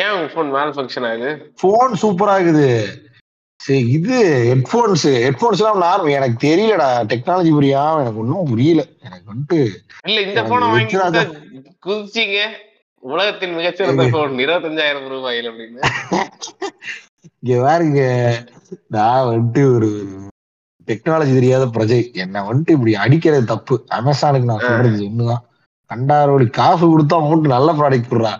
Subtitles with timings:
[0.00, 1.30] ஏன் உங்க ஃபோன் மேல் ஃபங்க்ஷன் ஆகுது?
[1.60, 2.68] போன் சூப்பரா இருக்குது
[3.60, 4.16] சரி இது
[4.50, 6.88] ஹெட்போன்ஸ் ஹெட்போன்ஸ் எல்லாம் நார்மல் எனக்கு தெரியலடா.
[7.12, 8.82] டெக்னாலஜி புரியாம எனக்கு ஒன்றும் புரியல.
[9.00, 9.58] எனக்கு வந்துட்டு
[10.04, 10.96] இல்ல இந்த போனை வாங்கி.
[11.86, 12.40] குதிச்சிங்க.
[13.02, 15.80] உலகத்தின் மிகச்சிறந்த போன் இருபத்தஞ்சாயிரம் ரூபாயில் அப்படின்னு.
[17.40, 18.00] இங்க பாருங்க.
[18.88, 19.88] நான் வந்துட்டு ஒரு
[20.88, 22.00] டெக்னாலஜி தெரியாத பிரஜை.
[22.14, 23.74] என்ன வந்துட்டு இப்படி அடிக்கிறது தப்பு.
[23.90, 25.42] அமேசானுக்கு நான் சொல்றது ஒண்ணுதான்.
[25.90, 28.32] கண்டாரோடி காசு கொடுத்தா மட்டும் நல்ல ப்ராடக்ட் கொடுறா.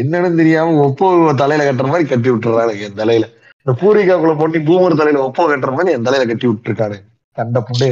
[0.00, 1.06] என்னன்னு தெரியாம ஒப்போ
[1.42, 3.26] தலையில கட்டுற மாதிரி கட்டி விட்டுறா எனக்கு என் தலையில.
[3.60, 6.98] இந்த பூரிக்காக்குள்ள போட்டு பூமர் தலையில ஒப்போ கட்டுற மாதிரி என் தலையில கட்டி விட்டுருக்காரு
[7.36, 7.88] கண்ட புண்டு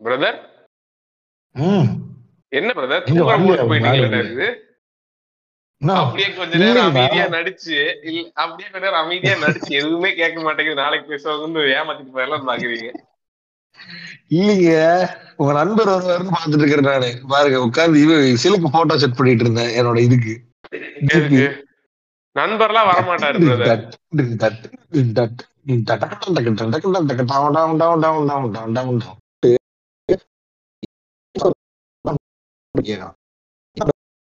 [0.00, 0.38] பிரதர்
[2.52, 3.04] என்ன பிரதர்?
[6.00, 6.88] அப்படியே கொஞ்ச நேரம்.
[6.90, 7.76] அமைதியா நடிச்சு
[8.42, 10.82] அப்படியே கொஞ்ச நேரம் அமைதியா நடிச்சு எதுவுமே கேட்க மாட்டேங்குது.
[10.82, 12.90] நாளைக்கு பேசுவாங்கன்னு ஏமாத்திட்டு போயெல்லாம் பாக்குறீங்க.
[14.30, 14.72] இல்லைங்க
[15.36, 20.00] உங்க நண்பர் வருவாருன்னு பாத்துட்டு இருக்கிறேன் நானு பாருங்க உட்கார்ந்து இவ சிலுக்கு போட்டோ செட் பண்ணிட்டு இருந்தேன் என்னோட
[20.00, 20.34] இதுக்கு
[22.36, 23.38] நண்பர்லாம் வரமாட்டாரு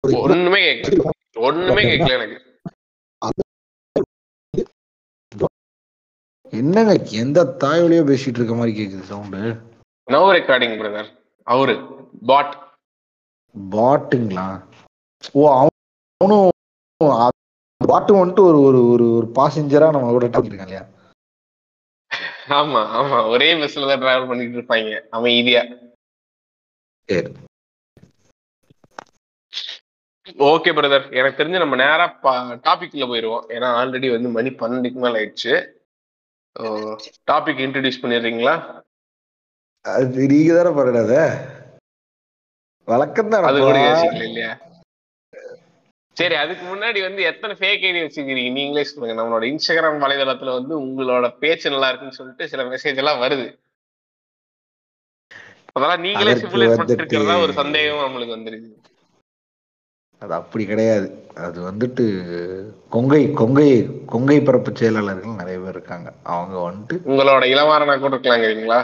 [0.03, 0.63] ஒண்ணுமே
[1.39, 2.44] ஒண்ணுமே கேட்கல எனக்கு
[6.55, 9.41] என்னங்க எந்த தாயோலயோ பேசிட்டு இருக்க மாதிரி கேக்குது சவுண்டு
[10.07, 11.09] நோ ரெக்கார்டிங் பிரதர்
[11.47, 11.75] அவரு.
[12.23, 12.55] பாட்
[13.55, 14.47] பாட்டுங்களா
[15.35, 15.73] ஓ அவன்
[16.21, 16.51] அவனும்
[17.81, 20.83] பாட்டு வந்துட்டு ஒரு ஒரு ஒரு ஒரு பாசஞ்சரா நம்ம கூட இருக்கான் இல்லையா?
[22.57, 23.17] ஆமா ஆமா.
[23.27, 24.89] ஒரே பஸ்ல தான் டிராவல் பண்ணிட்டு இருப்பாங்க.
[25.17, 25.61] அமைதியா.
[27.09, 27.29] சரி.
[30.47, 32.05] ஓகே பிரதர் எனக்கு தெரிஞ்சு நம்ம நேரா
[32.65, 33.45] டாபிக்ல போயிருவோம்.
[33.55, 35.53] ஏன்னா ஆல்ரெடி வந்து மணி பன்னெண்டுக்கு மேல ஆயிடுச்சு.
[37.31, 38.83] டாபிக் இன்ட்ரடியூஸ் பண்ணிடுறீங்களா?
[39.81, 41.13] அது நீங்க தானே பண்ணாத
[42.87, 44.59] வழக்கம் அது கூட தான் இல்லையா?
[46.11, 49.21] சரி அதுக்கு முன்னாடி வந்து எத்தனை ஃபேக் ஐடி வச்சுக்கிறீங்க நீங்களே சொல்லுங்க.
[49.21, 53.59] நம்மளோட இன்ஸ்டாகிராம் வலைதளத்துல வந்து உங்களோட பேச்சு நல்லா இருக்குன்னு சொல்லிட்டு சில மெசேஜ் எல்லாம் வருது.
[55.73, 58.84] அதெல்லாம் நீங்களே சிமுலேட் வந்துட்டு- பண்ணிருக்கிறதா ஒரு சந்தேகம் நம்மளுக்கு வந்துருக்கு
[60.21, 61.07] அது அப்படி கிடையாது.
[61.45, 62.03] அது வந்துட்டு
[62.93, 63.69] கொங்கை கொங்கை
[64.11, 66.09] கொங்கை பரப்பு செயலாளர்கள் நிறைய பேர் இருக்காங்க.
[66.33, 68.79] அவங்க வந்துட்டு உங்களோட இளவாரனா கூட இருக்கலாங்கிறீங்களா?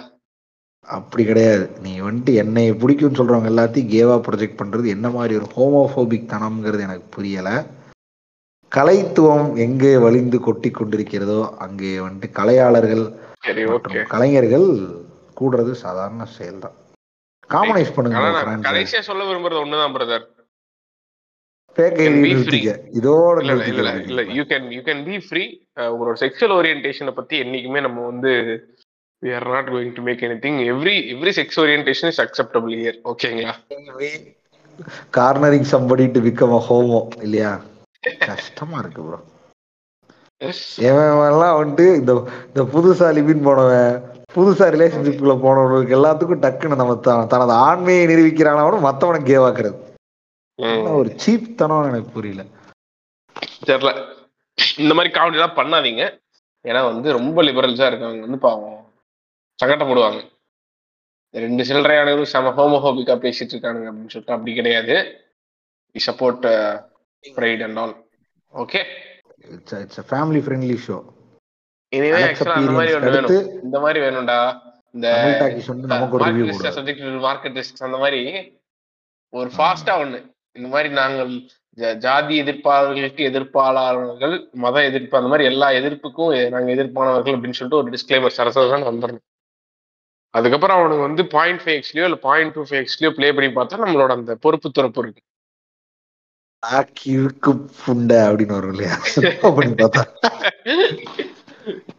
[0.87, 1.65] அப்படி கிடையாது.
[1.85, 7.07] நீ வந்துட்டு என்னை பிடிக்கும்னு சொல்றவங்க எல்லாத்தையும் கேவா ப்ரொஜெக்ட் பண்றது என்ன மாதிரி ஒரு ஹோமோபோபிக் தனம்ங்கிறது எனக்கு
[7.15, 7.49] புரியல.
[8.71, 13.03] கலைத்துவம் எங்கே வலிந்து கொட்டி கொண்டிருக்கிறதோ அங்கே வந்துட்டு கலையாளர்கள்
[13.71, 14.67] மற்றும் கலைஞர்கள்
[15.39, 16.75] கூடுறது சாதாரண செயல்தான்.
[17.49, 18.19] காமனைஸ் பண்ணுங்க.
[18.69, 20.27] கடைசியா சொல்ல விரும்புறது ஒண்ணுதான் பிரதர்
[25.91, 28.33] உங்களோட செக்ஷுவல் ஓரியன்டேஷனை பத்தி என்னைக்குமே நம்ம வந்து
[29.23, 30.55] we are not going to make anything.
[30.63, 32.95] Every every sex orientation is acceptable here.
[33.03, 33.53] ஓகேங்களா
[35.13, 37.51] cornering somebody to become a homo இல்லையா?
[38.29, 39.19] கஷ்டமா இருக்கு ப்ரோ
[41.27, 42.11] எல்லாம் வந்துட்டு இந்த
[42.47, 43.91] இந்த புதுசா லிபின் போனவன்
[44.35, 46.95] புதுசா ரிலேஷன்ஷிப்ல போனவனுக்கு எல்லாத்துக்கும் டக்குன்னு நம்ம
[47.31, 49.77] தனது ஆண்மையை நிரூபிக்கிறானவனும் மத்தவனை கேவாக்குறது
[50.95, 52.43] ஒரு சீப் தனம் எனக்கு புரியல.
[53.67, 53.91] தெரியல
[54.77, 56.03] இந்த மாதிரி காமெடி எல்லாம் பண்ணாதீங்க.
[56.63, 58.79] ஏன்னா வந்து ரொம்ப லிபரல்ஸா இருக்காங்க வந்து பாவம்
[59.59, 60.19] சங்கடப்படுவாங்க.
[61.33, 64.95] ரெண்டு சில்லறையானவரும் செம ஹோமோஹோபிக்கா பேசிட்டு இருக்கானுங்க அப்படின்னு சொல்லிட்டு அப்படி கிடையாது.
[65.93, 66.45] We support
[67.37, 67.95] pride and all
[68.53, 68.81] okay
[69.55, 70.97] it's it's family friendly show
[71.89, 73.63] இனிமே ஆக்சுவலா அந்த மாதிரி அடுத்து வேணும்.
[73.63, 74.39] இந்த மாதிரி வேணும்டா.
[74.95, 75.07] இந்த
[77.25, 78.21] மார்க்கெட் ரிஸ்க் அந்த மாதிரி
[79.29, 80.19] ஒரு ஃபாஸ்டா ஒண்ணு.
[80.55, 81.31] இந்த மாதிரி நாங்கள்
[81.97, 87.91] ஜாதி எதிர்ப்பாளர்களுக்கு எதிர்ப்பாளர்கள் மத எதிர்ப்பு அந்த மாதிரி எல்லா எதிர்ப்புக்கும் எ- நாங்க எதிர்ப்பானவர்கள் அப்படின்னு சொல்லிட்டு ஒரு
[87.91, 89.25] டிஸ்க்ளைமர் சரசரதான் வந்துடணும்
[90.33, 94.11] அதுக்கப்புறம் அவனுக்கு வந்து பாயிண்ட் ஃபைவ் எக்ஸ்லயோ இல்ல பாயிண்ட் டூ ஃபைவ் எக்ஸ்லயோ ப்ளே பண்ணி பார்த்தா நம்மளோட
[94.11, 95.23] அந்த பொறுப்பு துறப்பு இருக்கு
[97.15, 98.95] இருக்கு புண்டை அப்படின்னு வரும் இல்லையா?
[99.55, 100.03] பண்ணி பார்த்தா.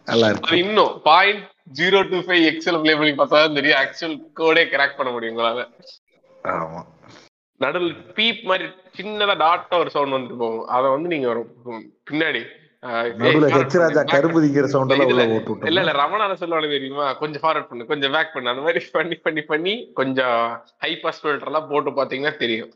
[0.04, 0.58] நல்லா இருக்கு.
[0.58, 1.42] இன்னும் point
[1.72, 3.78] zero two five XL play பண்ணி பார்த்தா தான் தெரியும்.
[3.78, 5.62] ஆக்சுவல் கோடே கிராக் பண்ண முடியும் உங்களால.
[6.44, 6.80] ஆமா.
[7.60, 8.66] நடுவில் பீப் மாதிரி
[8.98, 10.66] சின்னதா டாட்டா ஒரு சவுண்ட் வந்துட்டு போகும்.
[10.76, 11.28] அதை வந்து நீங்க
[12.10, 12.42] பின்னாடி
[15.66, 17.04] இல்ல இல்ல ரமணான சொல்லுவாங்க தெரியுமா?
[17.20, 18.52] கொஞ்சம் ஃபார்வர்ட் பண்ணு கொஞ்சம் பேக் பண்ணு.
[18.52, 20.38] அந்த மாதிரி பண்ணி பண்ணி பண்ணி கொஞ்சம்
[20.84, 22.72] ஹை பாஸ் ஃபில்டர் எல்லாம் போட்டு பாத்தீங்கன்னா தெரியும்.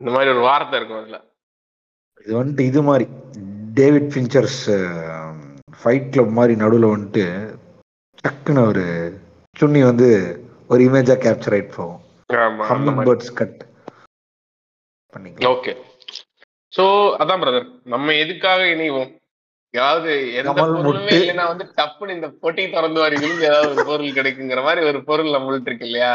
[0.00, 1.20] இந்த மாதிரி ஒரு வார்த்தை இருக்கும் அதுல.
[2.24, 3.06] இது வந்துட்டு இது மாதிரி
[3.80, 4.60] டேவிட் ஃபின்ச்சர்ஸ்
[5.80, 7.24] ஃபைட் கிளப் மாதிரி நடுவுல வந்துட்டு
[8.24, 8.84] டக்குன்னு ஒரு
[9.56, 10.08] சுன்னி வந்து
[10.72, 12.02] ஒரு இமேஜா கேப்சர் ஆயிட்டு போகும்.
[12.70, 13.58] ஹம்மிங் பேர்ட்ஸ் கட்
[15.12, 15.52] பண்ணிக்கலாம்.
[15.54, 15.72] ஓகே
[16.72, 16.84] சோ
[17.22, 19.12] அதான் பிரதர் நம்ம எதுக்காக இணைவோம்?
[19.74, 20.10] ஏதாவது
[20.40, 21.14] எந்த பொருளுமே.
[21.20, 25.70] இல்லைன்னா வந்து டப்புன்னு இந்த பொட்டி திறந்து வரீங்க ஏதாவது ஒரு பொருள் கிடைக்குங்கிற மாதிரி ஒரு பொருள் நம்மள்ட்ட
[25.70, 26.12] இருக்கு இல்லையா?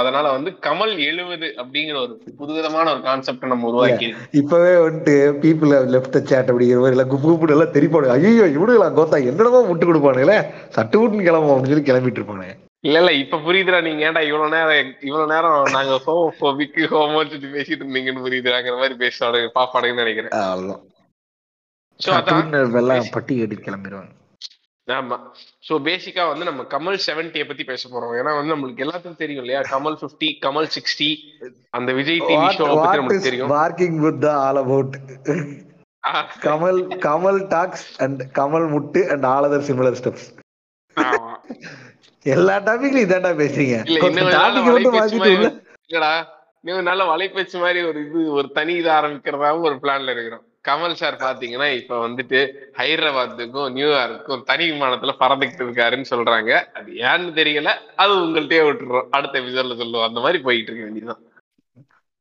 [0.00, 4.08] அதனால வந்து கமல் எழுவது அப்படிங்கிற ஒரு புதுவிதமான ஒரு கான்செப்ட் நம்ம உருவாக்கி
[4.40, 5.14] இப்பவே வந்துட்டு
[5.44, 9.88] பீப்புள் லெஃப்ட் சேட் அப்படிங்கிற மாதிரி எல்லாம் குப்பு குப்பு எல்லாம் தெரிப்பாடு ஐயோ இவனுங்களா கோத்தா என்னடமா முட்டு
[9.90, 10.38] கொடுப்பானுங்களே.
[10.76, 12.48] சட்டு விட்டுன்னு கிளம்பும் அப்படின்னு சொல்லி கிளம்பிட்டு இருப்பானு
[12.86, 18.24] இல்ல இல்ல இப்ப புரியுதுடா நீங்க ஏன்டா இவ்வளவு நேரம் இவ்வளவு நேரம் நாங்க ஹோமோபிக் ஹோமோன்னு பேசிட்டு இருந்தீங்கன்னு
[18.26, 20.34] புரியுதுங்கிற மாதிரி பேசுவானுங்க பாப்பாடுங்கன்னு நினைக்கிறேன்.
[23.16, 24.12] பட்டி கட்டிட்டு கிளம்பிடுவாங்க.
[24.88, 25.16] ஆமா.
[25.68, 28.12] சோ பேசிக்கா வந்து நம்ம கமல் செவன்டிய பத்தி பேச போறோம்.
[28.18, 29.60] ஏன்னா வந்து நம்மளுக்கு எல்லாத்துக்கும் தெரியும் இல்லையா?
[29.72, 31.08] கமல் 50 கமல் சிக்ஸ்டி
[31.78, 33.50] அந்த விஜய் டிவி ஷோ பத்தி இஸ் தெரியும்.
[33.56, 34.94] Parking with the all about
[36.46, 40.28] Kamal Kamal talks and Kamal முட்டு and all other similar steps.
[42.34, 43.76] எல்லா டாபிக்லயும் இதாண்டா பேசுறீங்க.
[45.88, 46.12] இல்லடா
[46.60, 50.44] இன்னும் நல்ல வலைபேச்சு மாதிரி ஒரு இது ஒரு தனி இது ஆரம்பிக்கிறதாவும் ஒரு பிளான்ல இருக்கிறோம்.
[50.68, 52.38] கமல் சார் பாத்தீங்கன்னா இப்ப வந்துட்டு
[52.78, 56.52] ஹைதராபாத்துக்கும் நியூயார்க்கும் தனி விமானத்துல பறந்துகிட்டு இருக்காருன்னு சொல்றாங்க.
[56.74, 59.06] அது ஏன்னு தெரியல அது உங்கள்ட்டயே விட்டுறோம்.
[59.10, 60.08] அடுத்த எபிசோட்ல சொல்லுவோம்.
[60.08, 61.22] அந்த மாதிரி போயிட்டு இருக்க வேண்டியதுதான்.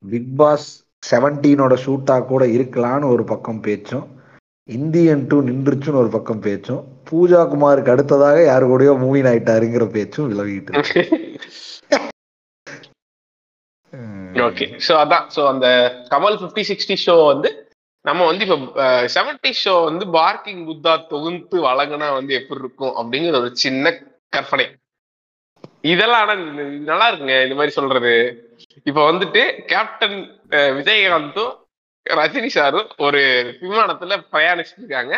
[0.03, 0.67] பிக் பாஸ்
[1.03, 4.05] செவன்டீனோட ஷூட்டா கூட இருக்கலாம்னு ஒரு பக்கம் பேச்சும்
[4.69, 10.81] இந்தியன் டூ நின்றுச்சுன்னு ஒரு பக்கம் பேச்சும் பூஜா குமாருக்கு அடுத்ததாக யாரு கூடயோ மூவின் ஆயிட்டாருங்கிற பேச்சும் விலகிட்டு
[14.47, 15.67] ஓகே சோ அதான் சோ அந்த
[16.13, 17.49] கமல் 50 சிக்ஸ்டி ஷோ வந்து
[18.05, 23.51] நம்ம வந்து இப்ப செவன்டி ஷோ வந்து பார்க்கிங் புத்தா தொகுத்து வழங்கினா வந்து எப்படி இருக்கும் அப்படிங்கிற ஒரு
[23.63, 23.93] சின்ன
[24.35, 24.65] கற்பனை.
[25.93, 26.35] இதெல்லாம் ஆனா
[26.89, 28.13] நல்லா இருக்குங்க இந்த மாதிரி சொல்றது.
[28.89, 30.17] இப்ப வந்துட்டு கேப்டன்
[30.79, 31.53] விஜயகாந்தும்
[32.05, 33.21] ரஜினி சாரும் ஒரு
[33.63, 35.15] விமானத்துல பிரயாணிச்சுட்டு இருக்காங்க.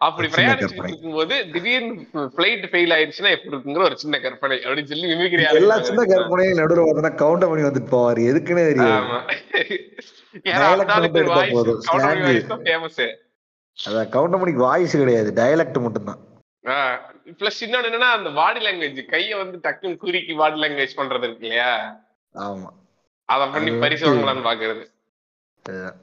[0.00, 0.84] அப்படி பிரயாணிச்சுட்டு.
[0.88, 2.04] இருக்கும்போது திடீர்னு
[2.36, 6.86] பிளைட் ஃபெயில் ஆயிடுச்சுன்னா எப்படி இருக்குங்கிற ஒரு சின்ன கற்பனை அப்படின்னு சொல்லி மிமிக்ரி எல்லா சின்ன கற்பனையும் நடுவில்
[6.86, 8.20] பார்த்தோன்னா கவுண்ட் பண்ணி வந்துட்டு போவாரு.
[8.30, 9.06] எதுக்குன்னே தெரியாது.
[13.88, 15.30] அதான் கவுண்டமணிக்கு வாய்ஸ் கிடையாது.
[15.36, 16.20] டயலக்ட் மட்டும்தான்.
[17.40, 21.72] பிளஸ் இன்னொன்னு என்னன்னா அந்த பாடி லாங்குவேஜ் கைய வந்து டக்குன்னு குறுக்கி பாடி லாங்குவேஜ் பண்றது இருக்கு இல்லையா?
[22.34, 22.68] ஆமா.
[23.24, 24.84] அத பண்ணி பரிசு வாங்கலாம்னு பாக்குறது.
[25.64, 25.98] அதுதான்.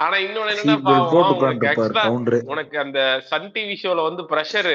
[0.00, 2.04] ஆனா இன்னொன்னு என்னன்னா
[2.52, 3.00] உனக்கு அந்த
[3.30, 4.70] சன் டிவி ஷோல வந்து ப்ரெஷர்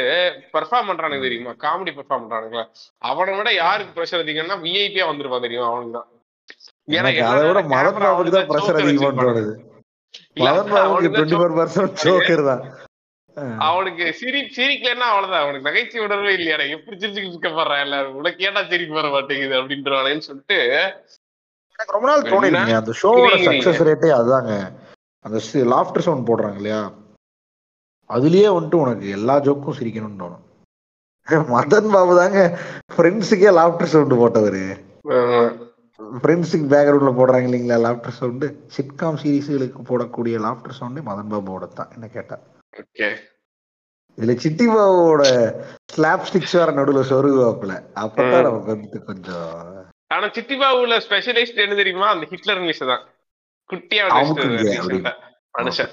[0.56, 1.54] பெர்ஃபார்ம் பண்றானுங்க தெரியுமா?
[1.64, 2.66] காமெடி பெர்ஃபார்ம் பண்றானுங்களா?
[3.12, 5.70] அவனை விட யாருக்கு ப்ரெஷர் அதிகம்னா விஐபியா வந்திருப்பான் தெரியுமா?
[5.72, 6.10] அவனுக்கு தான்.
[13.68, 15.44] அவனுக்கு சிரி சிரிக்கலன்னா அவ்வளவுதான்.
[15.46, 16.66] அவனுக்கு நகைச்சுவை உணர்வே இல்லையாடா.
[16.76, 20.60] எப்படி சிரிச்சுக்கிட்டு இருக்க போறான் எல்லாரும் உனக்கு ஏன்டா சிரிக்க வர மாட்டேங்குது அப்படின்றவானேன்னு சொல்லிட்டு
[21.74, 23.50] எனக்கு ரொம்ப நாள் தோணிருக்கீங்க அந்த ஷோவோட புரியுறீங்க.
[23.50, 24.54] சக்சஸ் ரேட்டே அதுதாங்க.
[25.26, 26.82] அந்த லாஃப்டர் சவுண்ட் போடுறாங்க இல்லையா?
[28.10, 30.42] அதுலயே வந்துட்டு உனக்கு எல்லா ஜோக்கும் சிரிக்கணும்னு தோணும்.
[31.54, 32.40] மதன் பாபு தாங்க
[32.94, 34.66] ஃப்ரெண்ட்ஸுக்கே லாஃப்டர் சவுண்ட் போட்டவரு.
[36.00, 42.08] ஃப்ரெண்ட்ஸுக்கு பேக்ரவுண்ட்ல போடுறாங்க இல்லைங்களா லாஃப்டர் சவுண்டு சிட்காம் சீரிஸ்களுக்கு போடக்கூடிய லாஃப்டர் சவுண்டே மதன் பாபுவோட தான் என்ன
[42.08, 42.38] கேட்டா.
[42.74, 43.08] ஓகே.
[44.18, 45.24] இதுல சிட்டி பாபுவோட
[45.94, 47.74] ஸ்லாப் ஸ்டிக்ஸ் வேற நடுவில் சொருகுவாப்புல.
[47.96, 48.44] அப்பதான்.
[48.44, 49.50] நமக்கு வந்துட்டு கொஞ்சம்
[50.12, 52.08] ஆனா சித்திபாவுல ஸ்பெஷலிஸ்ட் என்ன தெரியுமா?
[52.08, 53.04] அந்த ஹிட்லர் இங்கிலீஷ் தான்
[53.70, 54.04] குட்டியா.
[55.60, 55.92] மனுஷன்.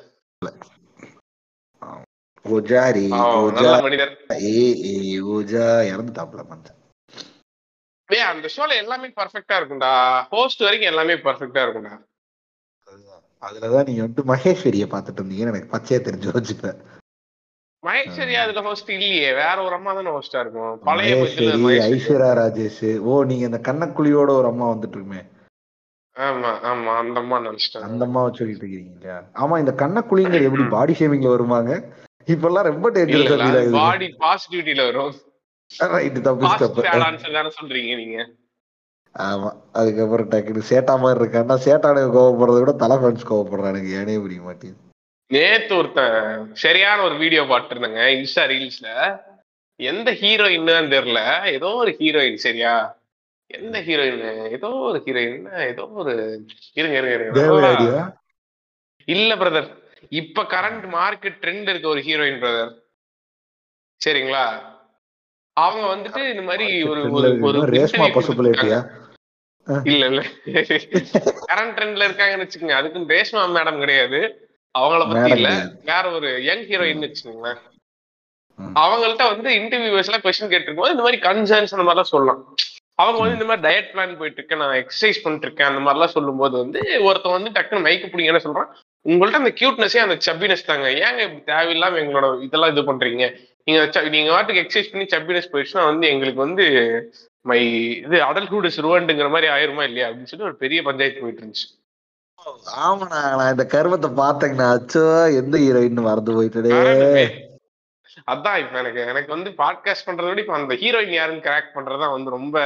[2.45, 3.05] ஓஜாரி
[3.47, 4.13] ஓஜா மனிதர்.
[4.47, 4.95] ஏ ஏ
[5.35, 6.79] ஓஜா இறந்துட்டாப்ல மனுஷன்.
[8.31, 9.93] அந்த ஷோல எல்லாமே பர்ஃபெக்ட்டா இருக்கும்டா.
[10.33, 11.95] ஹோஸ்ட் வரைக்கும் எல்லாமே பர்ஃபெக்ட்டா இருக்கும்டா.
[13.43, 16.81] அதுலதான் நீங்க வந்துட்டு மகேஸ்வரிய பாத்துட்டு இருந்தீங்கன்னு எனக்கு பச்சையா தெரிஞ்சு வச்சுப்பேன்
[17.83, 19.31] மகேஸ்வரி அதுல ஹோஸ்ட் இல்லையே.
[19.41, 20.75] வேற ஒரு அம்மா தானே ஹோஸ்டா இருக்கும்.
[20.89, 21.15] பழைய.
[21.89, 22.85] ஐஸ்வர்யா ராஜேஷ்.
[23.09, 25.23] ஓ நீங்க இந்த கண்ணக்குழியோட ஒரு அம்மா வந்துட்டு இருக்குமே
[26.17, 29.19] ஆமா ஆமா அந்த அம்மா நினைச்சிட்டேன் அந்த அம்மாவை சொல்லிட்டு இருக்கீங்க இல்லையா?
[29.35, 31.73] ஆமா இந்த கண்ணக்குழிங்கிறது எப்படி பாடி ஷேமிங்ல வருவாங்க
[32.29, 35.15] இப்பெல்லாம் ரொம்ப ஃபீல் பாடி பாசிட்டிவிட்டில வரும்.
[35.93, 36.83] ரைட் தப்பு தப்பு.
[37.37, 38.19] தானே சொல்றீங்க நீங்க.
[39.15, 43.91] ஆமா அதுக்கப்புறம் டக்குனு சேட்டா மாதிரி இருக்கான்னா சேட்டானுக்கு கோவப்படுறத விட தலை ஃபேன்ஸ் கோவப்படுறானுங்க.
[44.01, 44.81] ஏனே புரிய மாட்டேங்குது.
[45.31, 46.17] நேத்து ஒருத்தன்
[46.55, 48.89] சரியான ஒரு வீடியோ பார்த்திருந்தேங்க இன்ஸ்டா ரீல்ஸ்ல
[49.81, 51.21] எந்த ஹீரோயின் தெரியல.
[51.57, 52.75] ஏதோ ஒரு ஹீரோயின் சரியா?
[53.51, 56.13] எந்த ஹீரோயின் ஏதோ ஒரு ஹீரோயின் ஏதோ ஒரு
[56.73, 57.33] இருங்க இருங்க இருங்க.
[59.09, 59.69] இல்ல பிரதர்
[60.13, 62.73] இப்ப கரண்ட் மார்க்கெட் ட்ரெண்ட் இருக்க ஒரு ஹீரோயின் பிரதர்
[64.01, 64.45] சரிங்களா?
[65.57, 67.01] அவங்க வந்துட்டு இந்த மாதிரி ஒரு
[67.49, 68.79] ஒரு ரேஷ்மா பசுப்புலேட்டியா
[69.87, 70.21] இல்ல இல்ல.
[71.51, 72.79] கரண்ட் ட்ரெண்ட்ல இருக்காங்கன்னு வச்சுக்கோங்க.
[72.79, 74.21] அதுக்கு ரேஷ்மா மேடம் கிடையாது.
[74.75, 75.49] அவங்கள பத்தி இல்ல.
[75.85, 77.61] வேற ஒரு யங் ஹீரோயின் வச்சுக்கோங்களேன்.
[78.77, 82.41] அவங்கள்ட்ட வந்து இன்டர்வியூஸ் எல்லாம் கொஸ்டின் கேட்டிருக்கும் இந்த மாதிரி கன்சர்ன்ஸ் அந்த மாதிரிலாம் சொல்லலாம்.
[83.03, 86.55] அவங்க வந்து இந்த மாதிரி டயட் பிளான் போயிட்டு இருக்கேன் நான் எக்ஸசைஸ் பண்ணிட்டு இருக்கேன் அந்த மாதிரிலாம் சொல்லும்போது
[86.63, 88.71] வந்து ஒருத்தன் வந்து டக்குன்னு மைக்கு பிடிங்க என்ன சொல்றான்?
[89.07, 90.89] உங்கள்ட்ட அந்த கியூட்னஸே அந்த சப்பினஸ் தாங்க.
[91.07, 93.27] ஏங்க இப்படி தேவையில்லாம எங்களோட இதெல்லாம் இது பண்றீங்க?
[93.67, 93.81] நீங்க
[94.17, 96.65] நீங்க வாட்டுக்கு எக்ஸசைஸ் பண்ணி சப்பினஸ் போயிடுச்சுன்னா வந்து எங்களுக்கு வந்து
[97.47, 97.61] மை
[98.07, 100.09] இது அடல்ட்ஹுட் இஸ் ருவண்டுங்கிற மாதிரி ஆயிருமா இல்லையா?
[100.09, 101.69] அப்படின்னு சொல்லி ஒரு பெரிய பஞ்சாயத்து போயிட்டு இருந்துச்சு
[102.85, 104.69] ஆமாண்ணா நான் இந்த கருமத்தை பார்த்தேங்கண்ணா.
[104.77, 105.03] அச்சோ
[105.41, 106.79] எந்த ஹீரோயின் மறந்து போயிட்டே.
[108.29, 112.31] அதான் இப்ப எனக்கு எனக்கு வந்து பாட்காஸ்ட் பண்றதை விட இப்ப அந்த ஹீரோயின் யாருன்னு கிராக் பண்றதுதான் வந்து
[112.31, 112.57] ரொம்ப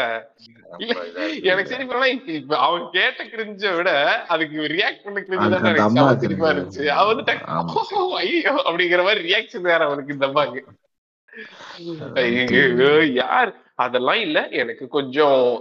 [1.47, 1.85] எனக்கு சரி
[2.37, 3.91] இப்ப அவங்க கேட்ட கிரிஞ்ச விட
[4.29, 6.51] அதுக்கு ரியாக்ட் பண்ண கிரிஞ்சு தான் எனக்கு சிரிப்பா.
[6.53, 7.85] இருந்துச்சு அவ வந்து டக்கு, ஆமா.
[7.99, 10.63] "ஓ, ஐயோ அப்படிங்கிற மாதிரி ரியாக்ஷன் வேற அவனுக்கு இந்த அம்மாக்கு
[13.21, 14.49] யார் அதெல்லாம் இல்ல.
[14.49, 15.61] எனக்கு கொஞ்சம்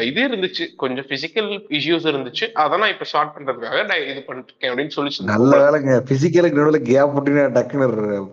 [0.00, 0.74] இது இருந்துச்சு.
[0.76, 2.46] கொஞ்சம் பிசிக்கல் இஷ்யூஸ் இருந்துச்சு.
[2.54, 6.02] அதான் நான் இப்ப ஷார்ட் பண்றதுக்காக நான் இது பண்ணிருக்கேன் அப்படின்னு சொல்லி நல்ல வேலைங்க.
[6.10, 8.30] பிசிக்கலுக்கு நடுவுல கேப் போட்டு டக்குன்னு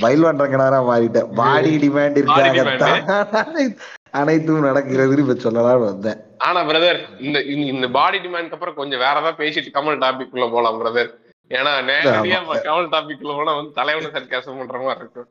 [0.00, 1.34] பயில்வான் ரங்கனாரா மாறிட்டேன்.
[1.34, 3.76] பாடி டிமாண்ட் இருக்காக
[4.10, 6.16] அனைத்தும் நடக்கிறதுன்னு இப்ப சொல்லலாம்னு வந்தேன்.
[6.38, 10.84] ஆனா பிரதர் இந்த இந்த- பாடி டிமாண்ட் அப்புறம் கொஞ்சம் வேற ஏதாவது பேசிட்டு கமல் டாபிக் குள்ள போலாம்
[10.84, 11.10] பிரதர்
[11.48, 12.36] ஏன்னா நேரடியா.
[12.64, 15.28] கமல் டாபிக் குள்ள போனா வந்து தலைவன சர்க்காசம் பண்ற மாதிரி இருக்கும்.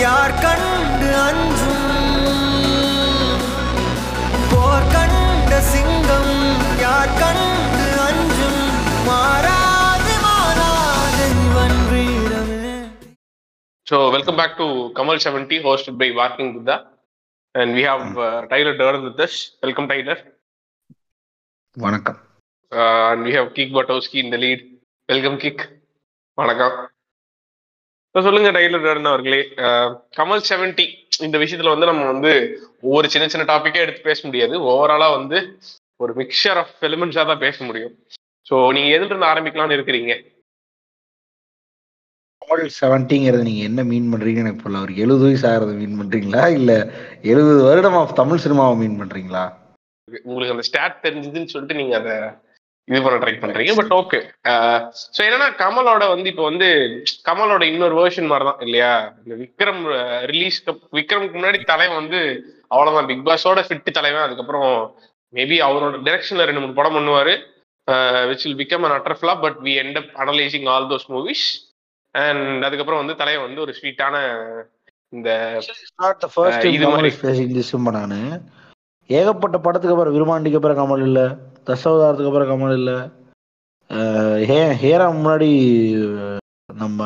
[0.00, 1.88] யார் கண்டு அஞ்சும்
[4.50, 6.32] போர் கண்ட சிங்கம்
[6.82, 8.60] யார் கண்டு அஞ்சும்
[9.08, 12.74] மாறாது மாறாது இவன் வீரமே
[13.86, 16.76] So welcome back to Kamal 70 hosted by Walking Buddha.
[17.54, 19.34] And we have uh, Tyler Durden with us.
[19.62, 20.18] Welcome Tyler.
[21.76, 22.20] வணக்கம்
[22.72, 24.60] Uh, and we have Kik Batowski in the lead.
[25.08, 25.58] Welcome Kik.
[26.38, 26.76] வணக்கம்
[28.14, 29.38] இப்போ சொல்லுங்க டைலர் அவர்களே.
[30.16, 30.84] Kamal seventy
[31.26, 32.32] இந்த விஷயத்துல வந்து நம்ம வந்து
[32.86, 34.54] ஒவ்வொரு சின்ன சின்ன டாபிக்கே எடுத்து பேச முடியாது.
[34.72, 35.38] ஓவராலா வந்து
[36.00, 37.94] ஒரு மிக்சர் ஆஃப் எலிமெண்ட்ஸா தான் பேச முடியும்.
[38.46, 40.12] ஸோ நீங்க எதுல இருந்து ஆரம்பிக்கலாம்னு இருக்கிறீங்க?
[42.42, 44.84] மாடல் செவன்ட்டிங்கிறது நீங்க என்ன மீன் பண்றீங்கன்னு எனக்கு புரியல.
[44.86, 46.44] ஒரு எழுபது வயசு ஆகிறத மீன் பண்றீங்களா?
[46.58, 46.70] இல்ல
[47.32, 49.44] எழுபது வருடம் ஆஃப் தமிழ் சினிமாவை மீன் பண்றீங்களா?
[50.28, 52.16] உங்களுக்கு அந்த ஸ்டாட் தெரிஞ்சதுன்னு சொல்லிட்டு நீங்க அதை
[52.88, 54.18] இது பண்ண ட்ரை பண்றீங்க பட் ஓகே
[55.08, 56.68] ஸோ என்னன்னா கமலோட வந்து இப்போ வந்து
[57.28, 58.92] கமலோட இன்னொரு வேர்ஷன் மாதிரி தான் இல்லையா?
[59.18, 59.82] இந்த விக்ரம்
[60.26, 62.20] ரிலீஸ்க்கு விக்ரம்க்கு முன்னாடி தலைவன் வந்து
[62.68, 63.06] அவ்வளவுதான்.
[63.06, 64.22] பிக் பாஸோட ஃபிட் தலைவன்.
[64.22, 64.70] அதுக்கப்புறம்
[65.34, 67.34] மேபி அவரோட டைரக்ஷன்ல ரெண்டு மூணு படம் பண்ணுவாரு.
[68.28, 71.46] Which will become an utter flop but we end up analysing all those movies
[72.14, 74.16] and அதுக்கப்புறம் வந்து தலைவன் வந்து ஒரு ஸ்வீட்டான
[75.12, 75.30] இந்த
[76.70, 77.14] இது மாதிரி-
[79.10, 81.20] ஏகப்பட்ட படத்துக்கு அப்புறம் விருமாண்டிக்கு அப்புறம் கமல் இல்ல.
[81.66, 82.92] தசாவதாரத்துக்கு அப்புறம் கமல் இல்ல.
[84.48, 85.48] ஹே ஹேரா முன்னாடி
[86.74, 87.00] நம்ம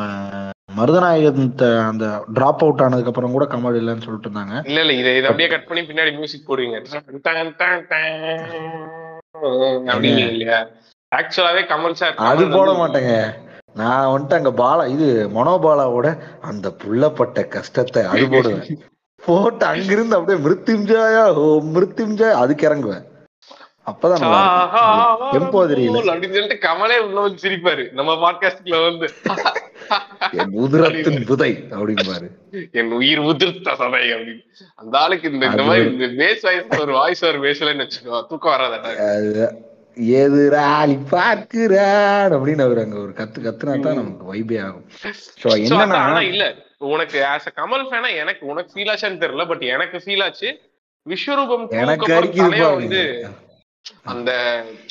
[0.77, 1.49] மருதநாயகன்
[1.89, 4.55] அந்த டிராப் அவுட் ஆனதுக்கு அப்புறம் கூட கமல் இல்லைன்னு சொல்லிட்டு இருந்தாங்க.
[4.69, 6.77] இல்ல இல்ல இதை இதை அப்படியே கட் பண்ணி பின்னாடி மியூசிக் போடுவீங்க.
[7.25, 8.13] டன், டன், டன்,
[9.91, 10.59] அப்படின்னு இல்லையா?
[11.11, 13.13] ஆக்சுவலாவே கமல் சார் அது போட மாட்டேங்க.
[13.81, 16.07] நான் வந்துட்டு அங்க பாலா இது மனோபாலாவோட
[16.49, 18.63] அந்த புள்ளப்பட்ட கஷ்டத்தை அது போடுவேன்.
[19.21, 21.45] போட்டு அங்கிருந்து அப்படியே மிருத்யுஞ்சயா ஓ
[21.75, 23.05] மிருத்யுஞ்சயா அதுக்கு இறங்குவேன்.
[23.87, 24.23] அப்பதான்.
[25.33, 27.83] டெம்போ தெரியல அப்படின்னு சொல்லிட்டு கமலே உள்ள வந்து சிரிப்பாரு.
[27.91, 29.07] நம்ம பாட்காஸ்ட்ல வந்து.
[30.41, 32.27] என் உதிரத்தின் புதை அப்படிம்பாரு.
[32.71, 34.43] என் உயிர் உதிர்த்த சதை அப்படின்னு.
[34.75, 38.91] அந்த ஆளுக்கு இந்த இந்த மாதிரி இந்த பேஸ் வாய்ஸ் ஒரு வாய்ஸ் ஒரு பேசலன்னு வச்சுக்கோ தூக்கம் வராதா
[40.21, 44.85] எதிராளி பார்க்கிறான் அப்படின்னு அவர் அங்க ஒரு கத்து கத்துனா தான் நமக்கு வைபே ஆகும்.
[45.43, 46.43] சோ என்னன்னா இல்ல.
[46.77, 50.49] உனக்கு ஆஸ் அ கமல் ஃபேனா எனக்கு உனக்கு ஃபீல் ஆச்சான்னு தெரியல பட் எனக்கு ஃபீல் ஆச்சு.
[51.05, 53.01] விஸ்வரூபம் எனக்கு வந்து
[54.11, 54.31] அந்த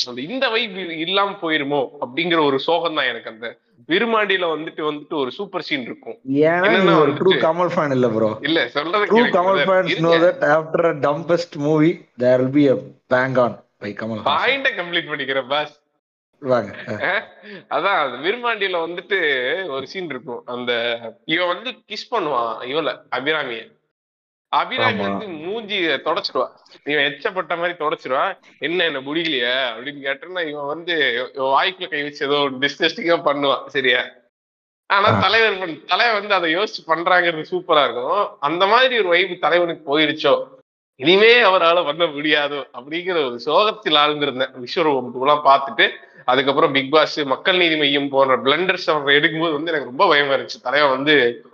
[0.09, 3.49] அந்த இந்த வைப் இல்லாம போயிருமோ அப்படிங்கிற ஒரு சோகம் தான் எனக்கு அந்த
[3.89, 6.17] விருமாண்டியில வந்துட்டு வந்துட்டு ஒரு சூப்பர் சீன் இருக்கும்.
[6.47, 9.61] ஏன்னா ஒரு ட்ரூ கமல் ஃபேன் இல்ல ப்ரோ இல்ல சொல்றது true Kamal.
[9.69, 9.97] Fans.
[10.07, 11.91] No that after a dumbest movie
[12.25, 12.77] there will be a
[13.15, 15.75] bang on by Kamal பாயிண்ட கம்ப்ளீட் பண்ணிக்கிறேன் பாஸ்
[16.43, 16.71] வாங்க.
[17.75, 19.19] அதான் விருமாண்டியில வந்துட்டு
[19.77, 20.43] ஒரு சீன் இருக்கும்.
[20.55, 20.73] அந்த
[21.35, 22.89] இவன் வந்து கிஸ் பண்ணுவான் இவள
[23.19, 23.63] அபிராமிய.
[24.49, 25.17] அபிராமி ஆமா.
[25.17, 26.49] வந்து மூஞ்சிய தொடச்சிருவா.
[26.85, 28.39] இவன் எச்சப்பட்ட மாதிரி தொடச்சிருவா.
[28.59, 29.79] என்ன என்ன முடியலையா?
[29.79, 30.95] அப்படின்னு கேட்டோம்னா இவன் வந்து
[31.35, 34.05] வாய்க்குள்ள கை வச்சு ஏதோ டிஸ்கஸ்டிங்கா பண்ணுவான் சரியா?
[34.87, 35.21] ஆனா.
[35.21, 38.37] தலைவர் தலைவர் வந்து அதை யோசிச்சு பண்றாங்கிறது சூப்பரா இருக்கும்.
[38.41, 40.55] அந்த மாதிரி ஒரு வைப்பு தலைவனுக்கு போயிருச்சோ?
[40.97, 44.65] இனிமே அவரால பண்ண முடியாதோ அப்படிங்கிற ஒரு சோகத்தில் ஆழ்ந்திருந்தேன்.
[44.65, 45.91] விஸ்வரூபம் எல்லாம் பார்த்துட்டு
[46.25, 50.63] அதுக்கப்புறம் பிக் பாஸ் மக்கள் நீதி மையம் போன்ற பிளண்டர்ஸ் அவங்க எடுக்கும்போது வந்து எனக்கு ரொம்ப பயமா இருந்துச்சு.
[50.63, 51.45] தலைவன் வந்து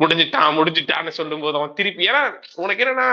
[0.00, 2.22] முடிஞ்சிட்டான் முடிஞ்சிட்டான்னு சொல்லும் போது அவன் திருப்பி ஏன்னா
[2.54, 3.08] உனக்கு என்னன்னா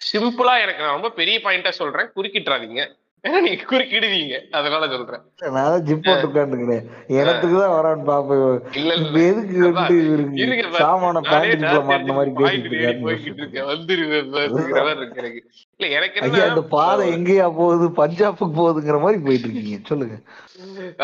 [0.00, 2.10] சிம்பிளா எனக்கு நான் ரொம்ப பெரிய பாயிண்டா சொல்றேன்.
[2.16, 2.82] குறுக்கிட்டுறாதீங்க.
[3.24, 4.38] ஏன்னா நீங்க குறுக்கிடுவீங்க.
[4.58, 5.22] அதனால சொல்றேன்.
[5.56, 6.82] நான் ஜிப் போட்டு உட்காந்துக்கிறேன்
[7.18, 8.42] இடத்துக்கு தான் வரான்னு பாப்பேன்
[8.80, 8.94] இல்ல
[9.28, 10.76] எதுக்கு வந்து பாரு.
[10.80, 13.68] சாமான மாட்டின மாதிரி போய்கிட்டு இருக்கேன்.
[13.70, 15.42] வந்துருவேன் இருக்கு
[15.78, 17.88] இல்ல எனக்கு ஐயா அந்த பாதை எங்கேயா போகுது?
[18.00, 19.80] பஞ்சாபுக்கு போகுதுங்கிற மாதிரி போயிட்டு இருக்கீங்க.
[19.92, 20.16] சொல்லுங்க.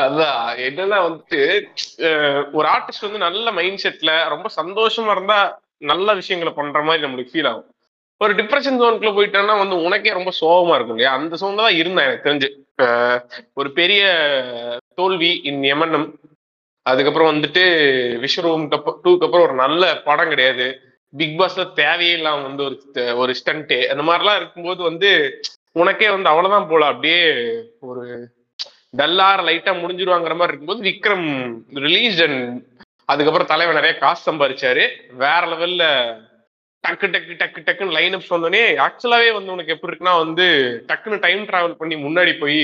[0.04, 1.40] அதான் என்னன்னா வந்துட்டு
[2.58, 5.40] ஒரு ஆர்டிஸ்ட் வந்து நல்ல மைண்ட் செட்ல ரொம்ப சந்தோஷமா இருந்தா
[5.90, 7.68] நல்ல விஷயங்களை பண்ற மாதிரி நம்மளுக்கு ஃபீல் ஆகும்.
[8.20, 11.12] ஒரு டிப்ரெஷன் ஜோனுக்குள்ள போயிட்டேன்னா வந்து உனக்கே ரொம்ப சோகமா இருக்கும் இல்லையா?
[11.18, 12.48] அந்த சோன்ல தான் இருந்தேன் எனக்கு தெரிஞ்சு.
[13.60, 14.02] ஒரு பெரிய
[14.94, 16.06] தோல்வி இன் எமன்னம்
[16.86, 17.62] அதுக்கப்புறம் வந்துட்டு
[18.24, 18.66] விஸ்வரூபம்
[19.04, 20.66] டூக்கு அப்புறம் ஒரு நல்ல படம் கிடையாது.
[21.14, 22.76] பிக் பாஸ்ல தேவையே இல்லாம வந்து ஒரு
[23.22, 25.10] ஒரு ஸ்டண்ட்டு அந்த மாதிரிலாம் இருக்கும்போது வந்து
[25.76, 26.84] உனக்கே வந்து அவ்வளவுதான் போல.
[26.92, 27.20] அப்படியே
[27.90, 28.02] ஒரு
[28.98, 31.28] டல்லார லைட்டா முடிஞ்சிருவாங்கிற மாதிரி இருக்கும்போது விக்ரம்
[31.86, 32.42] ரிலீஸ் அண்ட்
[33.04, 34.84] அதுக்கப்புறம் தலைவன் நிறைய காசு சம்பாதிச்சாரு
[35.22, 35.84] வேற லெவல்ல
[36.84, 40.46] டக்கு டக்கு டக்கு டக்குன்னு லைன் அப்ஸ் வந்தோடனே ஆக்சுவலாவே வந்து உனக்கு எப்படி இருக்குன்னா வந்து
[40.90, 42.62] டக்குன்னு டைம் டிராவல் பண்ணி முன்னாடி போய்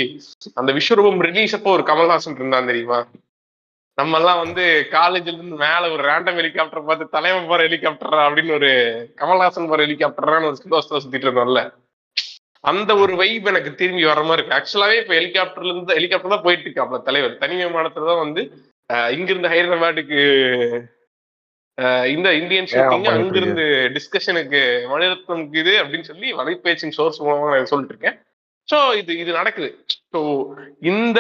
[0.61, 2.99] அந்த விஸ்வரூபம் ரிலீஸ் அப்போ ஒரு கமல்ஹாசன் இருந்தான் தெரியுமா?
[3.99, 8.71] நம்ம எல்லாம் வந்து காலேஜ்ல இருந்து மேல ஒரு ரேண்டம் ஹெலிகாப்டர் பார்த்து தலைவன் போற ஹெலிகாப்டர் அப்படின்னு ஒரு
[9.21, 11.63] கமல்ஹாசன் போற ஹெலிகாப்டர்னு ஒரு சந்தோஷத்தை சுத்திட்டு இருந்தோம்ல.
[12.65, 14.57] அந்த ஒரு வைப் எனக்கு திரும்பி வர மாதிரி இருக்கு.
[14.59, 17.41] ஆக்சுவலாவே இப்ப ஹெலிகாப்டர்ல இருந்து ஹெலிகாப்டர் தான் போயிட்டு இருக்காப்ல தலைவர்.
[17.45, 18.43] தனி விமானத்துல தான் வந்து
[19.17, 20.21] இங்கிருந்து ஹைதராபாத்துக்கு
[22.15, 23.65] இந்த இந்தியன் ஷூட்டிங் அங்கிருந்து
[23.97, 24.61] டிஸ்கஷனுக்கு
[24.93, 28.17] மணிரத்னம்க்கு இது அப்படின்னு சொல்லி வலைபேச்சின் சோர்ஸ் மூலமா நான் சொல்லிட்டு இருக்கேன்
[28.69, 29.69] ஸோ இது இது நடக்குது.
[30.13, 30.21] ஸோ
[30.93, 31.19] இந்த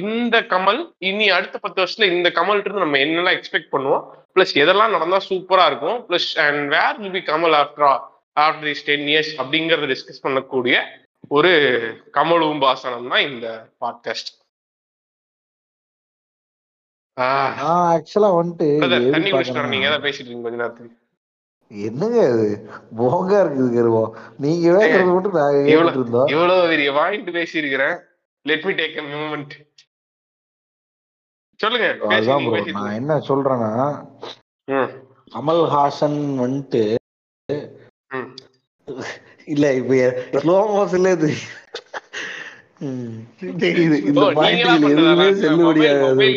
[0.00, 4.02] இந்த கமல் இனி அடுத்த பத்து வருஷத்துல இந்த கமல்கிட்ட இருந்து நம்ம என்னெல்லாம் எக்ஸ்பெக்ட் பண்ணுவோம்?
[4.36, 5.98] பிளஸ் எதெல்லாம் நடந்தா சூப்பரா இருக்கும்?
[6.08, 7.86] Plus and where will be Kamal after
[8.36, 10.76] after this ten years அப்படிங்கறத டிஸ்கஸ் பண்ணக்கூடிய
[11.30, 11.52] ஒரு
[12.18, 13.46] கமல் உம்பாசனம் தான் இந்த
[13.82, 14.30] பாட்காஸ்ட்
[17.16, 17.58] நான்
[17.92, 18.66] ஆக்சுவலா வந்துட்டு
[19.10, 20.94] தண்ணி குடிச்சிட்டு நீங்க ஏதாவது பேசிட்டு இருக்கீங்க கொஞ்ச நேரத்துக்கு.
[21.70, 22.46] என்னங்க அது
[22.96, 26.26] போங்கா இருக்குது கருவம் நீங்க பேசுறது மட்டும் நாங்க இவ்வளவு- இருந்தோம்.
[26.26, 27.96] இவ்வளவு பெரிய வாங்கிட்டு பேசியிருக்கிறேன்.
[28.46, 29.54] Let me take a moment
[31.60, 32.10] சொல்லுங்க ப்ரோ
[32.50, 32.92] பேசிட்டு நான்.
[32.92, 33.72] என்ன சொல்றேன்னா
[35.32, 36.82] கமல்ஹாசன் வந்துட்டு.
[39.46, 39.94] இல்ல இப்ப
[40.40, 41.10] ஸ்லோ மோஷன்ல
[43.62, 44.24] தெரியுது இந்த?
[45.44, 46.28] எதுவுமே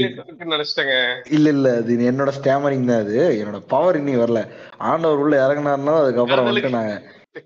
[0.53, 0.95] நினைச்சிட்டேங்க.
[1.37, 1.67] இல்ல இல்ல.
[1.81, 3.17] அது என்னோட ஸ்டேமரிங் தான் அது.
[3.39, 4.41] என்னோட பவர் இன்னி வரல.
[4.89, 6.91] ஆண்டவர் உள்ள இறங்கினாருன்னா அதுக்கப்புறம் வந்துட்டு நான்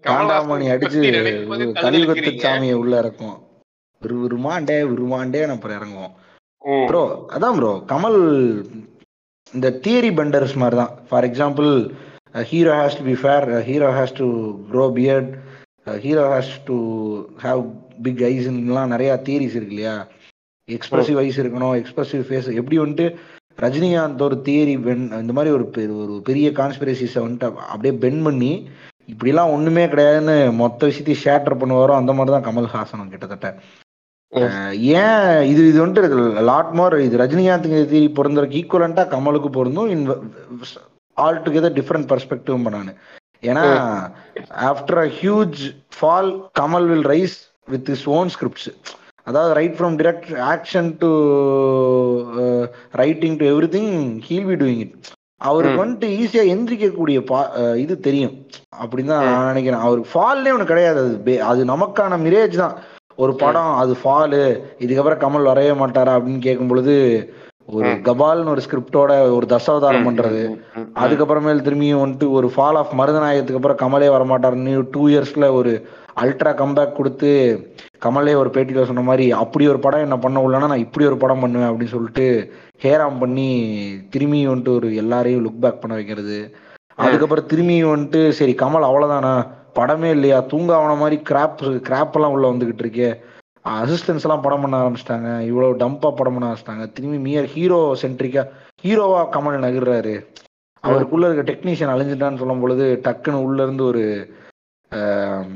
[0.08, 1.00] காண்டாமணி அடிச்சு
[1.84, 2.31] கலியுகத்து.
[2.46, 3.38] சாமியை உள்ள இறக்கும்
[4.01, 6.13] விரு விருமாண்டே விருமாண்டே அப்புறம் இறங்குவோம்.
[6.89, 7.01] ப்ரோ
[7.36, 8.20] அதான் ப்ரோ கமல்
[9.53, 11.70] இந்த தியரி பெண்டர்ஸ் மாதிரி தான் for example
[12.51, 14.27] hero has to be fair hero has to
[14.70, 15.31] grow beard
[16.03, 16.77] hero has to
[17.43, 17.63] have
[18.01, 19.96] big ஐஸ்லாம் நிறைய தியரிஸ் இருக்கு இல்லையா?
[20.70, 23.05] எக்ஸ்பிரசிவ் ஐஸ் இருக்கணும் எக்ஸ்பிரசிவ் ஃபேஸ் எப்படி வந்துட்டு
[23.58, 25.65] ரஜினிகாந்த் ஒரு தியரி பென் இந்த மாதிரி ஒரு
[26.03, 28.51] ஒரு பெரிய கான்ஸ்பிரசிஸை வந்துட்டு அப்~ அப்படியே பென் பண்ணி
[29.10, 33.47] இப்படிலாம் ஒண்ணுமே கிடையாதுன்னு மொத்த விஷயத்தையும் ஷேட்டர் பண்ணுவாரோ அந்த மாதிரி தான் கமல்ஹாசனும் கிட்டத்தட்ட.
[34.97, 40.06] ஏன் இது இது வந்துட்டு லாட் மோர் இது ரஜினிகாந்த் தியரி பொருந்தருக்கு ஈக்குவலண்டா கமலுக்கு பொருந்தும் in
[41.17, 42.93] all together different perspective நான்
[43.43, 43.65] ஏன்னா
[44.65, 45.60] after a huge
[45.95, 48.69] fall Kamal will rise with his own scripts
[49.30, 51.10] அதாவது right from direct action to
[53.02, 53.45] writing to
[53.78, 53.91] everything
[54.28, 54.95] he'll be doing it
[55.50, 55.82] அவருக்கு.
[55.82, 57.39] வந்துட்டு ஈஸியா எந்திரிக்கக்கூடிய பா
[57.84, 58.34] இது தெரியும்.
[58.82, 61.00] அப்படின்னு தான் நான் நினைக்கிறேன் அவருக்கு ஃபால்லே ஒன்று கிடையாது.
[61.06, 62.76] அது அது நமக்கான மிரேஜ் தான்.
[63.24, 64.41] ஒரு படம் அது ஃபாலு
[64.84, 66.95] இதுக்கப்புறம் கமல் வரைய மாட்டாரா அப்படின்னு கேட்கும் பொழுது
[67.67, 67.89] ஒரு.
[68.08, 70.41] கபால்னு ஒரு ஸ்கிரிப்டோட ஒரு தசாவதாரம் பண்றது.
[71.00, 75.74] அதுக்கப்புறமேல் திரும்பியும் வந்துட்டு ஒரு ஃபால் ஆஃப் மருதநாயகத்துக்கு அப்புறம் கமலே வரமாட்டாருன்னு டூ இயர்ஸ்ல ஒரு
[76.21, 77.30] அல்ட்ரா கம்பேக் கொடுத்து
[78.06, 81.39] கமலே ஒரு பேட்டியில சொன்ன மாதிரி அப்படி ஒரு படம் என்ன பண்ண உள்ளனா நான் இப்படி ஒரு படம்
[81.39, 82.26] பண்ணுவேன் அப்படின்னு சொல்லிட்டு
[82.84, 83.50] ஹேராம் பண்ணி
[84.10, 86.38] திரும்பி வந்துட்டு ஒரு எல்லாரையும் லுக் பேக் பண்ண வைக்கிறது.
[86.95, 89.34] அதுக்கப்புறம் திரும்பி வந்துட்டு சரி கமல் அவ்வளவுதானா?
[89.76, 90.39] படமே இல்லையா?
[90.41, 93.10] தூங்க அவன மாதிரி கிராப் கிராப் எல்லாம் உள்ள வந்துகிட்டு இருக்கே.
[93.65, 95.30] அசிஸ்டன்ஸ் எல்லாம் படம் பண்ண ஆரம்பிச்சிட்டாங்க.
[95.50, 96.86] இவ்வளவு டம்பா படம் பண்ண ஆரம்பிச்சிட்டாங்க.
[96.93, 98.43] திரும்பி மியர் ஹீரோ சென்ட்ரிக்கா
[98.84, 100.15] ஹீரோவா கமல் நகர்றாரு.
[100.84, 104.04] அவருக்குள்ள இருக்க டெக்னீஷியன் அழிஞ்சிட்டான்னு சொல்லும் பொழுது டக்குன்னு உள்ள இருந்து ஒரு
[104.91, 105.52] ஆம்,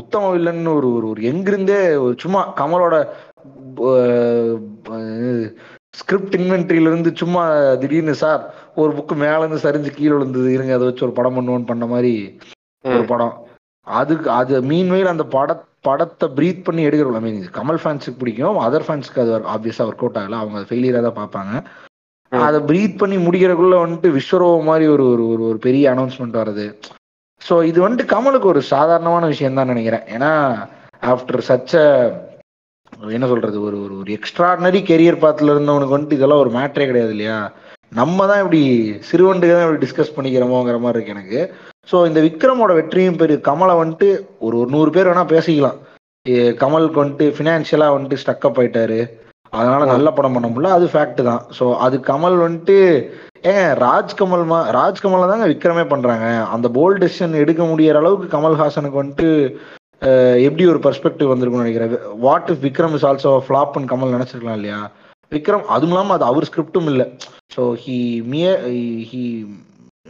[0.00, 2.96] உத்தம வில்லன் ஒரு ஒரு ஒரு எங்கிருந்தே ஒரு சும்மா கமலோட
[5.94, 7.42] ஸ்கிரிப்ட் இன்வென்ட்ரியில இருந்து சும்மா
[7.82, 8.42] திடீர்னு சார்
[8.74, 10.48] ஒரு புக்கு மேல இருந்து சரிஞ்சு கீழே விழுந்தது.
[10.52, 12.14] இருங்க அதை வச்சு ஒரு படம் பண்ணுவோன்னு பண்ண மாதிரி
[12.84, 13.34] ஒரு படம்.
[13.86, 18.86] அதுக்கு அது மீன்வெயில் அந்த பட படத்தை ப்ரீத் பண்ணி எடுக்கிற ஐ மீன் கமல் ஃபேன்ஸுக்கு பிடிக்கும் அதர்
[18.86, 21.52] ஃபேன்ஸுக்கு அது ஆப்வியஸா ஒர்க் அவுட் ஆகல அவங்க ஃபெயிலியரா தான் பார்ப்பாங்க.
[22.32, 26.66] அதை ப்ரீத் பண்ணி முடிக்கிறதுக்குள்ள வந்துட்டு விஸ்வரூபம் மாதிரி ஒரு ஒரு ஒரு பெரிய அனௌன்ஸ்மெண்ட் வருது
[27.42, 30.06] ஸோ இது வந்துட்டு கமலுக்கு ஒரு சாதாரணமான விஷயம் தான் நினைக்கிறேன்.
[30.14, 30.30] ஏன்னா
[31.12, 31.72] ஆஃப்டர் சச்ச
[33.16, 37.38] என்ன சொல்றது ஒரு ஒரு ஒரு எக்ஸ்ட்ராடினரி கெரியர் பாத்துல இருந்தவனுக்கு வந்துட்டு இதெல்லாம் ஒரு மேட்ரே கிடையாது இல்லையா?
[37.92, 38.60] நம்ம தான் இப்படி
[39.08, 41.40] சிறுவண்டுக்கு தான் இப்படி டிஸ்கஸ் பண்ணிக்கிறோமோங்கிற மாதிரி இருக்கு எனக்கு.
[41.90, 44.08] ஸோ இந்த விக்ரமோட வெற்றியும் பெரிய கமலை வந்துட்டு
[44.46, 45.78] ஒரு ஒரு நூறு பேர் வேணா பேசிக்கலாம்.
[46.26, 49.00] ஏ, கமலுக்கு வந்துட்டு ஃபினான்ஷியலா வந்துட்டு ஸ்டக்கப் ஆயிட்டாரு.
[49.52, 50.76] அதனால நல்ல படம் பண்ண முடியல.
[50.76, 51.42] அது ஃபேக்ட் தான்.
[51.58, 52.76] ஸோ அது கமல் வந்துட்டு
[53.50, 56.26] ஏங்க ராஜ்கமல் மா ராஜ்கமலை தாங்க விக்ரமே பண்றாங்க.
[56.54, 59.28] அந்த போல்ட் டெசிஷன் எடுக்க முடியற அளவுக்கு கமல்ஹாசனுக்கு வந்துட்டு
[60.46, 61.92] எப்படி ஒரு பெர்ஸ்பெக்டிவ் வந்திருக்கும்னு நினைக்கிறேன்
[62.24, 64.80] what if Vikram is also ஃபிளாப்னு Kamal நினைச்சிருக்கலாம் இல்லையா?
[65.32, 67.06] விக்ரம் அதுவும் இல்லாமல் அது அவர் ஸ்கிரிப்டும் இல்லை.
[67.54, 67.96] So he
[68.32, 68.60] mere
[69.10, 69.22] he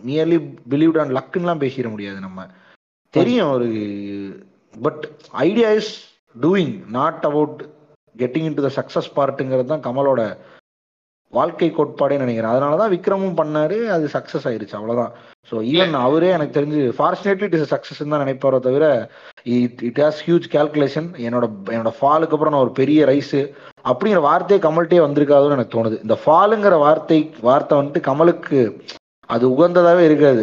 [0.08, 0.38] merely
[0.72, 2.46] believed and லக்குன்னுலாம் பேசிட முடியாது நம்ம.
[3.14, 3.68] தெரியும் ஒரு
[4.74, 5.02] but
[5.46, 5.92] idea is
[6.36, 7.58] doing not about
[8.14, 10.22] getting into the success பார்ட்டுங்கிறது தான் கமலோட
[11.38, 12.52] வாழ்க்கை கோட்பாடே நினைக்கிறேன்.
[12.54, 15.12] அதனாலதான் விக்ரமும் பண்ணாரு அது சக்சஸ் ஆயிருச்சு அவ்வளவுதான்.
[15.50, 18.86] ஸோ ஈவன் அவரே எனக்கு தெரிஞ்சு ஃபார்ச்சுனேட்லி இட் இஸ் சக்சஸ் தான் நினைப்பாரோ தவிர
[19.56, 23.38] it it has huge calculation என்னோட என்னோட ஃபாலுக்கு அப்புறம் நான் ஒரு பெரிய ரைஸ்.
[23.90, 25.96] அப்படிங்கிற வார்த்தையே கமல்ட்டே வந்திருக்காதுன்னு எனக்கு தோணுது.
[26.06, 28.60] இந்த ஃபாலுங்கிற வார்த்தை வார்த்தை வந்துட்டு கமலுக்கு
[29.34, 30.42] அது உகந்ததாவே இருக்காது.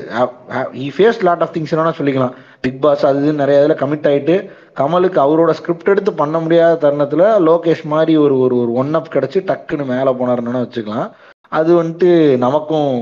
[0.82, 2.36] He face lot of things சொல்லிக்கலாம்.
[2.66, 4.36] பிக் பாஸ் அது நிறைய இதில் கமிட் ஆயிட்டு
[4.80, 9.40] கமலுக்கு அவரோட ஸ்கிரிப்ட் எடுத்து பண்ண முடியாத தருணத்துல லோகேஷ் மாதிரி ஒரு ஒரு ஒரு ஒன் அப் கிடச்சி
[9.50, 11.10] டக்குன்னு மேலே போனாருன்னு வச்சுக்கலாம்.
[11.50, 12.94] அது வந்துட்டு நமக்கும்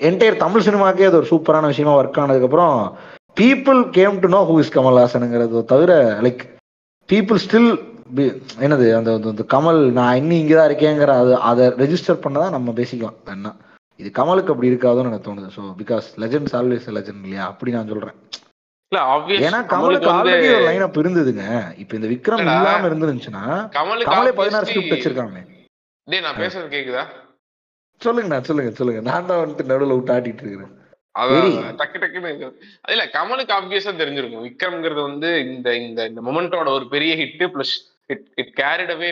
[0.00, 2.76] என்டையர் தமிழ் சினிமாக்கே அது ஒரு சூப்பரான விஷயமா ஒர்க் ஆனதுக்கப்புறம்
[3.40, 6.42] people came to know who is கமல்ஹாசனுங்கிறது தவிர லைக்
[7.08, 7.70] பீப்புள் ஸ்டில்
[8.60, 13.16] என்னது அந்த அந்த- கமல் நான் இன்னும் இங்கே தான் இருக்கேங்கிற அது அதை ரெஜிஸ்டர் பண்ணதான் நம்ம பேசிக்கலாம்.
[13.26, 13.54] என்ன
[14.00, 15.50] இது கமலுக்கு அப்படி இருக்காதுன்னு எனக்கு தோணுது.
[15.56, 17.44] So because legends always legend இல்லையா?
[17.46, 18.16] அப்படி நான் சொல்கிறேன்
[18.96, 21.44] ஏன்னா கமலுக்கு கமலுக்கு வந்து ஆல்ரெடி ஒரு லைன் அப் இருந்ததுங்க.
[21.78, 22.42] இப்போ இந்த விக்ரம்.
[22.46, 23.44] இல்லாம இருந்துருந்துச்சுன்னா
[23.76, 25.40] கமலுக்கு கமலே பதினாறு obviously- ஸ்கிரிப்ட் வச்சிருக்காங்க
[26.08, 27.04] டேய் நான் பேசுறது கேக்குதா?
[28.00, 29.00] சொல்லுங்கண்ணா சொல்லுங்க சொல்லுங்க.
[29.10, 30.72] நான் தான் வந்துட்டு நடுவில் விட்டு ஆட்டிட்டு இருக்கிறேன்.
[31.80, 32.30] டக்கு டக்குன்னு
[32.88, 34.46] இல்ல கமலுக்கு ஆப்வியஸா தெரிஞ்சிருக்கும்.
[34.46, 37.74] விக்ரம்ங்கிறது வந்து இந்த இந்த இந்த மொமெண்டோட ஒரு பெரிய hit plus
[38.06, 39.10] it it carried away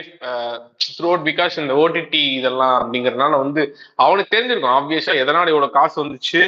[1.11, 3.61] throughout because இந்த ஓடிடி இதெல்லாம் அப்படிங்கறதுனால வந்து
[3.95, 6.41] அவனுக்கு தெரிஞ்சிருக்கும் ஆப்வியஸா எதனால இவ்வளவு காசு வந்துச்சு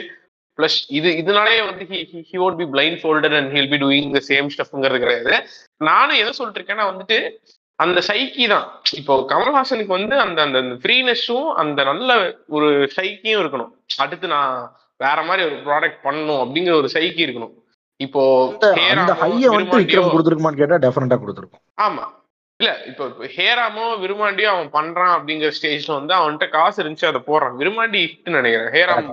[0.57, 1.85] பிளஸ் இது இதனாலே வந்து
[2.29, 5.33] he would be blind folder and he'll be doing the same ஸ்டஃப்ங்கிறது கிடையாது.
[5.89, 7.19] நானும் எதை சொல்லிட்டு இருக்கேன்னா வந்துட்டு
[7.83, 8.67] அந்த சைக்கி தான்.
[8.99, 12.09] இப்போ கமல்ஹாசனுக்கு வந்து அந்த அந்த ஃப்ரீனஸும் அந்த நல்ல
[12.55, 13.71] ஒரு சைக்கியும் இருக்கணும்.
[14.03, 14.53] அடுத்து நான்
[15.03, 17.55] வேற மாதிரி ஒரு ப்ராடக்ட் பண்ணணும் அப்படிங்கிற ஒரு சைக்கி இருக்கணும்.
[17.99, 18.21] இப்போ
[20.13, 21.63] கொடுத்துருக்குமான்னு கேட்டா டெஃபினட்டா கொடுத்துருக்கும்.
[21.87, 22.05] ஆமா.
[22.59, 27.57] இல்ல இப்போ இப்போ ஹேராமோ விருமாண்டியோ அவன் பண்றான் அப்படிங்கிற ஸ்டேஜ்ல வந்து அவன்கிட்ட காசு இருந்துச்சு அதை போடுறான்.
[27.61, 28.71] விருமாண்டி ஹிட்னு நினைக்கிறேன்.
[28.75, 29.09] ஹேராம்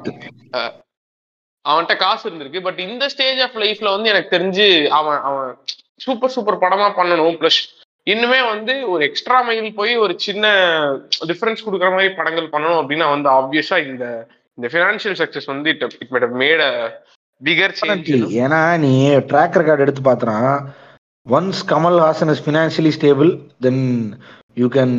[1.65, 2.61] அவன்கிட்ட காசு இருந்திருக்கு.
[2.61, 4.67] பட் இந்த ஸ்டேஜ் ஆஃப் லைஃப்ல வந்து எனக்கு தெரிஞ்சு
[4.99, 5.51] அவன் அவன்
[6.05, 7.37] சூப்பர் சூப்பர் படமா பண்ணணும்.
[7.41, 7.61] ப்ளஸ்
[8.07, 10.47] இன்னுமே வந்து ஒரு எக்ஸ்ட்ரா மைல் போய் ஒரு சின்ன
[11.31, 14.05] டிஃபரன்ஸ் கொடுக்குற மாதிரி படங்கள் பண்ணணும் அப்படின்னா வந்து ஆப்வியஸா இந்த
[14.59, 16.89] இந்த ஃபினான்ஷியல் சக்சஸ் வந்து it it made made a
[17.41, 17.75] figure
[18.41, 18.93] ஏன்னா நீ
[19.31, 20.37] ட்ராக் ரெக்கார்டு எடுத்து பார்த்தனா
[21.27, 23.31] once Kamal Haasan is financially stable
[23.67, 23.83] then
[24.57, 24.97] you can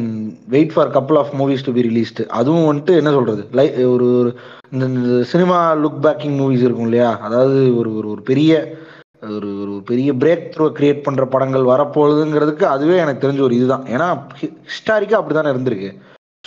[0.48, 3.44] wait for couple of movies to be released அதுவும் வந்துட்டு என்ன சொல்றது?
[3.52, 4.32] லை ஒரு ஒரு
[4.74, 4.86] இந்த
[5.32, 7.10] சினிமா லுக் பேக்கிங் மூவிஸ் இருக்கும் இல்லையா?
[7.26, 8.54] அதாவது ஒரு ஒரு ஒரு பெரிய
[9.36, 13.86] ஒரு ஒரு பெரிய பிரேக் த்ரூ கிரியேட் பண்ற படங்கள் வரப்போகுதுங்கிறதுக்கு அதுவே எனக்கு தெரிஞ்ச ஒரு இதுதான்.
[13.96, 14.08] ஏன்னா
[14.72, 15.92] ஹிஸ்டாரிக்கா அப்படிதானே இருந்திருக்கு.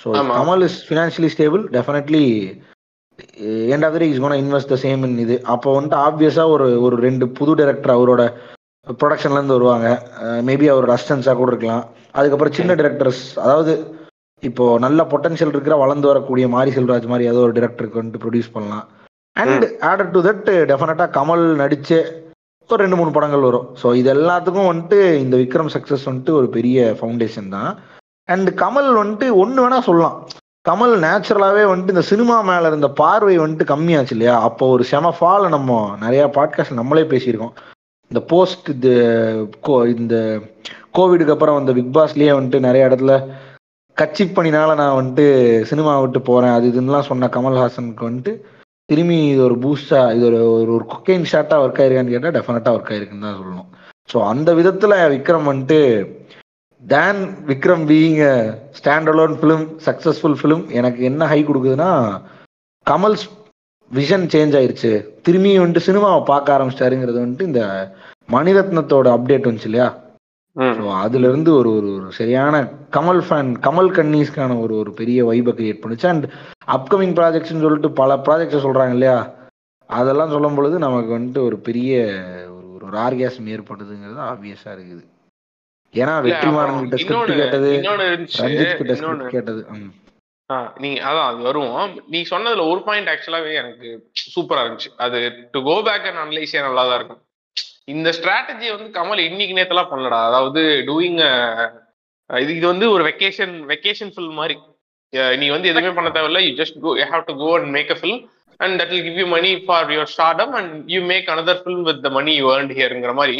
[0.03, 0.09] So.
[0.39, 2.25] Kamal is financially stable definitely
[3.75, 5.37] end of is gonna invest the same in இது.
[5.55, 8.25] அப்போ வந்துட்டு ஆப்வியஸாக ஒரு ஒரு ரெண்டு புது டைரக்டர் அவரோட
[8.87, 9.87] ப்ரொடக்ஷன்ல இருந்து வருவாங்க.
[10.49, 11.85] மேபி அவரோட அசிஸ்டன்ஸாக கூட இருக்கலாம்.
[12.19, 13.73] அதுக்கப்புறம் சின்ன டைரக்டர்ஸ் அதாவது
[14.42, 18.87] இப்போ நல்ல பொட்டன்ஷியல் இருக்கிற வளர்ந்து வரக்கூடிய மாரி செல்வராஜ் மாதிரி ஏதோ ஒரு டைரக்டருக்கு வந்துட்டு ப்ரொடியூஸ் பண்ணலாம்.
[19.37, 21.90] அண்ட் ஆடட் டு தட் டெஃபினட்டா கமல் நடிச்ச
[22.70, 23.66] ஒரு ரெண்டு மூணு படங்கள் வரும்.
[23.81, 27.70] ஸோ இது எல்லாத்துக்கும் வந்துட்டு இந்த விக்ரம் சக்சஸ் வந்துட்டு ஒரு பெரிய ஃபவுண்டேஷன் தான்.
[28.29, 30.16] அண்ட் கமல் வந்துட்டு ஒன்று வேணா சொல்லலாம்.
[30.68, 34.37] கமல் நேச்சுரலாகவே வந்துட்டு இந்த சினிமா மேலே இருந்த பார்வை வந்துட்டு கம்மியாச்சு இல்லையா?
[34.49, 37.55] அப்போ ஒரு செம ஃபால் நம்ம நிறைய பாட்காஸ்ட் நம்மளே பேசியிருக்கோம்.
[38.11, 38.94] இந்த போஸ்ட் இது
[39.66, 40.16] கோ இந்த
[40.96, 43.14] கோவிடுக்கு அப்புறம் அந்த பிக் பாஸ்லயே வந்துட்டு நிறைய இடத்துல
[43.97, 45.27] கட்சி பணினால நான் வந்துட்டு
[45.71, 46.55] சினிமா விட்டு போறேன்.
[46.57, 48.33] அது இதுன்னுலாம் சொன்ன கமல்ஹாசனுக்கு வந்துட்டு
[48.89, 52.93] திரும்பி இது ஒரு பூஸ்டா இது ஒரு ஒரு ஒரு குக்கைன் ஷாட்டா ஒர்க் ஆயிருக்கான்னு கேட்டால் டெஃபினட்டா ஒர்க்
[52.93, 53.69] ஆயிருக்குன்னு தான் சொல்லணும்.
[54.13, 55.81] ஸோ அந்த விதத்துல விக்ரம் வந்துட்டு
[56.83, 58.21] then Vikram being
[58.79, 61.91] stand alone film successful film எனக்கு என்ன ஹை கொடுக்குதுன்னா
[62.87, 63.27] கமல்ஸ்
[63.91, 64.93] விஷன் சேஞ்ச் ஆயிருச்சு.
[65.27, 67.63] திரும்பியும் வந்துட்டு சினிமாவை பார்க்க ஆரம்பிச்சிட்டாருங்கிறது வந்துட்டு இந்த
[68.35, 69.89] மணிரத்னத்தோட அப்டேட் வந்துச்சு இல்லையா?
[70.77, 72.55] ஸோ அதுல இருந்து ஒரு ஒரு ஒரு சரியான
[72.97, 76.07] கமல் ஃபேன் கமல் கன்னீஸ்க்கான ஒரு ஒரு பெரிய வைபை கிரியேட் பண்ணுச்சு.
[76.12, 76.27] அண்ட்
[76.77, 79.19] அப்கமிங் ப்ராஜெக்ட்ஸ்னு சொல்லிட்டு பல ப்ராஜெக்ட்ஸை சொல்றாங்க இல்லையா?
[79.90, 81.92] அதெல்லாம் சொல்லும் பொழுது நமக்கு வந்துட்டு ஒரு பெரிய
[82.57, 85.05] ஒரு ஒரு ஆர்கியாசம் ஏற்படுதுங்கிறது ஆப்வியஸா இருக்குது.
[85.95, 87.71] ஏன்னா வெற்றிமாறன் கிட்ட ஸ்கிரிப்ட் கேட்டது
[88.40, 89.62] ரஞ்சித் கிட்ட ஸ்கிரிப்ட் கேட்டது
[90.83, 93.88] நீ அதான் அது வருவோம் நீ சொன்னதுல ஒரு பாயிண்ட் ஆக்சுவலாவே எனக்கு
[94.35, 94.90] சூப்பரா இருந்துச்சு.
[95.05, 95.21] அது
[95.55, 97.23] டு கோ பேக் அண்ட் அனலைஸே நல்லா தான் இருக்கும்.
[97.94, 100.20] இந்த ஸ்ட்ராட்டஜி வந்து கமல் இன்னைக்கு நேத்தெல்லாம் பண்ணலடா.
[100.29, 101.20] அதாவது டூயிங்
[102.31, 104.57] இது இது வந்து ஒரு வெக்கேஷன் வெக்கேஷன் ஃபில்ம் மாதிரி.
[105.40, 106.40] நீ வந்து எதுவுமே பண்ண தேவையில்ல.
[106.46, 108.22] You just go you have to go and make a film
[108.61, 112.03] and that will give you money for your stardom and you make another film with
[112.07, 113.38] the money you earned ஹியருங்கிற மாதிரி.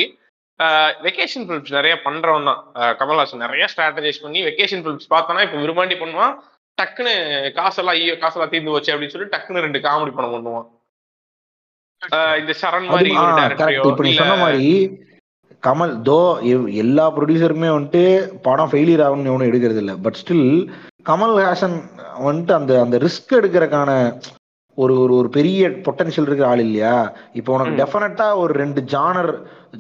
[1.07, 2.61] Vacation films நிறைய பண்றவன் தான்.
[3.01, 6.35] கமல்ஹாசன் நிறைய strategise பண்ணி vacation films பார்த்தோன்னா இப்போ விரும்பாண்டி பண்ணுவான்.
[6.79, 7.15] டக்குன்னு
[7.59, 10.67] காசெல்லாம் ஐயோ காசெல்லாம் தீர்ந்து வச்சு அப்படின்னு சொல்லி டக்குன்னு ரெண்டு காமெடி படம் பண்ணுவான்.
[12.41, 13.11] இந்த சரண் மாதிரி
[13.89, 14.71] இப்ப நீ சொன்ன மாதிரி
[15.67, 16.21] கமல் தோ
[16.83, 18.03] எல்லா ப்ரொடியூசருமே வந்துட்டு
[18.47, 19.95] படம் ஃபெயிலியர் ஆகும்னு எவனும் எடுக்கிறது இல்லை.
[20.05, 20.49] பட் ஸ்டில்
[21.09, 21.77] கமல் ஹாசன்
[22.27, 23.93] வந்துட்டு அந்த அந்த ரிஸ்க் எடுக்கிறதுக்கான
[24.79, 26.97] ஒரு ஒரு ஒரு பெரிய பொட்டன்ஷியல் இருக்கிற ஆள் இல்லையா?
[27.39, 27.79] இப்போ உனக்கு.
[27.81, 29.31] டெஃபினட்டா ஒரு ரெண்டு ஜானர்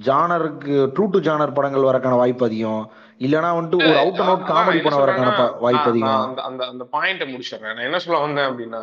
[0.06, 2.84] ஜானருக்கு ட்ரூ டு ஜானர் படங்கள் வரக்கான வாய்ப்பு அதிகம்.
[3.26, 5.28] இல்லனா வந்துட்டு ஒரு அவுட் அண்ட் அவுட் காமெடி படம் வரக்கான
[5.64, 6.24] வாய்ப்பு அதிகம்.
[6.28, 7.76] அந்த அந்த அந்த பாயிண்ட முடிச்சிடுறேன்.
[7.76, 8.82] நான் என்ன சொல்ல வந்தேன் அப்படின்னா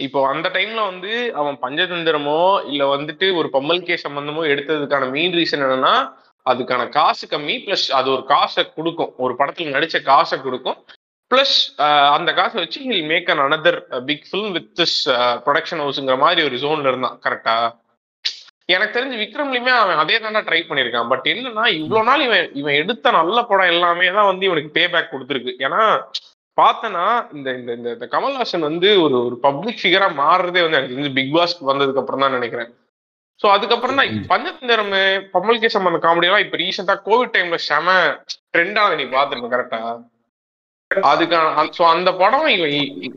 [0.00, 5.64] இப்போ அந்த டைம்ல வந்து அவன் பஞ்சதந்திரமோ இல்ல வந்துட்டு ஒரு பம்மல் கே சம்பந்தமோ எடுத்ததுக்கான மெயின் ரீசன்
[5.66, 5.94] என்னன்னா
[6.46, 9.12] அதுக்கான காசு கம்மி பிளஸ் அது ஒரு காசை கொடுக்கும்.
[9.24, 10.76] ஒரு படத்துல நடிச்ச காசை கொடுக்கும்.
[11.30, 11.56] பிளஸ்
[12.16, 13.78] அந்த காசை வச்சு he'll make an another
[14.10, 14.98] big film with this
[15.46, 17.18] production ஹவுஸ்ங்கிற மாதிரி ஒரு ஜோன்ல இருந்தான்.
[17.24, 17.56] கரெக்டா
[18.74, 21.10] எனக்கு தெரிஞ்சு விக்ரம்லயுமே அவன் அதே தானே ட்ரை பண்ணியிருக்கான்.
[21.10, 25.12] பட் என்னன்னா இவ்வளவு நாள் இவன் இவன் எடுத்த நல்ல படம் எல்லாமே தான் வந்து இவனுக்கு பே பேக்
[25.12, 25.52] கொடுத்துருக்கு.
[25.66, 25.82] ஏன்னா
[26.56, 31.34] பார்த்தனா இந்த இந்த இந்த- கமல்ஹாசன் வந்து ஒரு ஒரு பப்ளிக் ஃபிகரா மாறுறதே வந்து எனக்கு தெரிஞ்சு பிக்
[31.34, 32.70] பாஸ் வந்ததுக்கு அப்புறம் தான் நினைக்கிறேன்.
[33.40, 34.92] சோ அதுக்கப்புறம் தான் பஞ்சதந்திரம்
[35.32, 37.96] பம்மல் கே சம்பந்த காமெடி எல்லாம் இப்ப ரீசெண்டா கோவிட் டைம்ல செம
[38.52, 39.80] ட்ரெண்டா நீ பாத்துருக்க கரெக்டா
[41.06, 42.74] அதுக்கான சோ அந்த படம் இவன்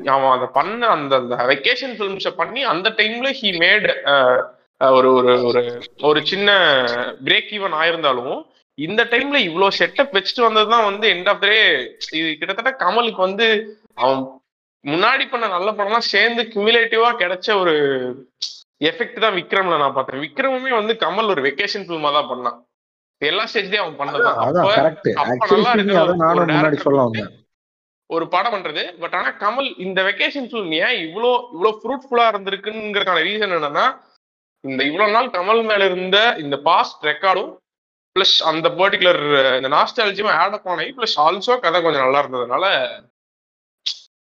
[0.09, 3.87] அவன் அதை பண்ண அந்த அந்த வெக்கேஷன் ஃபிலிம்ஸ பண்ணி அந்த டைம்ல ஹி மேட்
[4.81, 5.61] ஒரு ஒரு ஒரு
[6.07, 6.49] ஒரு சின்ன
[7.25, 8.35] பிரேக் ஈவன் ஆயிருந்தாலும்
[8.85, 11.55] இந்த டைம்ல இவ்வளவு செட்டப் வச்சுட்டு வந்ததுதான் வந்து எண்ட் ஆஃப் டே
[12.19, 13.47] இது கிட்டத்தட்ட கமலுக்கு வந்து
[14.03, 14.21] அவன்
[14.85, 17.73] முன்னாடி பண்ண நல்ல படம்லாம் சேர்ந்து கியூமுலேட்டிவா கிடைச்ச ஒரு
[18.89, 20.21] எஃபெக்ட் தான் விக்ரம்ல நான் பார்த்தேன்.
[20.25, 22.57] விக்ரமுமே வந்து கமல் ஒரு வெக்கேஷன் ஃபிலிமா தான் பண்ணான்.
[23.21, 24.37] எல்லா ஸ்டேஜ்லயும் அவன் பண்ணதான்
[28.09, 28.83] ஒரு படம் பண்றது.
[29.01, 33.85] பட் ஆனா கமல் இந்த வெக்கேஷன் ஃபிலிம் ஏன் இவ்வளோ இவ்வளோ ஃப்ரூட்ஃபுல்லா இருந்திருக்குங்கிறதுக்கான ரீசன் என்னன்னா
[34.63, 37.51] இந்த இவ்வளவு நாள் கமல் மேல இருந்த இந்த பாஸ்ட் ரெக்கார்டும்
[38.15, 39.21] பிளஸ் அந்த பர்டிகுலர்
[39.57, 42.65] இந்த நாஸ்டாலஜியும் add up any plus also கதை கொஞ்சம் நல்லா இருந்ததுனால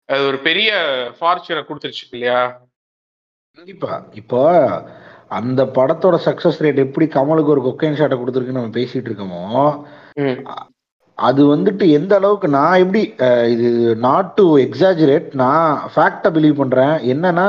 [0.09, 0.69] அது ஒரு பெரிய
[1.17, 2.39] ஃபார்ச்சூனை கொடுத்துருச்சு இல்லையா?
[3.57, 3.91] கண்டிப்பா.
[4.21, 4.41] இப்போ
[5.37, 9.43] அந்த படத்தோட சக்சஸ் ரேட் எப்படி கமலுக்கு ஒரு கொக்கைன் ஷாட்டை கொடுத்துருக்குன்னு நம்ம பேசிட்டு இருக்கோமோ
[11.17, 13.01] அது வந்துட்டு எந்த அளவுக்கு நான் எப்படி
[13.53, 13.69] இது
[14.07, 16.95] நாட் டு எக்ஸாஜுரேட் நான் ஃபேக்டை பிலீவ் பண்றேன்.
[17.13, 17.45] என்னன்னா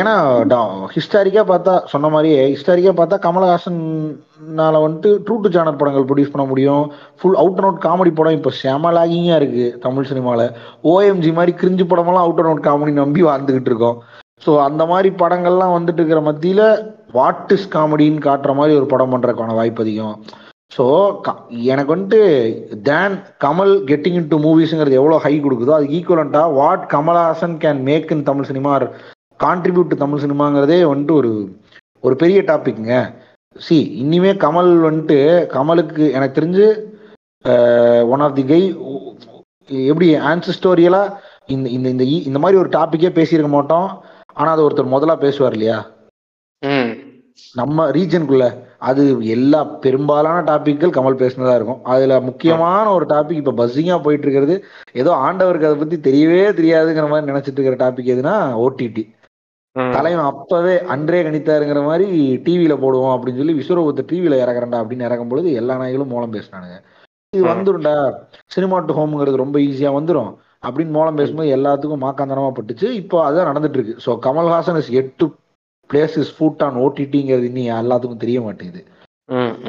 [0.00, 0.14] ஏன்னா
[0.94, 6.84] ஹிஸ்டாரிக்கா பார்த்தா சொன்ன மாதிரியே ஹிஸ்டாரிக்கா பார்த்தா கமலஹாசன்னால வந்துட்டு ட்ரூ டு சேனல் படங்கள் ப்ரொடியூஸ் பண்ண முடியும்.
[7.18, 10.46] Full out and out comedy படம் இப்போ செம லாகிங்காக இருக்கு தமிழ் சினிமாவில்
[10.92, 13.98] ஓஎம்ஜி மாதிரி கிரிஞ்சு படமெல்லாம் அவுட் அண்ட் அவுட் காமெடி நம்பி வாழ்ந்துகிட்டு இருக்கோம்.
[14.46, 16.66] ஸோ அந்த மாதிரி படங்கள்லாம் வந்துட்டு இருக்கிற மத்தியில்
[17.16, 20.16] வாட் இஸ் காமெடின்னு காட்டுற மாதிரி ஒரு படம் பண்றதுக்கான வாய்ப்பு அதிகம்.
[20.76, 20.84] ஸோ
[21.72, 22.18] எனக்கு வந்துட்டு
[22.88, 28.12] then Kamal getting in to மூவிஸுங்கிறது எவ்வளோ ஹை கொடுக்குதோ அதுக்கு ஈக்குவலண்டா what Kamal Haasan can make
[28.14, 28.72] in Tamil cinema
[29.44, 31.32] contribute to Tamil சினிமாங்கிறதே வந்துட்டு ஒரு
[32.06, 32.94] ஒரு பெரிய டாபிக்ங்க
[33.56, 35.18] சி இனிமே கமல் வந்துட்டு
[35.54, 36.66] கமலுக்கு எனக்கு தெரிஞ்சு
[38.12, 38.60] ஒன் ஆஃப் தி கை
[39.90, 41.02] எப்படி ஆன்சிஸ்டோரியலா
[41.54, 43.88] இந்த இந்த இந்த இந்த மாதிரி ஒரு டாபிக்கே பேசியிருக்க மாட்டோம்.
[44.38, 45.78] ஆனா அது ஒருத்தர் முதலா பேசுவார் இல்லையா?
[47.58, 48.46] நம்ம ரீஜனுக்குள்ள
[48.88, 49.02] அது
[49.34, 51.82] எல்லா பெரும்பாலான டாபிக்கள் கமல் பேசினதா இருக்கும்.
[51.92, 54.56] அதுல முக்கியமான ஒரு டாபிக் இப்ப பஸ்ஸிங்கா போயிட்டு இருக்கிறது.
[55.02, 59.04] ஏதோ ஆண்டவருக்கு அதை பத்தி தெரியவே தெரியாதுங்கிற மாதிரி நினைச்சிட்டு இருக்கிற டாபிக் எதுனா ஓடிடி.
[59.94, 62.06] தலைவன் அப்பவே அன்றே கணித்தாருங்கிற மாதிரி
[62.46, 66.78] டிவியில போடுவோம் அப்படின்னு சொல்லி விஸ்வரூபத்தை டிவியில இறக்குறேன்டா அப்படின்னு இறக்கும் பொழுது எல்லா நாய்களும் மூலம் பேசினானுங்க.
[67.32, 67.50] இது ம்.
[67.50, 67.94] வந்துரும்டா.
[68.50, 70.30] சினிமா டு ஹோம்ங்கிறது ரொம்ப ஈஸியா வந்துரும்
[70.62, 72.86] அப்படின்னு மூலம் பேசும்போது எல்லாத்துக்கும் மாக்காந்தனமா பட்டுச்சு.
[73.00, 75.26] இப்போ அதான் நடந்துட்டு இருக்கு so Kamal Haasan is at
[75.90, 78.82] place is foot on ஓடிடிங்கிறது இன்னும் எல்லாத்துக்கும் தெரிய மாட்டேங்குது.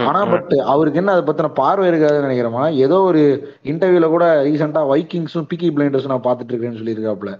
[0.04, 0.20] ஆனா.
[0.32, 3.22] பட் அவருக்கு என்ன அதை பத்தின பார்வை இருக்காதுன்னு நினைக்கிறேமா ஏதோ ஒரு
[3.66, 7.32] இன்டர்வியூல கூட ரீசெண்டா வைக்கிங்ஸும் பிக்கி பிளைண்டர்ஸும் நான் பார்த்துட்டு இருக்கேன்னு சொல்லியிருக்காப்ல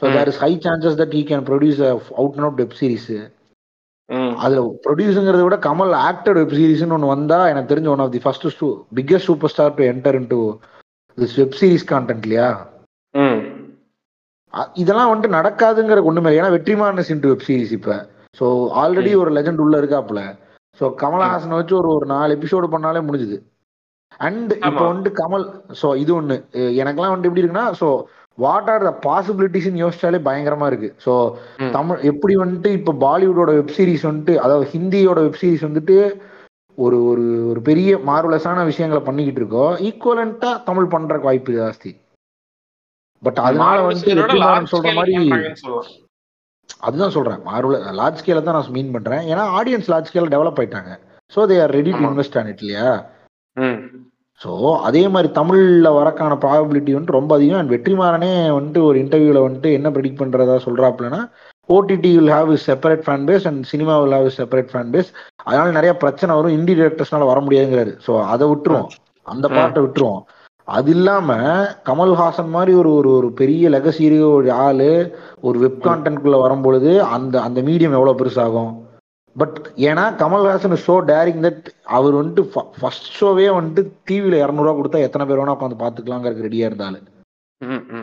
[0.00, 0.12] so.
[0.12, 3.34] There is high chances that he can produce out and out web series.
[4.36, 8.46] அதுல ப்ரொடியூஸுங்கிறத விட கமல் ஆக்டட் வெப் சீரிஸ்னு ஒன்று வந்தா எனக்கு தெரிஞ்ச one of the first
[8.94, 10.40] biggest super star to enter into
[11.18, 12.48] this web series content இல்லையா.
[14.54, 16.40] அ- இதெல்லாம் வந்துட்டு நடக்காதுங்கிற ஒண்ணுமே இல்லை.
[16.40, 18.08] ஏன்னா வெற்றிமாறன் இன்டு வெப் சீரிஸ் இப்ப.
[18.40, 18.44] ஸோ
[18.76, 20.20] ஆல்ரெடி ஒரு லெஜண்ட் உள்ள இருக்காப்புல.
[20.80, 23.36] ஸோ கமலஹாசனை வச்சு ஒரு ஒரு நாலு எபிசோடு பண்ணாலே முடிஞ்சுது.
[24.16, 24.92] அண்ட் இப்போ.
[24.94, 25.46] வந்துட்டு கமல்
[25.82, 27.88] ஸோ இது அஹ் எனக்கெல்லாம் வந்துட்டு எப்படி இருக்குன்னா ஸோ
[28.38, 31.12] வாட் ஆர் த பாசிபிலிட்டிஸ்ன்னு யோசிச்சாலே பயங்கரமா இருக்கு ஸோ.
[31.72, 35.96] தமிழ் எப்படி வந்துட்டு இப்போ பாலிவுட்டோட வெப் சீரிஸ் வந்துட்டு அதாவது ஹிந்தியோட வெப் சீரிஸ் வந்துட்டு
[36.78, 41.92] ஒரு ஒரு ஒரு பெரிய மார்வலஸான விஷயங்களை பண்ணிக்கிட்டு இருக்கோம் ஈக்குவலண்டா தமிழ் பண்றதுக்கு வாய்ப்பு ஜாஸ்தி
[43.22, 44.02] பட் அதனால large
[44.72, 45.14] சொல்ற scale மாதிரி.
[46.80, 50.92] அதுதான் சொல்றேன் மார்வல் லார்ஜ் ஸ்கேல தான் நான் மீன் பண்றேன் ஏன்னா ஆடியன்ஸ் லார்ஜ் ஸ்கேல டெவலப் ஆயிட்டாங்க
[51.32, 52.02] so they are ready to.
[52.08, 52.88] Invest on it இல்லையா.
[54.40, 54.50] ஸோ
[54.82, 57.60] அதே மாதிரி தமிழ்ல வரக்கான ப்ராபபிலிட்டி வந்துட்டு ரொம்ப அதிகம்.
[57.60, 61.20] அண்ட் வெற்றிமாறனே வந்துட்டு ஒரு இன்டர்வியூல வந்துட்டு என்ன ப்ரெடிக்ட் பண்றதா சொல்றாப்புலன்னா
[61.68, 65.08] OTT will have is separate fan base and cinema will have is separate fan base
[65.46, 66.56] அதனால நிறைய பிரச்சனை வரும்.
[66.58, 67.92] இண்டி டேரக்டர்ஸ்னால வர முடியாதுங்கிறாரு.
[68.06, 68.90] ஸோ அதை விட்டுருவோம்.
[69.26, 69.54] அந்த ம்.
[69.56, 70.22] பார்ட்டை விட்டுருவோம்.
[70.68, 71.30] அது இல்லாம
[71.88, 74.88] கமல்ஹாசன் மாதிரி ஒரு ஒரு ஒரு பெரிய லெகசி ஒரு ஆளு
[75.40, 78.72] ஒரு வெப் கான்டென்ட்குள்ள வரும்பொழுது அந்த அந்த மீடியம் எவ்வளவு பெருசாகும்?
[79.36, 79.56] பட்
[79.88, 82.42] ஏன்னா கமல்ஹாசன் ஷோ டேரிங் தட் அவர் வந்துட்டு
[82.80, 87.06] ஃபர்ஸ்ட் ஷோவே வந்துட்டு டிவியில இரநூறுவா கொடுத்தா எத்தனை பேர் வேணா உட்காந்து பாத்துக்கலாங்கிறதுக்கு ரெடியா இருந்தாலும்.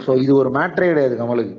[0.06, 1.56] ஸோ இது ஒரு மேட்ரே கிடையாது கமலுக்கு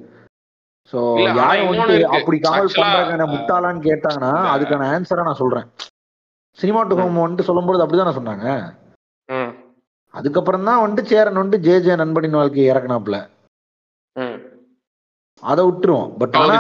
[0.93, 0.99] ஸோ
[1.41, 1.99] யாரும் இருக்கு.
[2.17, 5.69] அப்படி கமல் பண்றாங்க முட்டாளான்னு கேட்டாங்கன்னா அதுக்கான ஆன்சரா நான் சொல்றேன்
[6.59, 8.47] சினிமா டு ஹோம் வந்துட்டு சொல்லும்போது அப்படிதான் சொன்னாங்க.
[10.15, 13.17] அதுக்கப்புறம் தான் வந்துட்டு சேரன் வந்துட்டு ஜே ஜே நண்பனின் வாழ்க்கையை இறக்குனாப்ல.
[15.51, 16.11] அதை விட்டுருவோம்.
[16.21, 16.57] பட் ஆனா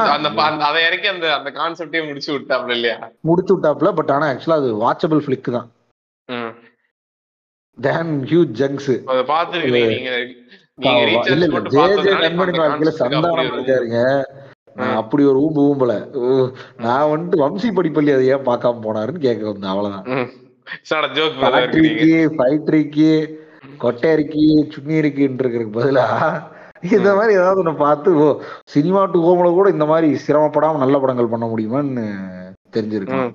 [0.68, 2.96] அதை இறக்கி அந்த அந்த கான்செப்டே முடிச்சு விட்டாப்ல இல்லையா?
[3.28, 5.68] முடிச்சு விட்டாப்ல பட் ஆனா ஆக்சுவலா அது வாட்சபிள் ஃபிளிக் தான்.
[7.78, 9.84] தேன் ஹியூஜ் ஜங்ஸ் அதை பார்த்திருக்கீங்க.
[9.94, 10.10] நீங்க
[10.82, 13.20] நீங்க இல்ல ரீசார்ஜ் இல்ல போட்டு ஜே ஜே பார்த்ததுனால இப்ப நண்பனின் அந்த வாழ்க்கையில concept க்கு அப்படி
[13.20, 14.00] சந்தானம் இருக்காருங்க.
[15.00, 15.94] அப்படி ஒரு ஊம்பு ஊம்பல.
[16.84, 19.72] நான் வந்துட்டு வம்சி படிப்பள்ளி அதை ஏன் பார்க்காம போனாருன்னு கேட்க வந்தேன்.
[19.72, 20.06] அவ்வளவுதான்.
[22.38, 23.10] ஃபைட்ரிக்கு
[23.84, 24.42] கொட்டையரிக்கு
[24.74, 26.06] சுண்ணி இருக்குன்றதுக்கு பதிலா
[26.90, 28.26] இந்த மாதிரி ஏதாவது ஒண்ணு பார்த்து ஓ
[28.72, 32.04] சினிமா டு ஹோம்ல கூட இந்த மாதிரி சிரமப்படாம நல்ல படங்கள் பண்ண முடியுமான்னு
[32.74, 33.32] தெரிஞ்சிருக்கலாம்.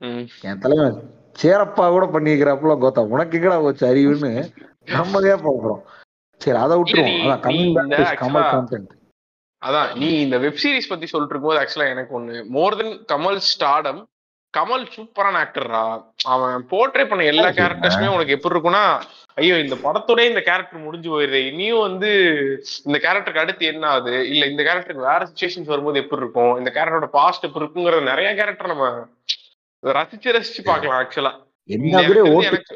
[0.00, 0.24] ம்.
[0.46, 0.96] என் தலைவன்
[1.36, 4.32] சேரப்பா கூட பண்ணிக்கிறாப்புல கோத்தா உனக்கு எங்கடா போச்சு அறிவுன்னு
[4.92, 5.82] நம்ம ஏன் போகிறோம்
[6.40, 7.16] சரி அதை விட்டுருவோம்.
[7.24, 8.92] அதான் கம்மிங் பேக் கமல் கான்டென்ட்
[9.62, 14.00] அதான் நீ இந்த வெப் சீரிஸ் பத்தி சொல்லிட்டு இருக்கும்போது ஆக்சுவலா எனக்கு ஒண்ணு more then Kamal stardom
[14.54, 15.84] Kamal சூப்பரான ஆக்டர்ரா
[16.32, 18.84] அவன் போர்ட்ரே பண்ண எல்லா கேரக்டர்ஸுமே உனக்கு எப்படி இருக்கும்னா
[19.36, 22.10] ஐயோ இந்த படத்தோடய இந்த கேரக்டர் முடிஞ்சு போயிருது இனியும் வந்து
[22.88, 24.12] இந்த கேரக்டருக்கு அடுத்து என்ன ஆகுது?
[24.32, 26.52] இல்ல இந்த கேரக்டருக்கு வேற சுச்சுவேஷன்ஸ் வரும்போது எப்படி இருக்கும்?
[26.60, 28.86] இந்த கேரக்டரோட பாஸ்ட் எப்படி இருக்குங்கிறது நிறைய கேரக்டர் நம்ம
[29.82, 31.32] ரசிச்சு ரசிச்சு பார்க்கலாம் ஆக்சுவலா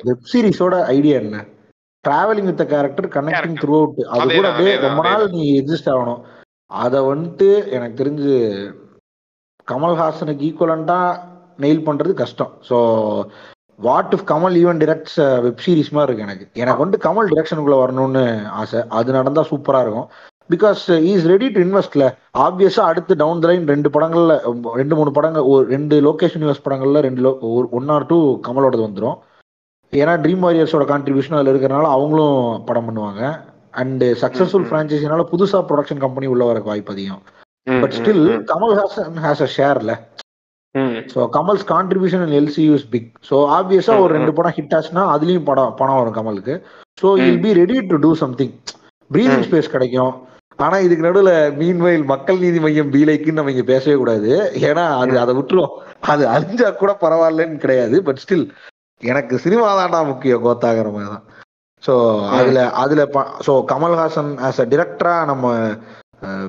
[0.09, 1.39] வெப் சீரிஸோட ஐடியா என்ன?
[2.05, 3.57] Travelling with character connecting.
[3.79, 6.21] Throughout அது கூட அப்படியே ரொம்ப நாள் நீ எக்ஸிஸ்ட் ஆகணும்.
[6.71, 8.35] அதை வந்துட்டு எனக்கு தெரிஞ்சு
[9.69, 10.99] கமல்ஹாசனுக்கு ஈக்குவலண்டா
[11.63, 12.53] நெயில் பண்றது கஷ்டம்.
[12.69, 12.77] So
[13.87, 16.47] what if Kamal even directs web series மாதிரி இருக்கு எனக்கு?
[16.63, 18.25] எனக்கு வந்துட்டு கமல் டிரெக்ஷனுக்குள்ள வரணும்னு
[18.61, 18.81] ஆசை.
[18.99, 20.09] அது நடந்தா சூப்பரா இருக்கும்.
[20.53, 22.05] பிகாஸ் இஸ் ரெடி டு இன்வெஸ்ட்ல
[22.45, 24.35] ஆப்வியஸா அடுத்து டவுன் த லைன் ரெண்டு படங்கள்ல
[24.81, 27.33] ரெண்டு மூணு படங்கள் ஒரு ரெண்டு லோகேஷன் யூனிவர்ஸ் படங்கள்ல ரெண்டு லோ
[27.79, 29.19] ஒன் ஆர் டூ கமலோடது வந்துடும்
[29.93, 33.23] ஏன்னா ட்ரீம் வாரியர்ஸோட கான்ட்ரிபியூஷன் அதில் இருக்கிறனால அவங்களும் படம் பண்ணுவாங்க.
[33.83, 34.67] And successful.
[34.69, 37.23] ஃப்ரான்ச்சைஸினால புதுசா ப்ரொடக்ஷன் கம்பெனி உள்ள வரக்கு வாய்ப்பு அதிகம்.
[37.83, 39.95] But still Kamal Haasan has a ஷேர்ல.
[41.13, 45.75] So Kamal's contribution LCU is big so ஆப்வியஸா ஒரு ரெண்டு படம் ஹிட் ஆச்சுன்னா அதுலயும் படம்
[45.81, 46.55] பணம் வரும் கமலுக்கு.
[46.99, 47.09] So.
[47.27, 48.55] He'll be ready to do something
[49.11, 49.45] breathing.
[49.49, 50.15] Space கிடைக்கும்.
[50.59, 54.31] ஆனா இதுக்கு நடுவுல மீன்வயல் மக்கள் நீதி மையம் பீலைக்குன்னு நம்ம இங்க பேசவே கூடாது.
[54.69, 55.75] ஏன்னா அது அதை விட்டுரும்.
[56.13, 57.97] அது அழிஞ்சா கூட பரவாயில்லன்னு கிடையாது.
[58.09, 58.47] பட் ஸ்டில்
[59.01, 61.25] எனக்கு சினிமா தான்டா முக்கியம் கோத்தாகிற மாதிரி தான்
[61.83, 61.93] ஸோ
[62.37, 63.03] அதுல அதுல
[63.47, 65.45] ஸோ கமல்ஹாசன் ஆஸ் அ டிரெக்டரா நம்ம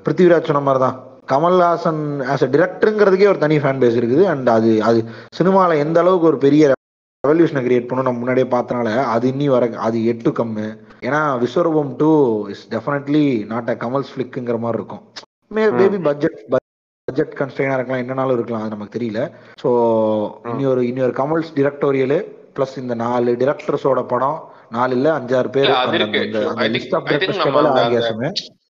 [0.06, 0.96] பிருத்திவிராஜ் சொன்ன மாதிரி தான்
[1.30, 4.24] கமல்ஹாசன் ஆஸ் அ டிரெக்டருங்கிறதுக்கே ஒரு தனி ஃபேன் பேஸ் இருக்குது.
[4.34, 5.00] அண்ட் அது அது
[5.40, 6.72] சினிமாவில் எந்த அளவுக்கு ஒரு பெரிய
[7.24, 10.68] ரெவல்யூஷனை கிரியேட் பண்ணும் நம்ம முன்னாடியே பார்த்தனால அது இன்னி வர அது எட்டு கம்மு.
[11.08, 12.12] ஏன்னா Vishwaroopam two
[12.54, 15.04] is definitely not a Kamal's ஃபிளிக்குங்கிற மாதிரி இருக்கும்.
[15.56, 15.64] மே.
[15.80, 19.22] மேபி பட்ஜெட் பட்ஜெட் கன்ஸ்ட்ரெயினாக இருக்கலாம் என்னனாலும் இருக்கலாம் அது நமக்கு தெரியல.
[19.64, 19.70] ஸோ
[20.52, 22.20] இனி ஒரு இனி ஒரு கமல்ஸ் டிரெக்டோரியலு
[22.58, 24.40] ப்ளஸ் இந்த நாலு டிரெக்டர்ஸோட படம்
[24.78, 25.74] நாலு இல்ல அஞ்சாறு பேர்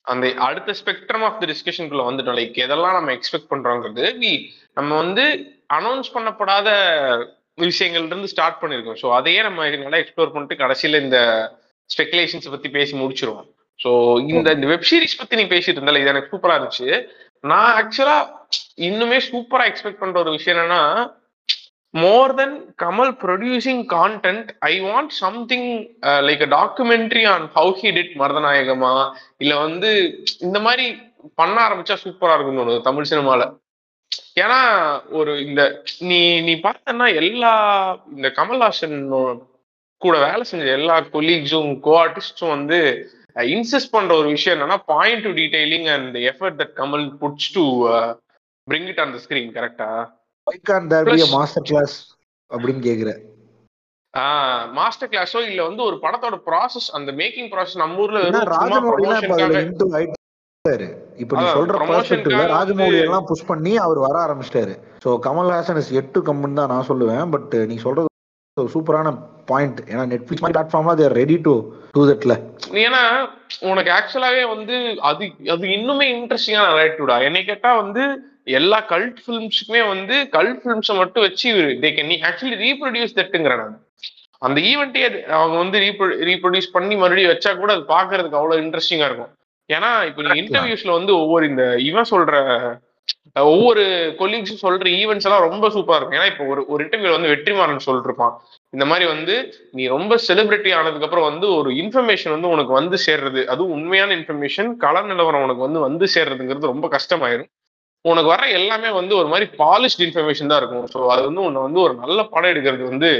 [0.09, 2.39] அந்த- அடுத்த ஸ்பெக்ட்ரம் ஆஃப் த டிஸ்கஷனுக்குள்ள வந்துட்டோம்.
[2.39, 4.33] லைக் எதெல்லாம் நம்ம எக்ஸ்பெக்ட் பண்றோங்கிறது we
[4.75, 5.25] நம்ம வந்து
[5.75, 6.69] அனௌன்ஸ் பண்ணப்படாத
[7.61, 8.97] விஷயங்கள்ல இருந்து ஸ்டார்ட் பண்ணிருக்கோம்.
[9.03, 11.19] ஸோ அதையே நம்ம நல்லா எக்ஸ்ப்ளோர் பண்ணிட்டு கடைசியில இந்த
[11.91, 13.49] ஸ்பெகுலேஷன்ஸ் பத்தி பேசி முடிச்சிருவோம்.
[13.85, 13.91] ஸோ
[14.29, 17.07] இந்த இந்த வெப் சீரிஸ் பத்தி நீ பேசிட்டு இருந்தால இது எனக்கு சூப்பரா இருந்துச்சு.
[17.41, 18.17] நான் ஆக்சுவலா
[18.77, 20.83] இன்னுமே சூப்பரா எக்ஸ்பெக்ட் பண்ற ஒரு விஷயம் என்னன்னா
[21.95, 25.69] more than Kamal producing content I want something
[26.21, 28.93] like a documentary on how he did மருதநாயகமா
[29.39, 29.91] இல்ல வந்து
[30.41, 30.87] இந்த மாதிரி
[31.35, 33.43] பண்ண ஆரம்பிச்சா சூப்பரா இருக்கும்னு தோணுது தமிழ் சினிமால.
[34.37, 34.59] ஏன்னா
[35.11, 35.63] ஒரு இந்த
[36.01, 37.53] நீ நீ பார்த்தன்னா எல்லா
[38.13, 38.99] இந்த கமல்ஹாசன்
[40.03, 42.79] கூட வேலை செஞ்ச எல்லா கொலீக்ஸும் கோ ஆர்டிஸ்டும் வந்து
[43.49, 47.65] இன்சிஸ்ட் பண்ற ஒரு விஷயம் என்னன்னா point to detailing and effort that Kamal puts to
[48.69, 49.91] bring it on the screen கரெக்டா
[50.49, 51.97] why can there be Plus- master class
[52.51, 53.13] அப்படின்னு கேக்குற
[54.75, 58.21] மாஸ்டர் கிளாஸோ இல்ல வந்து ஒரு படத்தோட ப்ராசஸ் அந்த மேக்கிங் ப்ராசஸ் நம்ம ஊர்ல
[61.19, 64.75] இப்ப நீ சொல்ற வந்து- ராஜமௌலி எல்லாம் புஷ் பண்ணி அவர் வர ஆரம்பிச்சிட்டாரு.
[65.05, 67.31] சோ கமல்ஹாசன் இஸ் எட்டு கம்முன்னு தான் நான் சொல்லுவேன்.
[67.31, 68.07] பட் நீ சொல்றது
[68.57, 69.09] ஒரு சூப்பரான
[69.49, 71.53] பாயிண்ட் ஏன்னா நெட்ஃபிளிக்ஸ் பிளாட்ஃபார்ம்ல தேர் ரெடி டு
[71.95, 72.35] டூ தட்ல
[72.83, 73.03] ஏன்னா
[73.65, 78.03] உனக்கு ஆக்சுவலாவே வந்து அது அது இன்னுமே இன்ட்ரெஸ்டிங்கான நரேட்டிவ்டா என்னை கேட்டா வந்து
[78.59, 81.49] எல்லா கல்ட் ஃபிலிம்ஸுக்குமே வந்து கல்ட் ஃபிலிம்ஸை மட்டும் வச்சு
[81.85, 83.79] தே கேன் ஆக்சுவலி ரீப்ரொடியூஸ் தட்டுங்கிறேன் நான்.
[84.47, 85.03] அந்த ஈவெண்ட்டே
[85.39, 85.79] அவங்க வந்து
[86.31, 89.33] ரீப்ரொடியூஸ் பண்ணி மறுபடியும் வச்சா கூட அது பாக்குறதுக்கு அவ்வளவு இன்ட்ரெஸ்டிங்கா இருக்கும்.
[89.71, 92.37] ஏன்னா இப்போ நீங்க இன்டர்வியூஸ்ல வந்து ஒவ்வொரு இந்த இவன் சொல்ற
[93.53, 93.83] ஒவ்வொரு
[94.21, 96.17] கொலீக்ஸும் சொல்ற ஈவெண்ட்ஸ் எல்லாம் ரொம்ப சூப்பரா இருக்கும்.
[96.19, 98.35] ஏன்னா இப்போ ஒரு ஒரு இன்டர்வியூல வந்து வெற்றிமாறன் சொல்லிட்டு இருப்பான்
[98.77, 99.35] இந்த மாதிரி வந்து
[99.77, 104.71] நீ ரொம்ப செலிபிரிட்டி ஆனதுக்கு அப்புறம் வந்து ஒரு இன்ஃபர்மேஷன் வந்து உனக்கு வந்து சேர்றது அதுவும் உண்மையான இன்ஃபர்மேஷன்
[104.85, 107.51] கள நிலவரம் உனக்கு வந்து வந்து சேர்றதுங்கிறது ரொம்ப கஷ்டமாயிரும்.
[108.05, 110.87] உனக்கு வர எல்லாமே வந்து ஒரு மாதிரி பாலிஷ்ட் இன்ஃபர்மேஷன் தான் இருக்கும்.
[110.93, 113.11] ஸோ அது வந்து உன்னை வந்து ஒரு நல்ல படம் எடுக்கிறது வந்து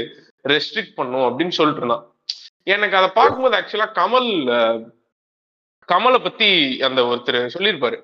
[0.53, 2.05] ரெஸ்ட்ரிக்ட் பண்ணும் அப்படின்னு சொல்லிட்டு இருந்தான்.
[2.75, 4.29] எனக்கு அதை பார்க்கும்போது ஆக்சுவலா கமல்
[5.89, 6.49] கமலை பத்தி
[6.87, 7.97] அந்த ஒருத்தர் சொல்லியிருப்பாரு.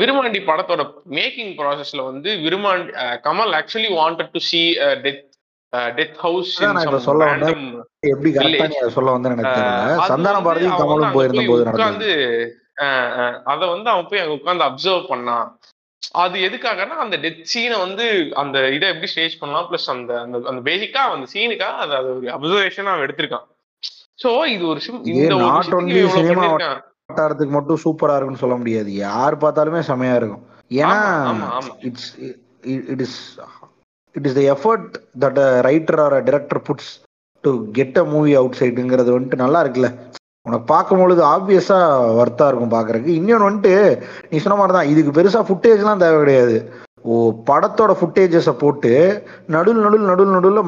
[0.00, 0.82] விருமாண்டி படத்தோட
[1.18, 2.90] மேக்கிங் ப்ராசஸ்ல வந்து Virumaandi
[3.26, 4.60] Kamal actually wanted to see
[5.04, 5.22] death
[5.98, 6.50] death house
[7.06, 7.28] சொல்ல.
[8.12, 8.30] எப்படி
[8.96, 9.62] சொல்ல வந்து எனக்கு
[10.12, 12.12] சந்தான பாரதி கமலும் போயிருந்த போது நடந்தது.
[13.52, 15.48] அத வந்து அவன் போய் அங்க உட்காந்து அப்சர்வ் பண்ணான்.
[16.18, 18.04] அது எதுக்காகன்னா அந்த டெத் சீனை வந்து
[18.40, 22.28] அந்த இதை எப்படி ஸ்டேஜ் பண்ணலாம் பிளஸ் அந்த அந்த அந்த பேசிக்கா அந்த சீனுக்காக அது அது ஒரு
[22.36, 23.46] அப்சர்வேஷன் அவன் எடுத்திருக்கான்
[24.18, 24.80] சோ இது ஒரு
[25.12, 25.36] இந்த.
[27.10, 30.44] வட்டாரத்துக்கு மட்டும் சூப்பரா இருக்குன்னு சொல்ல முடியாது யார் பார்த்தாலுமே செமையா இருக்கும்
[30.80, 30.98] ஏன்னா.
[31.88, 32.10] It's
[32.92, 33.18] it is
[34.14, 34.90] it is the effort
[35.22, 36.92] that writer or director puts
[37.44, 39.90] to get a movie out சைடுங்கிறது வந்துட்டு நல்லா இருக்குல்ல
[40.46, 41.76] உனக்கு பார்க்கும்பொழுது ஆப்வியஸா
[42.20, 43.74] வர்த்தா இருக்கும் பாக்குறதுக்கு இன்னொன்று வந்துட்டு
[44.30, 46.56] நீ சொன்ன மாதிரி தான் இதுக்கு பெருசா ஃபுட்டேஜ்லாம் தேவை கிடையாது.
[47.04, 47.12] ஓ
[47.48, 48.90] படத்தோட ஃபுட்டேஜஸை போட்டு
[49.54, 50.60] நடுவில் நடுவில் நடுவில் நடுவில்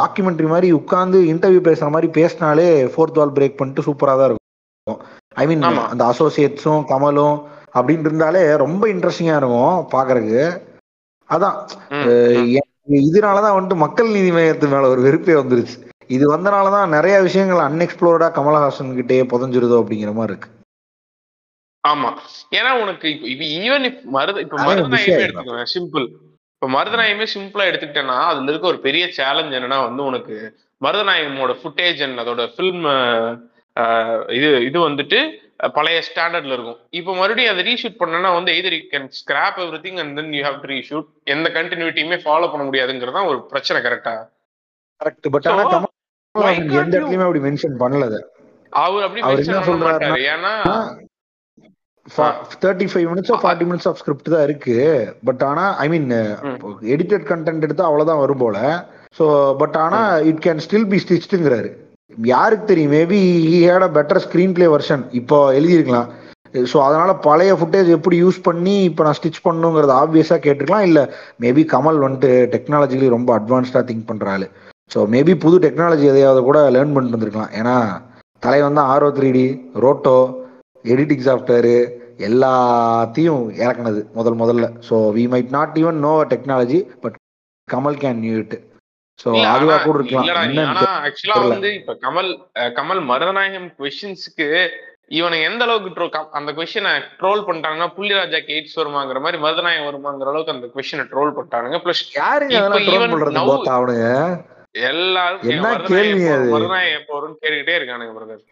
[0.00, 5.00] டாக்குமெண்ட்ரி மாதிரி உட்காந்து இன்டர்வியூ பேசுற மாதிரி பேசினாலே ஃபோர்த் வால் பிரேக் பண்ணிட்டு சூப்பராக தான் இருக்கும்.
[5.36, 5.64] ஐ மீன்.
[5.92, 7.36] அந்த அசோசியேட்ஸும் கமலும்
[7.74, 10.44] அப்படின்னு இருந்தாலே ரொம்ப இன்ட்ரெஸ்டிங்கா இருக்கும் பாக்குறதுக்கு
[11.30, 11.56] அதான்.
[12.58, 15.76] எனக்கு இதனாலதான் வந்துட்டு மக்கள் நீதி மையத்து மேல ஒரு வெறுப்பே வந்துருச்சு.
[16.12, 20.50] இது வந்தனாலதான் நிறைய விஷயங்கள் அன்எக்ஸ்ப்ளோர்டா கமலஹாசன் கிட்டே புதஞ்சிருதோ அப்படிங்கிற மாதிரி இருக்கு.
[21.84, 22.10] ஆமா.
[22.58, 26.06] ஏன்னா உனக்கு இப்ப இப்ப ஈவன் இப் மருத இப்ப மருதநாயகமே விஷயம் எடுத்துக்குவேன் சிம்பிள்
[26.54, 30.34] இப்ப மருதநாயகமே சிம்பிளா எடுத்துக்கிட்டேன்னா அதுல இருக்க ஒரு பெரிய சேலஞ்ச் என்னன்னா வந்து உனக்கு
[30.80, 32.84] மருதநாயகமோட ஃபுட்டேஜ் அண்ட் அதோட ஃபில்ம்
[34.36, 35.18] இது இது வந்துட்டு
[35.76, 36.78] பழைய ஸ்டாண்டர்ட்ல இருக்கும்.
[36.98, 40.58] இப்போ மறுபடியும் அதை ரீஷூட் பண்ணனா வந்து either you can scrap everything and then you have
[40.62, 44.14] to reshoot எந்த கண்டினியூட்டியுமே ஃபாலோ பண்ண முடியாதுங்கிறது தான் ஒரு பிரச்சனை கரெக்டா
[45.00, 45.64] கரெக்ட் பட் ஆனா
[46.34, 48.04] எந்த இடத்துலயுமே அப்படி மென்ஷன் பண்ணல.
[48.82, 50.52] அவர் அப்படி அவர் என்ன சொல்றாருன்னா, ஏன்னா
[52.62, 54.76] தேர்ட்டி ஃபைவ் மினிட்ஸோ ஃபார்ட்டி மினிட்ஸ் ஆஃப் ஸ்கிரிப்ட் தான் இருக்கு.
[55.28, 56.08] பட் ஆனா ஐ மீன்.
[56.94, 58.56] எடிட்டட் கண்டென்ட் எடுத்தா அவ்வளவுதான் வரும் போல.
[59.18, 59.26] ஸோ
[59.60, 61.70] பட் ஆனா இட் கேன் ஸ்டில் பி ஸ்டிச்டுங்கிறாரு
[62.32, 62.94] யாருக்கு தெரியும்?
[62.96, 63.20] Maybe
[63.50, 64.22] he had a better
[64.56, 66.08] screenplay version இப்போ எழுதியிருக்கலாம்.
[66.72, 70.86] ஸோ அதனால பழைய ஃபுட்டேஜ் எப்படி யூஸ் பண்ணி இப்போ நான் ஸ்டிச் பண்ணுங்கிறது ஆப்வியஸா கேட்டிருக்கலாம்.
[70.88, 71.00] இல்ல
[71.44, 74.48] மேபி கமல் வந்துட்டு டெக்னாலஜிலி ரொம்ப அட்வான்ஸ்டா திங்க் பண்றாரு
[74.90, 77.52] ஸோ மேபி புது டெக்னாலஜி எதையாவது கூட லேர்ன் பண்ணிட்டு வந்திருக்கலாம்.
[77.60, 77.76] ஏன்னா
[78.42, 79.46] தலைவன் தான் RO three D
[79.84, 80.16] roto
[80.92, 81.76] editing software
[82.28, 84.66] எல்லாத்தையும் இறக்குனது முதல் முதல்ல.
[84.88, 87.16] So we might not even know technology but
[87.68, 88.56] Kamal can knew it
[89.34, 90.28] இல்ல, அதுவா கூட இருக்கலாம்
[91.08, 91.34] ஆக்சுவலா.
[91.54, 92.30] வந்து இப்ப கமல்
[92.78, 94.48] கமல் மருதநாயகம் கொஸ்டின்ஸ்க்கு
[95.18, 96.08] இவனை எந்த அளவுக்கு
[96.38, 101.78] அந்த கொஸ்டினை ட்ரோல் பண்ணிட்டாங்கன்னா புள்ளிராஜாக்கு எய்ட்ஸ் வருமாங்கிற மாதிரி மருதநாயகம் வருமாங்கிற அளவுக்கு அந்த கொஸ்டினை ட்ரோல் பண்ணிட்டானுங்க.
[101.84, 102.56] பிளஸ் யாருங்க
[104.74, 108.42] எல்லாரும் கேட்டுக்கிட்டே இருக்கானுங்க பிரதர்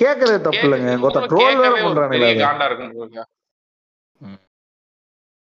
[0.00, 2.28] கேட்கறது தப்பு இல்லைங்க கொத்த ட்ரோல் வேற பண்றானுங்க.
[2.44, 2.92] காண்டா இருக்கும்.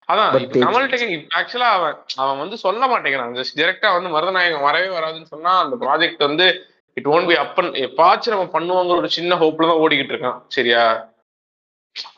[0.10, 0.30] அதான்
[0.66, 0.98] கமல்கிட்ட
[1.40, 3.34] ஆக்சுவலா அவன் அவன் வந்து சொல்ல மாட்டேங்கிறான்.
[3.40, 6.48] ஜஸ்ட் டைரக்டா வந்து மருதநாயகம் வரவே வராதுன்னு சொன்னா அந்த ப்ராஜெக்ட் வந்து
[6.98, 10.40] இட் ஒன்ட் பி அப்பன் எப்பாச்சும் நம்ம பண்ணுவாங்கிற ஒரு சின்ன ஹோப்ல தான் ஓடிக்கிட்டு இருக்கான்.
[10.58, 10.84] சரியா?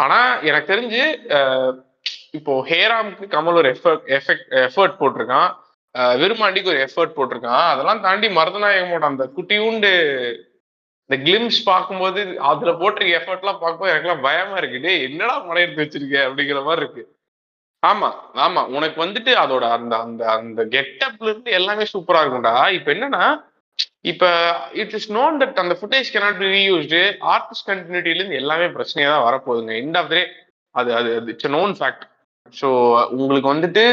[0.03, 0.19] ஆனா
[0.49, 1.03] எனக்கு தெரிஞ்சு
[2.37, 5.49] இப்போ ஹேராமுக்கு கமல் ஒரு எஃபர்ட் எஃபெக்ட் எஃபர்ட் போட்டிருக்கான்.
[6.21, 7.65] விருமாண்டிக்கு ஒரு எஃபர்ட் போட்டிருக்கான்.
[7.71, 9.91] அதெல்லாம் தாண்டி மருதநாயகமோட அந்த குட்டியூண்டு
[11.09, 12.21] இந்த கிளிம்ஸ் பார்க்கும்போது
[12.51, 14.93] அதுல போட்டிருக்க எஃபர்ட் எல்லாம் பார்க்கும்போது எனக்குலாம் பயமா இருக்கு.
[15.09, 16.17] என்னடா மழை எடுத்து வச்சிருக்க?
[16.27, 17.03] அப்படிங்கிற மாதிரி இருக்கு.
[17.83, 18.09] ஆமா
[18.45, 18.61] ஆமா.
[18.77, 22.55] உனக்கு வந்துட்டு அதோட அந்த அந்த அந்த கெட்டப்ல இருந்து எல்லாமே சூப்பரா இருக்கும்டா.
[22.77, 23.25] இப்ப என்னன்னா
[24.01, 24.25] இப்ப
[24.81, 27.01] இட் இஸ் நோன் தட் அந்த footage cannot be reused
[27.33, 29.75] artist கண்டினியூட்டில இருந்து எல்லாமே பிரச்சனையா தான் வரப்போகுதுங்க.
[29.83, 30.21] எண்ட் ஆஃப் டே
[30.75, 32.05] அது அது இட்ஸ் நோன் ஃபேக்ட்
[32.53, 32.67] ஸோ
[33.15, 33.83] உங்களுக்கு வந்துட்டு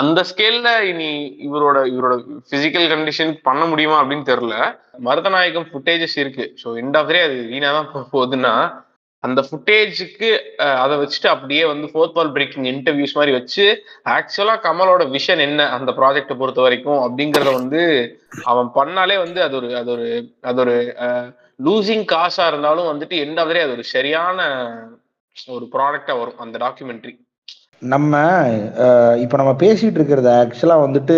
[0.00, 1.08] அந்த ஸ்கேல்ல இனி
[1.46, 2.14] இவரோட இவரோட
[2.52, 4.56] பிசிக்கல் கண்டிஷன் பண்ண முடியுமா அப்படின்னு தெரியல.
[5.00, 6.44] மருதநாயகம் ஃபுட்டேஜஸ் இருக்கு.
[6.62, 8.54] ஸோ எண்ட் ஆஃப் டே அது வீணா தான் போகுதுன்னா
[9.24, 10.28] அந்த ஃபுட்டேஜுக்கு
[10.82, 13.64] அதை வச்சுட்டு அப்படியே வந்து ஃபோர்த் வால் பிரேக்கிங் இன்டர்வியூஸ் மாதிரி வச்சு
[14.14, 17.82] ஆக்சுவலா கமலோட விஷன் என்ன அந்த ப்ராஜெக்டை பொறுத்த வரைக்கும் அப்படிங்கறத வந்து
[18.44, 20.06] அவன் பண்ணாலே வந்து அது ஒரு அது ஒரு
[20.42, 20.76] அது ஒரு
[21.60, 24.38] லூசிங் காசா இருந்தாலும் வந்துட்டு எண்ட் ஆஃப் அது ஒரு சரியான
[25.48, 27.14] ஒரு ப்ராடக்டா வரும் அந்த டாக்குமெண்ட்ரி
[27.82, 28.14] நம்ம
[29.22, 31.16] இப்ப நம்ம பேசிட்டு இருக்கிறது ஆக்சுவலா வந்துட்டு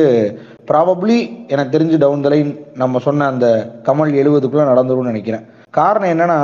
[0.70, 1.16] ப்ராபப்ளி
[1.52, 2.52] எனக்கு தெரிஞ்சு டவுன் த லைன்
[2.82, 3.46] நம்ம சொன்ன அந்த
[3.88, 5.44] கமல் எழுவதுக்குள்ள நடந்துரும்னு நினைக்கிறேன்.
[5.78, 6.38] காரணம் என்னன்னா.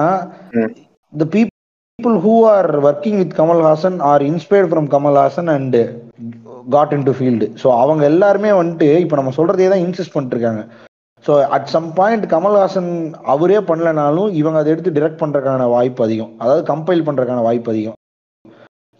[1.12, 5.78] The people who are working with Kamal Haasan are inspired from Kamal Haasan and
[6.74, 10.62] got into field so அவங்க எல்லாருமே வந்துட்டு இப்போ நம்ம சொல்றதே தான் இன்சிஸ்ட் பண்ணிட்டு இருக்காங்க
[11.24, 12.90] so at some point Kamal Haasan
[13.34, 16.34] அவரே பண்ணலனாலும் இவங்க அதை எடுத்து டிரெக்ட் பண்றதுக்கான வாய்ப்பு அதிகம்.
[16.42, 17.97] அதாவது கம்பைல் பண்றதுக்கான வாய்ப்பு அதிகம்.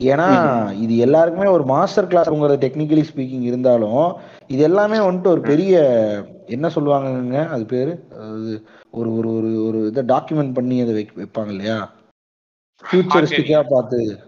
[0.01, 0.27] ஏன்னா
[0.73, 5.75] இது எல்லாருக்குமே ஒரு மாஸ்டர் கிளாஸ்ங்கிறது டெக்னிக்கலி ஸ்பீக்கிங் இருந்தாலும் இது எல்லாமே வந்துட்டு ஒரு பெரிய
[6.47, 8.07] என்ன சொல்லுவாங்கங்க அது பேரு?
[8.91, 11.91] ஒரு ஒரு ஒரு ஒரு இதை டாக்குமெண்ட் பண்ணி அதை வைப்பாங்க இல்லையா?
[12.85, 14.19] ஃபியூச்சரிஸ்டிக்கா பார்த்து.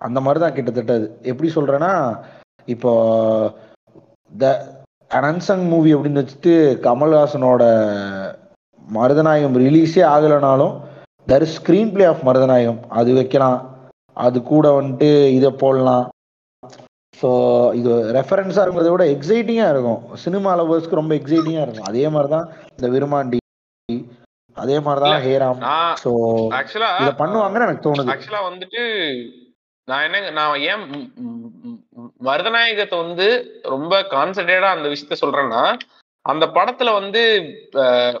[0.00, 1.18] அந்த மாதிரி தான் கிட்டத்தட்ட அது.
[1.22, 1.92] எப்படி சொல்றேன்னா
[2.68, 2.92] இப்போ
[4.32, 4.76] த
[5.10, 7.62] அனன்சங் மூவி அப்படின்னு வச்சுட்டு கமல்ஹாசனோட
[8.82, 10.74] மருதநாயகம் ரிலீஸே ஆகலைனாலும்
[11.28, 12.80] the screenplay of Marudhanayagam.
[12.88, 13.69] அது வைக்கலாம்.
[14.26, 16.06] அது கூட வந்துட்டு இதை போடலாம்.
[17.20, 17.28] ஸோ
[17.78, 20.00] இது ரெஃபரன்ஸாக இருக்கிறத விட எக்ஸைட்டிங்காக இருக்கும்.
[20.24, 21.88] சினிமா லவர்ஸ்க்கு ரொம்ப எக்ஸைட்டிங்காக இருக்கும்.
[21.90, 23.38] அதே மாதிரி தான் இந்த விருமாண்டி
[24.56, 25.60] அதே மாதிரி தான் ஹேராம்.
[26.02, 26.10] ஸோ
[26.58, 28.12] ஆக்சுவலா இதை பண்ணுவாங்கன்னு எனக்கு தோணுது.
[28.14, 28.82] ஆக்சுவலா வந்துட்டு
[29.88, 30.82] நான் என்ன நான் ஏன்
[32.26, 33.26] மருதநாயகத்தை வந்து
[33.74, 35.62] ரொம்ப கான்சென்ட்ரேட்டா அந்த விஷயத்த சொல்றேன்னா
[36.22, 37.22] அந்த படத்துல வந்து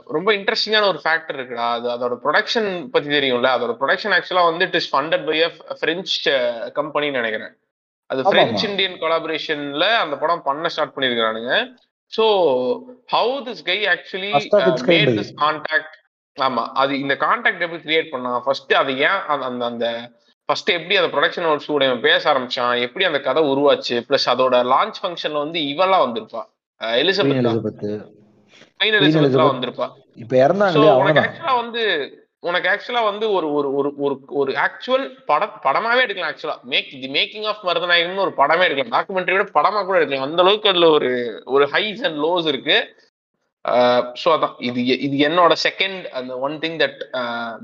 [0.04, 1.70] ரொம்ப இன்ட்ரெஸ்டிங்கான ஒரு ஃபேக்டர் இருக்குடா.
[1.70, 3.50] அது அதோட ப்ரொடக்ஷன் பத்தி தெரியும்ல.
[3.56, 6.14] அதோட ப்ரொடக்ஷன் ஆக்சுவலா வந்து it is funded by a French
[6.74, 7.56] கம்பெனின்னு நினைக்கிறேன்.
[8.06, 8.64] அது பிரெஞ்ச்.
[8.68, 11.74] இந்தியன் கொலாபரேஷன்ல அந்த படம் பண்ண start பண்ணிருக்கானுங்க
[12.16, 12.24] so
[13.12, 14.32] how this guy actually
[14.72, 15.18] made.
[15.18, 15.98] This contact
[16.40, 16.66] ஆமா.
[16.74, 20.10] அது இந்த கான்டாக்ட் எப்படி கிரியேட் பண்ணா ஃபர்ஸ்ட் அது ஏன் அந்த- அந்த
[20.44, 22.80] ஃபர்ஸ்ட் எப்படி அந்த ப்ரொடக்ஷன் ஒரு ஸ்டூடியோ பேச ஆரம்பிச்சான்?
[22.80, 24.02] எப்படி அந்த கதை உருவாச்சு?
[24.08, 26.42] பிளஸ் அதோட லான்ச் ஃபங்க்ஷன்ல வந்து இவெல்லாம் வந்திருப்பா.
[27.00, 27.86] எலிசபெத்.
[29.50, 29.86] வந்திருப்பா.
[30.22, 30.76] இப்போ இறந்தாங்க
[31.60, 31.82] வந்து
[32.42, 37.08] உனக்கு ஆக்சுவலா வந்து ஒரு ஒரு ஒரு ஒரு ஒரு ஆக்சுவல் பட படமாவே எடுக்கலாம் ஆக்சுவலா மேக் தி
[37.16, 38.94] மேக்கிங் ஆஃப் மருதநாயகம்னு ஒரு படமே எடுக்கலாம்.
[38.96, 40.26] டாக்குமெண்ட்ரி விட படமா கூட எடுக்கலாம்.
[40.28, 41.10] அந்த அளவுக்கு அதுல ஒரு
[41.46, 42.78] ஒரு ஹைஸ் அண்ட் லோஸ் இருக்கு.
[44.20, 44.54] ஸோ அதான்.
[44.68, 47.00] இது இது என்னோட செகண்ட் அந்த one thing that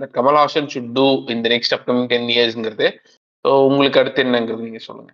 [0.00, 1.06] that Kamal Haasan should do
[1.36, 2.88] இந்த நெக்ஸ்ட் அப்கமிங் டென் இயர்ஸ்ங்கிறது
[3.44, 5.10] ஸோ உங்களுக்கு அடுத்து என்னங்கிறது நீங்க சொல்லுங்க.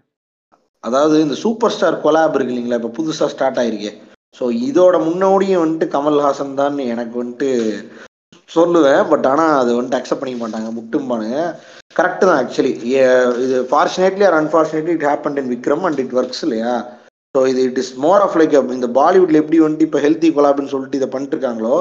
[0.85, 3.91] அதாவது இந்த சூப்பர் ஸ்டார் கொலாப் இருக்கு இல்லைங்களா இப்போ புதுசாக ஸ்டார்ட் ஆயிருக்கு.
[4.39, 7.51] ஸோ இதோட முன்னோடியும் வந்துட்டு கமல்ஹாசன் தான் எனக்கு வந்துட்டு
[8.57, 9.03] சொல்லுவேன்.
[9.11, 10.71] பட் ஆனால் அது வந்துட்டு அக்செப்ட் பண்ணிக்க மாட்டாங்க.
[10.79, 11.39] முட்டும்பானுங்க.
[11.99, 12.73] கரெக்டு தான் ஆக்சுவலி
[13.45, 16.75] இது fortunately or unfortunately it happen in Vikram and it works இல்லையா?
[17.35, 21.01] ஸோ இது it is more of like இந்த பாலிவுட்ல எப்படி வந்துட்டு இப்போ ஹெல்த்தி கொலாப்னு சொல்லிட்டு
[21.01, 21.77] இதை பண்ணிட்டு இருக்காங்களோ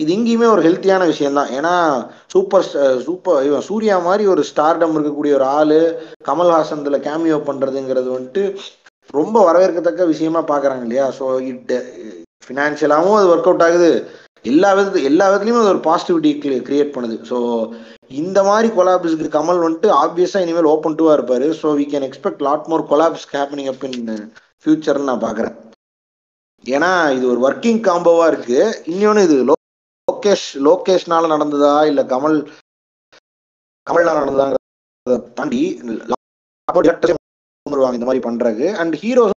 [0.00, 1.72] இது இங்கேயுமே ஒரு ஹெல்த்தியான விஷயம் தான் ஏன்னா
[2.26, 2.66] சூப்பர்
[3.04, 5.78] சூப்பர் இவன் சூர்யா மாதிரி ஒரு ஸ்டார்டம் இருக்கக்கூடிய ஒரு ஆள்
[6.24, 8.42] கமல்ஹாசனில் கேமியோ பண்ணுறதுங்கிறது வந்துட்டு
[9.10, 11.12] ரொம்ப வரவேற்கத்தக்க விஷயமா பார்க்குறாங்க இல்லையா?
[11.18, 11.72] ஸோ இட்
[12.46, 13.90] ஃபினான்ஷியலாகவும் அது ஒர்க் அவுட் ஆகுது.
[14.44, 16.30] எல்லா விதத்து எல்லா விதத்துலையுமே அது ஒரு பாசிட்டிவிட்டி
[16.66, 17.16] கிரியேட் பண்ணுது.
[17.30, 17.38] ஸோ
[18.12, 21.46] இந்த மாதிரி கொலாப்ஸ்க்கு கமல் வந்துட்டு ஆப்வியஸாக இனிமேல் ஓப்பன் டூவாக இருப்பார்.
[21.60, 23.98] So we can expect lot more collabs happening up in
[24.64, 25.56] ஃபியூச்சர்னு நான் பார்க்குறேன்
[26.64, 28.58] ஏன்னா இது ஒரு ஒர்க்கிங் காம்போவாக இருக்கு.
[28.84, 29.60] இன்னொன்று இது லோ-
[30.22, 32.36] லோகேஷ் லோகேஷ்னால நடந்ததா இல்ல கமல்
[33.86, 35.60] கமல்னால நடந்ததாங்கிறத தாண்டி
[37.66, 38.68] வருவாங்க இந்த மாதிரி பண்றதுக்கு.
[38.80, 39.36] அண்ட் ஹீரோஸ்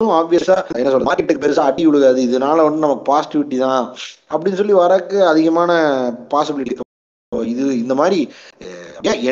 [0.00, 3.84] ஆப்வியஸா என்ன சொல்ற மார்க்கெட்டுக்கு பெருசா அட்டி விழுகாது இதனால வந்து நமக்கு பாசிட்டிவிட்டி தான்
[4.30, 5.72] அப்படின்னு சொல்லி வரக்கு அதிகமான
[6.32, 6.76] பாசிபிலிட்டி
[7.52, 8.18] இது இந்த மாதிரி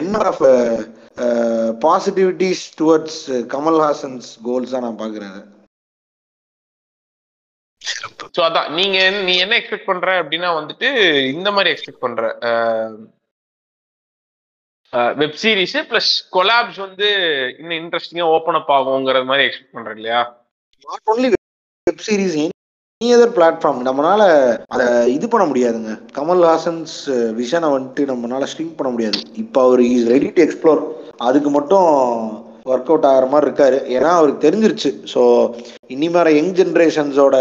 [0.00, 0.44] என்ன of
[1.82, 3.22] positivities towards
[3.54, 5.38] Kamal Haasan's goals தான் நான் பாக்குறேன்
[7.82, 8.06] சோ
[8.36, 10.88] ஸோ அதான் நீங்க நீ என்ன எக்ஸ்பெக்ட் பண்ற அப்படின்னா வந்துட்டு
[11.34, 12.22] இந்த மாதிரி எக்ஸ்பெக்ட் பண்ற
[15.20, 17.08] வெப் சீரிஸ் பிளஸ் கொலாப்ஸ் வந்து
[17.60, 20.20] இன்னும் இன்ட்ரெஸ்டிங்கா ஓபன் அப் ஆகுங்கிற மாதிரி எக்ஸ்பெக்ட் பண்ற இல்லையா?
[20.86, 21.28] Not only
[21.86, 24.22] web series any other platform நம்மளால
[24.74, 25.92] அதை இது பண்ண முடியாதுங்க.
[26.18, 26.96] கமல்ஹாசன்ஸ்
[27.40, 29.20] விஷனை வந்துட்டு நம்மளால ஸ்ட்ரீம் பண்ண முடியாது.
[29.42, 30.82] இப்போ அவர் இஸ் ரெடி டு எக்ஸ்ப்ளோர்
[31.28, 31.88] அதுக்கு மட்டும்
[32.72, 33.78] ஒர்க் அவுட் ஆகிற மாதிரி இருக்காரு.
[33.96, 34.92] ஏன்னா அவருக்கு தெரிஞ்சிருச்சு.
[35.14, 35.22] ஸோ
[35.94, 37.36] இனிமேற யங் ஜென்ரேஷன்ஸோட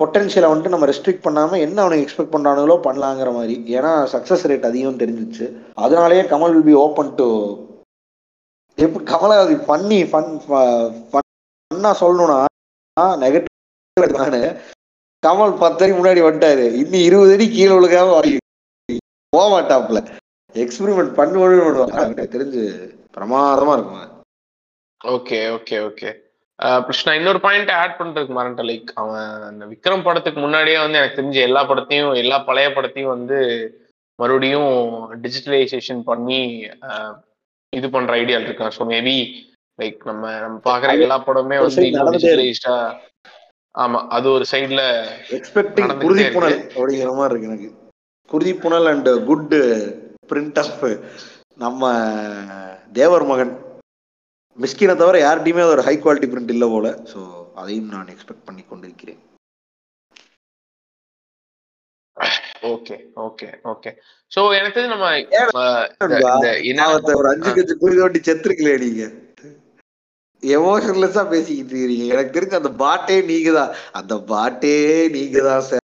[0.00, 3.56] பொட்டன்ஷியலை வந்துட்டு நம்ம ரெஸ்ட்ரிக்ட் பண்ணாமல் என்ன அவனுக்கு எக்ஸ்பெக்ட் பண்ணுறானுங்களோ பண்ணலாங்கிற மாதிரி.
[3.76, 5.46] ஏன்னா சக்ஸஸ் ரேட் அதிகம் தெரிஞ்சிச்சு.
[5.84, 7.26] அதனாலேயே Kamal will be open to
[8.78, 10.30] எப்படி கமலை அது பண்ணி ஃபன்
[11.10, 12.38] ஃபன்னா சொல்லணும்னா
[13.24, 14.38] நெகட்டிவ் நான்
[15.22, 16.64] கமல் பத்து அடி முன்னாடி வந்துட்டாரு.
[16.82, 18.16] இன்னும் இருபது அடி கீழே விழுகாம
[19.32, 20.00] போக மாட்டாப்ல
[20.54, 21.54] எக்ஸ்பெரிமெண்ட் பண்ணுவோம்
[21.94, 22.64] எனக்கு தெரிஞ்சு
[23.16, 24.10] பிரமாதமாக இருக்கும்
[25.00, 26.10] ஓகே ஓகே ஓகே
[26.58, 31.40] நான் இன்னொரு பாயிண்ட் ஆட் பண்றதுக்கு மறந்துட்டேன் லைக் அவன் அந்த விக்ரம் படத்துக்கு முன்னாடியே வந்து எனக்கு தெரிஞ்ச
[31.48, 33.38] எல்லா படத்தையும் எல்லா பழைய படத்தையும் வந்து
[34.18, 34.70] மறுபடியும்
[35.24, 36.40] டிஜிட்டலைசேஷன் பண்ணி
[37.72, 39.16] இது பண்ற ஐடியா இருக்கான் ஸோ மேபி
[39.78, 41.84] லைக் நம்ம நம்ம பாக்குற எல்லா படமே வந்து.
[41.86, 42.76] டிஜிட்டலைஸ்டா
[43.74, 44.82] ஆமா அது ஒரு சைடுல
[45.38, 46.24] எக்ஸ்பெக்டிங் குருதி.
[46.28, 47.70] புனல் அப்படிங்கிற மாதிரி இருக்கு எனக்கு
[48.28, 49.54] குருதி புனல் அண்ட் குட்
[50.30, 50.84] பிரிண்ட் ஆஃப்
[51.56, 51.82] நம்ம
[52.92, 53.52] தேவர் மகன்
[54.58, 56.88] மிஸ்கினை தவிர யார்கிட்டயுமே அது ஒரு ஹை குவாலிட்டி பிரிண்ட் இல்லை போல.
[57.12, 57.20] ஸோ
[57.60, 59.20] அதையும் நான் எக்ஸ்பெக்ட் பண்ணி கொண்டிருக்கிறேன்.
[62.72, 62.96] ஓகே
[63.26, 63.90] ஓகே ஓகே
[64.32, 65.06] ஸோ எனக்கு நம்ம
[67.20, 69.04] ஒரு அஞ்சு கட்சி குருதி ஓட்டி செத்துருக்கலையே நீங்க.
[70.42, 74.76] எமோஷன்லெஸ்ஸா பேசிக்கிட்டு இருக்கீங்க எனக்கு தெரிஞ்ச அந்த பாட்டே நீங்க தான் அந்த பாட்டே
[75.16, 75.82] நீங்க தான் சார்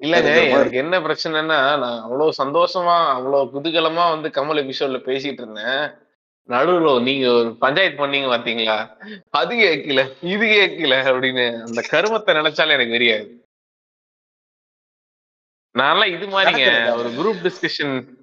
[0.00, 0.52] இல்லங்க மாதிரி.
[0.56, 5.82] எனக்கு என்ன பிரச்சனைன்னா நான் அவ்வளவு சந்தோஷமா அவ்வளவு குதூகலமா வந்து கமல் எபிசோட்ல பேசிட்டு இருந்தேன்.
[6.48, 8.96] நடுவுல நீங்க ஒரு பஞ்சாயத்து பண்ணீங்க பாத்தீங்களா?
[9.30, 13.44] அது கேட்கல இது கேட்கல அப்படின்னு அந்த கருமத்தை நினைச்சாலே எனக்கு தெரியாது.
[15.78, 16.96] நான்லாம் இது மாதிரிங்க.
[16.96, 18.18] ஒரு குரூப் டிஸ்கஷன்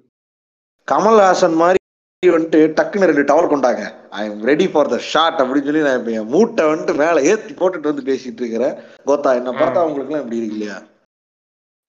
[0.90, 1.78] கமல்ஹாசன் மாதிரி
[2.26, 4.08] வந்துட்டு டக்குன்னு ரெண்டு டவர் கொண்டாங்க.
[4.08, 7.54] I am ready for the shot அப்படின்னு சொல்லி நான் இப்ப என் மூட்டை வந்துட்டு மேல ஏத்தி
[7.54, 8.74] போட்டுட்டு வந்து பேசிட்டு இருக்கிறேன்.
[9.06, 10.82] கோத்தா என்ன பார்த்தா உங்களுக்கு எல்லாம் இப்படி இருக்கு இல்லையா?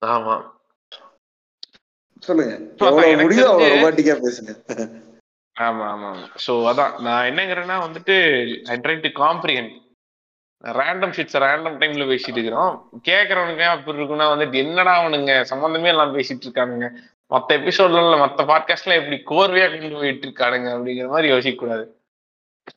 [0.06, 0.44] ஆமா.
[2.20, 2.86] சொல்லுங்க.
[2.86, 4.58] தெரிஞ்சு- ரொமாட்டிக்கா பேசுங்க.
[5.60, 6.10] ஆமா ஆமா
[6.46, 7.00] சோ அதான்.
[7.00, 8.16] நான் என்னங்கிறேன்னா வந்துட்டு
[8.68, 9.76] I try to comprehend
[10.64, 12.74] random shits random டைம்ல பேசிட்டு இருக்கிறோம்.
[13.04, 15.42] கேக்குறவனுங்க அப்படி இருக்குன்னா வந்துட்டு என்னடா அவனுங்க?
[15.42, 16.88] சம்பந்தமே எல்லாம் பேசிட்டு இருக்கானுங்க.
[17.32, 21.86] மத்த எபிசோட்ல மத்த பாட்காஸ்ட்ல எப்படி கோர்வையா கொண்டு போயிட்டு இருக்கானுங்க அப்படிங்கிற மாதிரி யோசிக்க கூடாது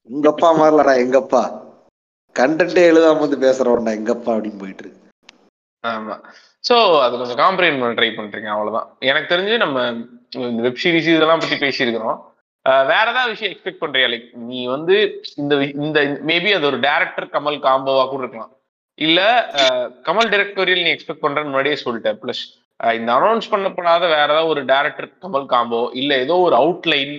[0.04, 1.42] உங்க அப்பா மாதிரிலடா எங்க அப்பா.
[2.36, 5.00] கண்டென்ட்டே எழுதாம வந்து பேசுறவன்டா எங்க அப்பா அப்படின்னு போயிட்டு இருக்கு.
[5.84, 6.14] ஆமா.
[6.68, 8.96] சோ அது கொஞ்சம் காம்ப்ரிஹெண்ட் பண்ண ட்ரை பண்றீங்க அவ்வளவுதான்.
[9.00, 9.78] எனக்கு தெரிஞ்சு நம்ம
[10.66, 12.20] வெப் சீரிஸ் இதெல்லாம் பத்தி பேசியிருக்கிறோம்.
[12.90, 14.08] வேற ஏதாவது விஷயம் எக்ஸ்பெக்ட் பண்றியா?
[14.12, 14.96] லைக் நீ வந்து
[15.42, 15.54] இந்த
[15.84, 16.00] இந்த
[16.30, 18.52] மேபி அது ஒரு டேரக்டர் கமல் காம்போவா கூட இருக்கலாம்.
[18.98, 19.20] இல்ல
[20.08, 22.18] கமல் டைரக்டோரியல் நீ எக்ஸ்பெக்ட் பண்றேன்னு முன்னாடியே சொல்லிட்டேன்.
[22.22, 22.42] பிளஸ்
[22.98, 27.14] இந்த அனௌன்ஸ் பண்ணப்படாத வேற ஏதாவது ஒரு டேரக்டர் கமல் காம்போ இல்ல ஏதோ ஒரு அவுட்லைன்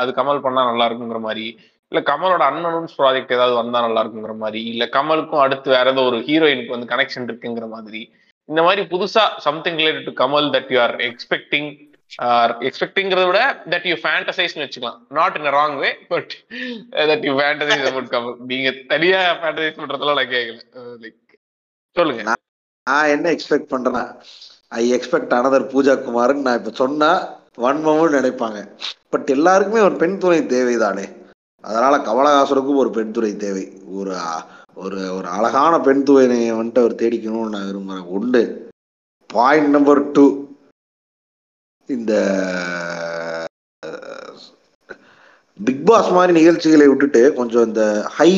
[0.00, 1.46] அது கமல் பண்ணா நல்லா இருக்குங்கிற மாதிரி
[1.92, 6.18] இல்ல கமலோட அன்அனௌன்ஸ் ப்ராஜெக்ட் ஏதாவது வந்தா நல்லா இருக்குங்கிற மாதிரி இல்ல கமலுக்கும் அடுத்து வேற ஏதோ ஒரு
[6.28, 8.00] ஹீரோயினுக்கு வந்து கனெக்ஷன் இருக்குங்கிற மாதிரி.
[8.48, 11.68] இந்த மாதிரி புதுசா something related to Kamal that you are expecting
[12.66, 13.40] எக்ஸ்பெக்டிங்கிறத விட
[13.72, 16.32] தட் யூ ஃபேண்டசைஸ்னு வச்சுக்கலாம் not in wrong way but
[17.10, 20.60] that you fantasise about Kamal நீங்க தனியா ஃபேண்டசைஸ் பண்றதுலாம் நான் கேட்கல
[21.02, 21.18] லைக்
[21.96, 22.22] சொல்லுங்க.
[22.86, 24.04] நான் என்ன எக்ஸ்பெக்ட் பண்றேன்னா
[24.68, 27.10] ஐ எக்ஸ்பெக்ட் அனதர் பூஜா குமார்னு நான் இப்ப சொன்னா
[27.64, 28.58] வன்மமும் நினைப்பாங்க.
[29.10, 31.06] பட் எல்லாருக்குமே ஒரு பெண் துணை தேவைதானே.
[31.64, 33.64] அதனால கமலஹாசனுக்கும் ஒரு பெண் துணை தேவை.
[33.98, 34.14] ஒரு
[34.74, 38.42] ஒரு ஒரு அழகான பெண் துணையை வந்துட்டு அவர் தேடிக்கணும்னு நான் விரும்புகிறேன் ஒன்று
[39.30, 40.24] பாயிண்ட் நம்பர் டூ
[41.88, 42.14] இந்த
[45.64, 48.32] பிக் பாஸ் மாதிரி நிகழ்ச்சிகளை விட்டுட்டு கொஞ்சம் இந்த ஹை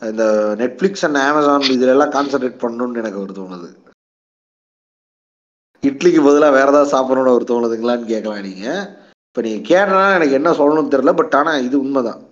[0.00, 3.76] இந்த நெட்ஃப்ளிக்ஸ் அண்ட் அமேசான் இதுல எல்லாம் கான்சென்ட்ரேட் பண்ணணும்னு எனக்கு ஒரு தோணுது.
[5.86, 8.96] இட்லிக்கு பதிலாக வேற ஏதாவது சாப்பிடணும்னு ஒரு தோணுதுங்களான்னு கேட்கலாம் நீங்க.
[9.28, 12.22] இப்போ நீங்க கேட்டனா எனக்கு என்ன சொல்லணும்னு தெரியல பட் ஆனால் இது உண்மைதான்.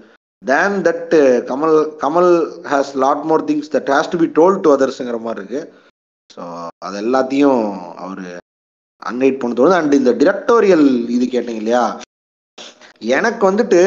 [0.45, 1.13] Then that
[1.49, 5.73] Kamal Kamal has lot more things that has to be told to அதர்ஸுங்கிற மாதிரி இருக்கு.
[6.81, 7.63] அது எல்லாத்தையும்
[7.95, 8.23] அவர்
[9.01, 11.83] அன்னைட் பண்ணதோடு தோணுது அண்ட் இந்த டிரெக்டோரியல் இது கேட்டீங்க இல்லையா?
[13.11, 13.81] எனக்கு வந்துட்டு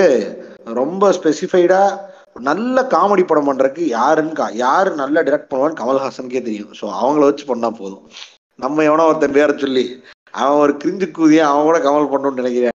[0.72, 1.82] ரொம்ப ஸ்பெசிஃபைடா
[2.40, 6.72] நல்ல காமெடி படம் பண்றதுக்கு யாருன்னு கா- யாரு நல்ல டிரெக்ட் பண்ணுவான்னு கமல்ஹாசனுக்கே தெரியும்.
[6.80, 8.04] ஸோ அவங்கள வச்சு பண்ணா போதும்.
[8.58, 9.84] நம்ம எவனோ ஒருத்தன் பேர சொல்லி
[10.34, 12.70] அவன் ஒரு கிரிஞ்சு கூதிய அவன் கூட கமல் பண்ணணும்னு நினைக்கிறேன்.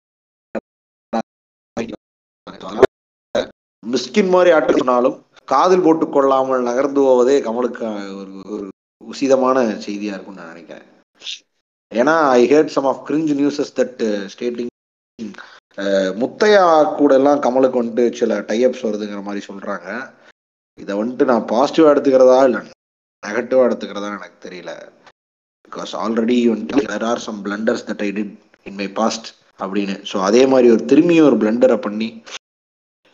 [3.83, 5.17] மிஸ்கின் மாதிரி ஆட்டு சொன்னாலும்
[5.49, 7.85] காதில் போட்டு கொள்ளாமல் நகர்ந்து போவதே கமலுக்கு
[8.17, 8.67] ஒரு ஒரு
[9.01, 10.87] உசிதமான செய்தியா இருக்கும்னு நான் நினைக்கிறேன்.
[11.93, 14.03] ஏன்னா I had some of cringe newses that
[14.35, 14.73] stating
[16.23, 16.63] Muthaiya
[17.01, 19.89] கூட எல்லாம் கமலுக்கு வந்துட்டு சில டைப்ஸ் வருதுங்கிற மாதிரி சொல்றாங்க.
[20.79, 22.63] இதை வந்துட்டு நான் பாசிட்டிவா எடுத்துக்கிறதா இல்லை
[23.23, 24.73] நெகட்டிவா எடுத்துக்கிறதா எனக்கு தெரியல.
[25.67, 28.35] பிகாஸ் ஆல்ரெடி வந்துட்டு there are some blunders that I did
[28.71, 29.29] in my past
[29.61, 29.95] அப்படின்னு.
[30.11, 32.09] ஸோ அதே மாதிரி ஒரு திரும்பியும் ஒரு பிளண்டரை பண்ணி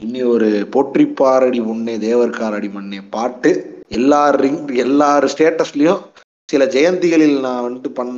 [0.01, 3.53] இன்னி ஒரு போற்றிப்பாரடி முன்னே தேவர்காரடி மண்ணே பாட்டு
[3.93, 6.03] எல்லார் ரிங் எல்லார் ஸ்டேட்டஸ்லயும்
[6.49, 8.15] சில ஜெயந்திகளில் நான் வந்துட்டு பண்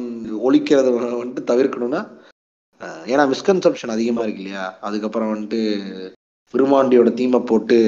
[0.46, 2.02] ஒழிக்கிறத வந்துட்டு தவிர்க்கணும்னா
[3.06, 4.64] ஏன்னா மிஸ்கன்செப்ஷன் அதிகமா இருக்கு இல்லையா?
[4.80, 5.60] அதுக்கப்புறம் வந்துட்டு
[6.54, 7.78] விருமாண்டியோட தீமை போட்டு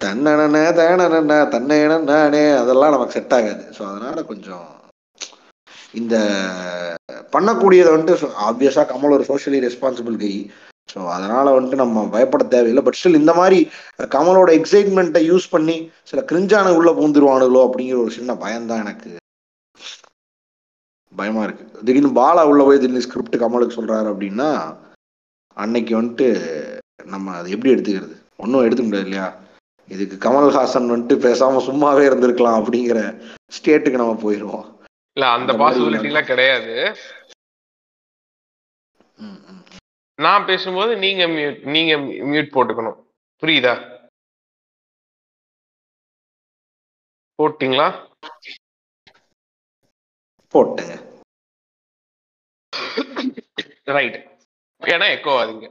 [0.00, 1.78] தன்னன தேனன தன்னே
[2.52, 3.64] அதெல்லாம் நமக்கு செட் ஆகாது.
[3.76, 4.68] ஸோ அதனால கொஞ்சம்
[5.94, 6.14] இந்த
[7.32, 10.32] பண்ணக்கூடியதை வந்துட்டு ஆப்வியஸா கமல் ஒரு சோஷியலி ரெஸ்பான்சிபிள் கை
[10.88, 12.82] ஸோ அதனால வந்துட்டு நம்ம பயப்பட தேவையில்லை.
[12.82, 13.58] பட் ஸ்டில் இந்த மாதிரி
[14.10, 19.10] கமலோட எக்ஸைட்மெண்ட்டை யூஸ் பண்ணி சில கிரிஞ்சான உள்ள பூந்துருவானுங்களோ அப்படிங்கிற ஒரு சின்ன பயம்தான் எனக்கு.
[21.14, 21.64] பயமா இருக்கு.
[21.80, 24.50] திடீர்னு பாலா உள்ள போய் திடீர்னு ஸ்கிரிப்ட் கமலுக்கு சொல்றாரு அப்படின்னா
[25.56, 26.28] அன்னைக்கு வந்துட்டு
[27.06, 28.14] நம்ம அதை எப்படி எடுத்துக்கிறது?
[28.36, 29.26] ஒன்றும் எடுத்துக்க முடியாது இல்லையா?
[29.88, 32.98] இதுக்கு கமல்ஹாசன் வந்துட்டு பேசாம சும்மாவே இருந்திருக்கலாம் அப்படிங்கிற
[33.52, 34.66] ஸ்டேட்டுக்கு நம்ம போயிடுவோம்
[35.16, 36.74] இல்ல அந்த பாசிபிலிட்டி எல்லாம் கிடையாது
[39.18, 39.62] ம், ம்.
[40.26, 41.92] நான் பேசும்போது நீங்க மியூட் நீங்க
[42.32, 42.98] மியூட் போட்டுக்கணும்.
[43.42, 43.74] புரியுதா?
[47.38, 47.88] போட்டீங்களா?
[50.54, 50.94] போட்டேங்க
[53.96, 54.18] ரைட்
[54.82, 55.68] ஏன்னா எக்கோ ஆகுதுங்க.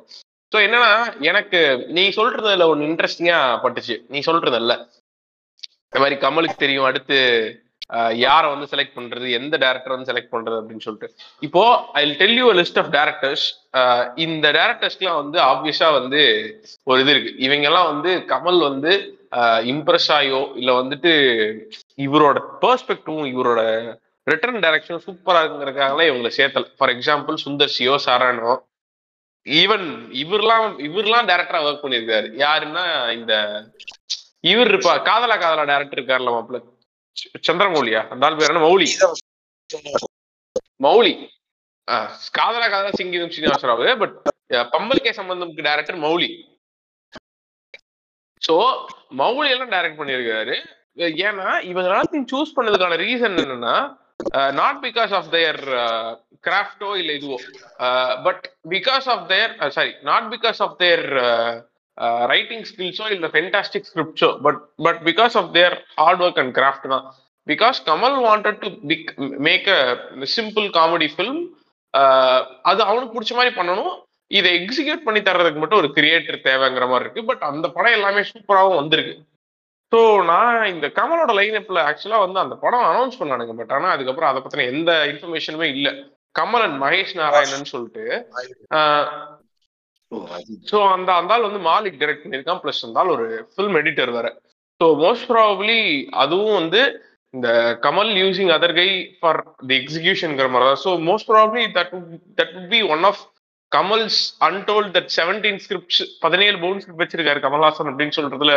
[0.52, 0.91] ஸோ என்னன்னா
[1.30, 1.60] எனக்கு
[1.97, 3.95] நீ சொல்றதுல ஒன்று இன்ட்ரெஸ்டிங்கா பட்டுச்சு.
[4.14, 4.74] நீ சொல்றதல்ல.
[5.88, 7.18] இந்த மாதிரி கமலுக்கு தெரியும் அடுத்து
[8.24, 11.10] யாரை வந்து செலக்ட் பண்றது எந்த டேரக்டர் வந்து செலக்ட் பண்றது அப்படின்னு சொல்லிட்டு.
[11.48, 11.64] இப்போ
[12.02, 13.46] I tell you list of directors
[14.26, 16.22] இந்த டேரக்டர்ஸ்க்குலாம் வந்து ஆப்வியஸா வந்து
[16.92, 17.34] ஒரு இது இருக்கு.
[17.48, 18.94] இவங்க எல்லாம் வந்து கமல் வந்து
[19.74, 21.12] இம்ப்ரெஸ் ஆயோ இல்ல வந்துட்டு
[22.08, 23.62] இவரோட பெர்ஸ்பெக்டிவும் இவரோட
[24.28, 26.68] ரிட்டர்ன் டைரக்ஷன் சூப்பரா இருக்குங்கிறதுக்காகலாம் இவங்களை சேர்த்தல.
[26.80, 28.52] ஃபார் எக்ஸாம்பிள் சுந்தர் சியோ சாரானோ
[29.46, 29.88] ஈவன்
[30.24, 32.28] இவர்லாம் இவர்லாம் டேரக்டரா ஒர்க் பண்ணியிருக்காரு.
[32.44, 32.84] யாருன்னா
[33.20, 33.34] இந்த
[34.52, 36.60] இவர் இருப்பா காதலா காதலா டேரக்டர் இருக்காருல மாப்பிள்ள.
[37.47, 38.88] சந்திரமௌலியா அந்த ஆள் பேர் என்ன மௌலி.
[40.84, 41.14] மௌலி.
[41.91, 43.97] ஆஹ் காதலா காதலா சிங்கிதம் சீனிவாசராவு.
[43.99, 44.16] பட்
[44.53, 46.30] பம்பல்கே சம்பந்தம்க்கு டேரக்டர் மௌலி.
[48.47, 48.53] சோ
[49.18, 50.55] மௌலி எல்லாம் டைரக்ட் பண்ணியிருக்காரு.
[50.97, 53.76] ஏன்னா இவங்க எல்லாத்தையும் சூஸ் பண்ணதுக்கான ரீசன் என்னன்னா
[54.51, 55.62] நாட் பிகாஸ் ஆஃப் தயர்
[56.47, 57.38] கிராஃப்டோ இல்ல இதுவோ.
[58.24, 61.05] But because of their sorry not because of their
[62.34, 67.06] writing ஸ்கில்ஸோ இல்ல fantastic ஸ்கிரிப்டோ but but because of their hard work and craft தான்.
[67.47, 68.70] Because Kamal wanted to
[69.47, 69.82] make a
[70.36, 71.41] simple comedy film
[72.70, 73.93] அது அவனுக்கு பிடிச்ச மாதிரி பண்ணணும்.
[74.32, 77.24] இதை எக்ஸிக்யூட் பண்ணி தர்றதுக்கு மட்டும் ஒரு கிரியேட்டர் தேவைங்கிற மாதிரி இருக்கு.
[77.30, 79.16] பட் அந்த படம் எல்லாமே சூப்பராகவும் வந்திருக்கு.
[79.91, 79.99] ஸோ
[80.30, 83.54] நான் இந்த கமலோட லைனப்ல ஆக்சுவலா வந்து அந்த படம் அனௌன்ஸ் பண்ணானுங்க.
[83.60, 85.89] பட் ஆனா அதுக்கப்புறம் அதை பத்தின எந்த இன்ஃபர்மேஷனுமே இல்ல.
[86.39, 88.06] கமல் அண்ட் மகேஷ் நாராயணன் சொல்லிட்டு
[90.70, 94.28] ஸோ அந்த அந்த ஆள் வந்து மாலிக் டைரக்ட் பண்ணியிருக்கான் ப்ளஸ் அந்த ஆள் ஒரு ஃபில்ம் எடிட்டர் வேற.
[94.82, 95.80] ஸோ மோஸ்ட் ப்ராபப்ளி
[96.24, 96.82] அதுவும் வந்து
[97.34, 97.49] இந்த
[97.86, 98.88] Kamal using other guy
[99.20, 99.39] for
[99.70, 101.93] the எக்ஸிகியூஷன்ங்கிற மாதிரி தான் so most probably that
[102.39, 103.22] that be one of
[103.72, 108.55] Kamal's untold that seventeen scripts பதினேழு பவுன் ஸ்கிரிப்ட் வச்சிருக்காரு கமல்ஹாசன் அப்படின்னு சொல்றதுல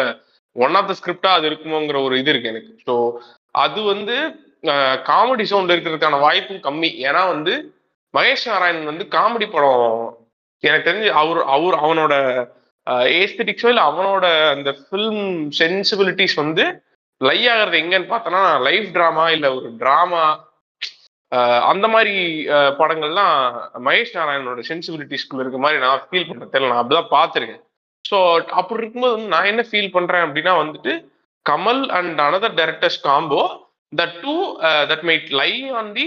[0.57, 2.73] ஒன் ஆஃப் த ஸ்கிரிப்டா அது இருக்குமோங்கிற ஒரு இது இருக்கு எனக்கு.
[2.89, 2.95] ஸோ
[3.65, 4.17] அது வந்து
[5.11, 6.91] காமெடி சவுண்ட் இருக்கிறதுக்கான வாய்ப்பும் கம்மி.
[7.09, 7.55] ஏன்னா வந்து
[8.15, 9.81] மகேஷ் நாராயணன் வந்து காமெடி படம்
[10.67, 12.15] எனக்கு தெரிஞ்சு அவர் அவர் அவனோட
[13.21, 15.23] ஏஸ்தட்டிக்ஸோ இல்லை அவனோட அந்த ஃபில்ம்
[15.61, 16.65] சென்சிபிலிட்டிஸ் வந்து
[17.21, 20.23] லை ஆகிறது எங்கன்னு பார்த்தோன்னா லைஃப் ட்ராமா இல்லை ஒரு ட்ராமா
[21.71, 22.15] அந்த மாதிரி
[22.81, 23.37] படங்கள்லாம்
[23.87, 27.63] மகேஷ் நாராயணனோட சென்சிபிலிட்டிஸ்குள்ள இருக்க மாதிரி நான் ஃபீல் பண்ண தெரியல நான் அப்படிதான் பார்த்துருக்கேன்.
[28.05, 28.17] ஸோ
[28.61, 30.93] அப்படி இருக்கும்போது வந்து நான் என்ன ஃபீல் பண்றேன் அப்படின்னா வந்துட்டு
[31.47, 33.41] Kamal and another directors combo
[34.01, 34.35] that too
[34.91, 36.07] that might lie on the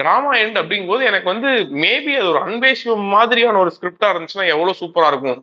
[0.00, 1.50] drama end அப்படிங்கும்போது எனக்கு வந்து
[1.84, 5.40] மேபி அது ஒரு அன்பேசியம் மாதிரியான ஒரு ஸ்கிரிப்டா இருந்துச்சுன்னா எவ்வளவு சூப்பரா இருக்கும்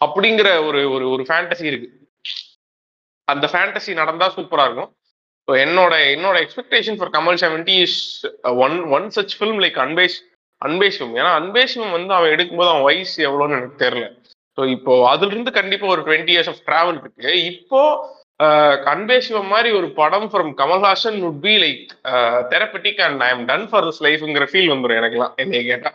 [0.00, 1.88] அப்படிங்கிற ஒரு ஒரு ஒரு ஃபேண்டசி இருக்கு.
[3.28, 4.90] அந்த ஃபேண்டசி நடந்தா சூப்பரா இருக்கும்.
[5.48, 8.00] ஸோ என்னோட என்னோட expectation for Kamal seventy is
[8.64, 10.18] one one such film like அன்பேஷ்
[10.62, 14.08] அன்பேஷம் ஏன்னா அன்பேஷம் வந்து அவன் எடுக்கும்போது அவன் வயசு எவ்வளோன்னு எனக்கு தெரியல.
[14.58, 17.32] ஸோ இப்போ அதுல இருந்து கண்டிப்பா ஒரு டுவெண்ட்டி இயர்ஸ் ஆஃப் டிராவல் இருக்கு.
[17.52, 17.80] இப்போ
[18.92, 21.82] அன்பேசிவம் மாதிரி ஒரு படம் from Kamal Haasan would be like
[22.52, 25.90] therapeutic and I am done for this லைஃப்ங்கிற feel வந்துடும் எனக்குலாம் என்னைய கேட்டா.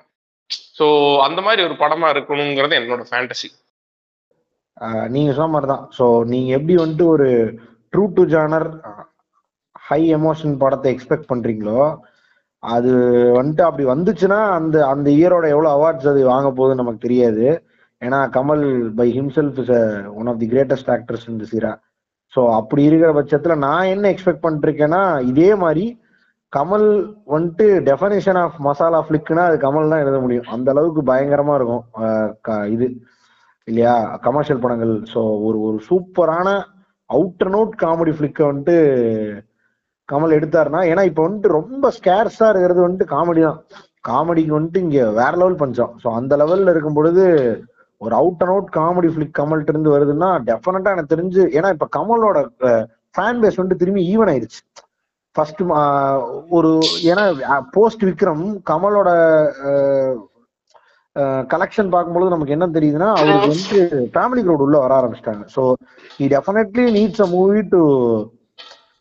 [0.79, 0.85] ஸோ
[1.27, 3.49] அந்த மாதிரி ஒரு படமா இருக்கணுங்கிறது என்னோட ஃபேண்டசி
[5.15, 7.29] நீங்க சொன்ன மாதிரி தான் ஸோ நீங்க எப்படி வந்துட்டு ஒரு
[7.93, 8.67] true to genre
[9.87, 11.79] high emotion படத்தை எக்ஸ்பெக்ட் பண்றீங்களோ
[12.63, 12.91] அது
[13.39, 17.45] வந்துட்டு அப்படி வந்துச்சுன்னா அந்த அந்த இயரோட எவ்வளோ அவார்ட்ஸ் அது வாங்க போகுதுன்னு நமக்கு தெரியாது.
[18.01, 18.63] ஏன்னா Kamal
[18.99, 19.71] by himself is
[20.19, 21.71] one of the greatest actors இந்த சீரா
[22.33, 25.01] ஸோ அப்படி இருக்கிற பட்சத்துல நான் என்ன எக்ஸ்பெக்ட் பண்ணிருக்கேன்னா
[25.31, 25.85] இதே மாதிரி
[26.53, 26.87] கமல்
[27.33, 30.47] வந்துட்டு டெஃபனேஷன் ஆஃப் மசாலா ஃபிளிக்னா அது கமல் தான் எழுத முடியும்.
[30.55, 31.83] அந்த அளவுக்கு பயங்கரமா இருக்கும்.
[32.75, 32.87] இது.
[33.67, 33.95] இல்லையா?
[34.27, 34.93] கமர்ஷியல் படங்கள்.
[35.13, 36.47] ஸோ ஒரு ஒரு சூப்பரான
[37.09, 38.75] அவுட் அண்ட் அவுட் காமெடி ஃபிளிக்கை வந்துட்டு
[40.09, 43.59] கமல் எடுத்தாருன்னா ஏன்னா இப்போ வந்துட்டு ரொம்ப ஸ்கேர்ஸா இருக்கிறது வந்துட்டு காமெடி தான்.
[44.09, 45.91] காமெடிக்கு வந்துட்டு இங்க வேற லெவல் பஞ்சம்.
[46.03, 47.25] ஸோ அந்த லெவல்ல இருக்கும் பொழுது
[48.01, 52.37] ஒரு out and out comedy flick கமல்கிட்ட இருந்து வருதுன்னா டெஃபினட்டா எனக்கு தெரிஞ்சு ஏன்னா இப்ப கமலோட
[53.15, 54.59] ஃபேன் பேஸ் வந்துட்டு திரும்பி ஈவன் ஆயிருச்சு.
[55.35, 55.61] ஃபர்ஸ்ட்
[56.57, 56.71] ஒரு
[57.11, 57.23] ஏன்னா
[57.75, 59.09] போஸ்ட் விக்ரம் கமலோட
[61.51, 63.79] கலெக்ஷன் பார்க்கும்பொழுது நமக்கு என்ன தெரியுதுன்னா அவருக்கு வந்து
[64.15, 65.43] ஃபேமிலி க்ரௌட் உள்ள வர ஆரம்பிச்சிட்டாங்க.
[65.55, 65.61] So
[66.17, 67.81] he definitely needs a movie to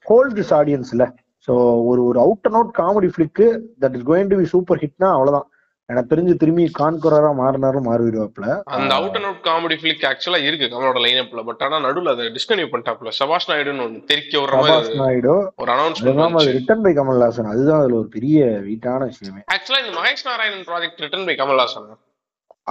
[0.07, 1.05] hold this ஆடியன்ஸ்ல
[1.49, 1.55] so
[1.91, 3.47] ஒரு ஒரு out and out comedy flick
[3.83, 5.47] that is going to be super ஹிட்னா அவ்வளோதான்
[5.91, 11.01] எனக்கு தெரிஞ்சு திரும்பி கான்குரரா மாறினாரும் மாறிடுவாப்ல அந்த out and out comedy flick ஆக்சுவலா இருக்கு கமலோட
[11.05, 15.35] லைனப்ல பட் ஆனா நடுவுல அதை டிஸ்கன்யூ பண்ணிட்டாப்ல சபாஷ் நாயுடுன்னு ஒன்று தெரிக்க விடுற மாதிரி நாயுடு.
[15.63, 17.51] ஒரு அனௌன்ஸ்மெண்ட் ரிட்டன் பை கமல்ஹாசன்.
[17.53, 19.43] அதுதான் அதுல ஒரு பெரிய வீட்டான விஷயமே.
[19.57, 21.89] ஆக்சுவலா இந்த Mahesh Narayanan project written by Kamal Haasan.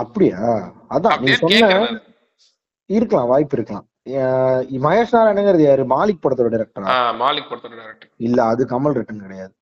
[0.04, 0.40] அப்படியா?
[0.96, 2.00] அதான் நீ சொன்ன
[2.90, 3.86] இருக்கலாம் வாய்ப்பு இருக்கலாம்.
[4.88, 5.84] மகேஷ் நாராயணங்கிறது யாரு?
[5.94, 9.54] மாலிக் படத்தோட டைரக்டரா மாலிக் படத்தோட டேரக்டர் இல்ல அது கமல் ரிட்டன் கிடையாது.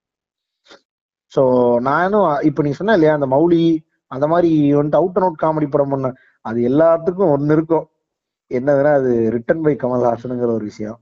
[1.34, 1.41] சோ
[1.89, 3.61] நானும் இப்ப நீ சொன்ன இல்லையா அந்த மௌலி
[4.11, 6.11] அந்த மாதிரி வந்துட்டு அவுட் அண்ட் அவுட் காமெடி படம் பண்ண
[6.45, 7.86] அது எல்லாத்துக்கும் ஒண்ணு இருக்கும்.
[8.51, 10.97] என்னதுன்னா அது ரிட்டன் பை கமல்ஹாசனுங்கிற ஒரு விஷயம்.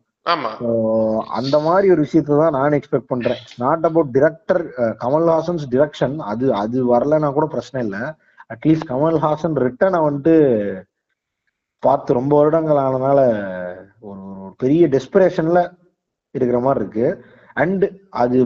[1.40, 3.42] அந்த மாதிரி ஒரு விஷயத்தை தான் நான் எக்ஸ்பெக்ட் பண்றேன்.
[3.64, 4.62] Not about director
[5.04, 8.04] Kamal Haasan's direction அது அது வரலன்னா கூட பிரச்சனை இல்லை.
[8.54, 10.36] அட்லீஸ்ட் கமல்ஹாசன் ரிட்டனை வந்துட்டு
[11.84, 13.20] பார்த்து ரொம்ப வருடங்கள் ஆனதுனால
[14.10, 15.60] ஒரு ஒரு பெரிய டெஸ்பிரேஷன்ல
[16.36, 17.08] இருக்கிற மாதிரி இருக்கு.
[17.62, 17.84] அண்ட்
[18.22, 18.38] அது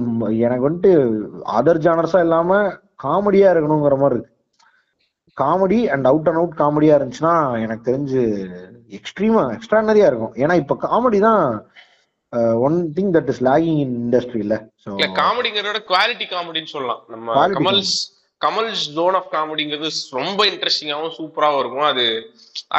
[0.45, 0.93] எனக்கு வந்துட்டு
[1.57, 2.59] அதர் ஜானர்ஸா இல்லாம
[3.05, 4.31] காமெடியா இருக்கணுங்கிற மாதிரி இருக்கு.
[5.37, 7.35] Comedy and out and out காமெடியா இருந்துச்சுன்னா
[7.65, 8.21] எனக்கு தெரிஞ்சு
[8.97, 10.35] எக்ஸ்ட்ரீமா எக்ஸ்ட்ரானரியா இருக்கும்.
[10.43, 11.43] ஏன்னா இப்ப காமெடி தான்
[12.67, 14.55] one thing that is lacking in industry இல்ல.
[14.83, 17.01] ஸோ இல்ல காமெடிங்கிறத குவாலிட்டி காமெடின்னு சொல்லலாம்.
[17.13, 17.95] நம்ம கமல்ஸ்
[18.41, 19.89] கமல்ஸ் ஜோன் ஆஃப் காமெடிங்கிறது
[20.19, 21.89] ரொம்ப இன்ட்ரெஸ்டிங்காகவும் சூப்பராகவும் இருக்கும்.
[21.93, 22.05] அது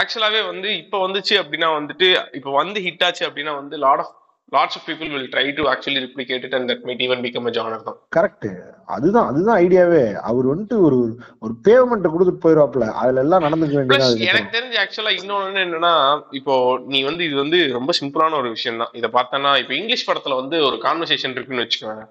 [0.00, 2.08] ஆக்சுவலாவே வந்து இப்போ வந்துச்சு அப்படின்னா வந்துட்டு
[2.38, 4.12] இப்போ வந்து ஹிட் ஆச்சு அப்படின்னா வந்து lot of
[4.54, 7.52] lots of people will try to actually replicate it and that might even become a
[7.56, 7.96] genre தான்.
[8.16, 8.48] கரெக்ட்
[8.94, 10.98] அதுதான் அதுதான் ஐடியாவே அவர் வந்துட்டு ஒரு
[11.44, 15.94] ஒரு பேமெண்ட் கொடுத்துட்டு போயிடுவாப்ல அதுல எல்லாம் நடந்துக்க வேண்டியது எனக்கு தெரிஞ்சு ஆக்சுவலா இன்னொன்னு என்னன்னா
[16.40, 16.54] இப்போ
[16.92, 18.92] நீ வந்து இது வந்து ரொம்ப சிம்பிளான ஒரு விஷயம் தான்.
[19.00, 22.04] இதை பார்த்தனா இப்போ இங்கிலீஷ் படத்துல வந்து ஒரு கான்வர்சேஷன் இருக்குன்னு வச்சுக்கோங்க.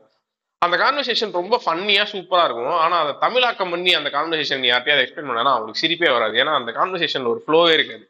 [0.62, 2.76] அந்த கான்வர்சேஷன் ரொம்ப ஃபன்னியா சூப்பரா இருக்கும்.
[2.84, 6.36] ஆனா அதை தமிழாக்கம் பண்ணி அந்த கான்வர்சேஷன் யார்ட்டையாவது எக்ஸ்பிளைன் பண்ணா அவங்களுக்கு சிரிப்பே வராது.
[6.44, 8.06] ஏன்னா அந்த கான்வர்சேஷன்ல ஒரு ஃப்ளோவே இருக்காது.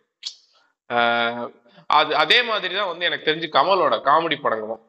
[1.87, 4.79] அது அதே மாதிரி தான் வந்து எனக்கு தெரிஞ்சு கமலோட காமெடி படங்களும்.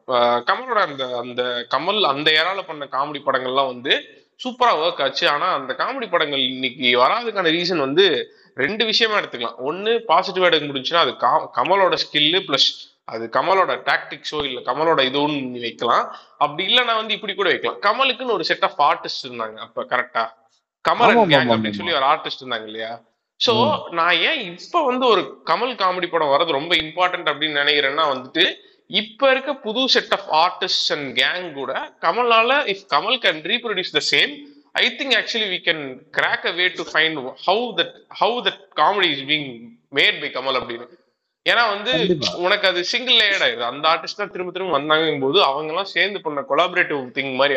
[0.45, 4.03] கமலோட அந்த அந்த கமல் அந்த ஏரால பண்ண காமெடி படங்கள்லாம் வந்து
[4.43, 5.29] சூப்பரா ஒர்க் ஆச்சு.
[5.29, 9.55] ஆனா அந்த காமெடி படங்கள் இன்னைக்கு வராதுக்கான ரீசன் வந்து ரெண்டு விஷயமா எடுத்துக்கலாம்.
[9.55, 15.51] ஒன்னு பாசிட்டிவா எடுக்க முடிஞ்சுன்னா அது கா- கமலோட ஸ்கில்லு பிளஸ் அது கமலோட டாக்டிக்ஸோ இல்ல கமலோட இதுவும்
[15.51, 16.15] வைக்கலாம்.
[16.37, 17.79] அப்படி இல்லைன்னா வந்து இப்படி கூட வைக்கலாம்.
[17.79, 19.55] கமலுக்குன்னு ஒரு செட் ஆஃப் ஆர்டிஸ்ட் இருந்தாங்க.
[19.55, 20.29] அப்ப கரெக்டா
[20.89, 21.71] கமல் அப்படின்னு.
[21.71, 23.01] சொல்லி ஒரு ஆர்டிஸ்ட் இருந்தாங்க இல்லையா?
[23.41, 23.53] சோ
[23.97, 28.45] நான் ஏன் இப்ப வந்து ஒரு கமல் காமெடி படம் வர்றது ரொம்ப இம்பார்ட்டன்ட் அப்படின்னு நினைக்கிறேன்னா வந்துட்டு
[28.89, 31.71] இப்ப இருக்க புது set of artist and gang கூட
[32.05, 34.31] கமலால if Kamal can reproduce the same
[34.75, 35.83] I think actually we can
[36.17, 39.49] crack a way to find how that how that comedy is being
[39.93, 40.87] made by Kamal அப்படின்னு.
[41.45, 41.91] ஏன்னா வந்து.
[42.45, 46.19] உனக்கு அது single layered ஆயிடுது அந்த artist தான் திரும்ப திரும்ப வந்தாங்கும் போது அவங்க எல்லாம் சேர்ந்து
[46.25, 47.55] பண்ண கொலாபரேட்டிவ் திங் மாதிரி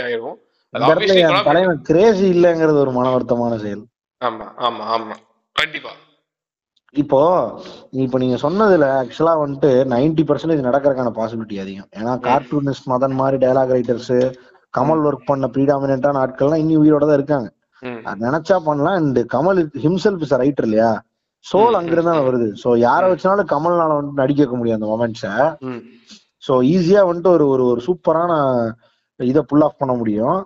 [1.44, 3.82] தலைவன் கிரேசி இல்லைங்கிறது ஒரு மன வருத்தமான செயல்.
[4.20, 5.14] ஆமா ஆமா ஆமா.
[5.60, 5.92] கண்டிப்பா.
[6.94, 7.18] இப்போ
[8.04, 11.88] இப்போ நீங்க சொன்னதுல ஆக்சுவலா வந்துட்டு 90% பர்சன்டேஜ் நடக்கிறதுக்கான பாசிபிலிட்டி அதிகம்.
[11.98, 14.14] ஏன்னா கார்ட்டூனிஸ்ட் மதன் மாதிரி டயலாக் ரைட்டர்ஸ்
[14.74, 17.48] கமல் ஒர்க் பண்ண ப்ரீடாமினான ஆட்கள்லாம் இன்னும் உயிரோட தான் இருக்காங்க.
[18.08, 18.98] அது நினைச்சா பண்ணலாம்.
[19.00, 20.90] And Kamal himself is writer இல்லையா?
[21.44, 22.48] சோல் ம், அங்கிருந்து தான் வருது.
[22.62, 25.34] சோ யார வச்சாலும் கமல்னால வந்துட்டு நடிக்க வைக்க முடியும் அந்த மொமெண்ட்ஸை
[26.46, 28.32] சோ ஈஸியா வந்துட்டு ஒரு ஒரு ஒரு சூப்பரான
[29.20, 30.36] இதை புல் ஆஃப் பண்ண முடியும்.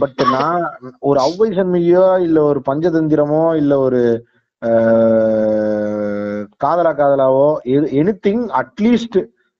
[0.00, 0.64] பட் நான்
[1.08, 4.02] ஒரு அவ்வை சண்முகியோ இல்ல ஒரு பஞ்சதந்திரமோ இல்ல ஒரு
[6.62, 7.46] காதலா காதலாவோ
[8.00, 9.18] anything at least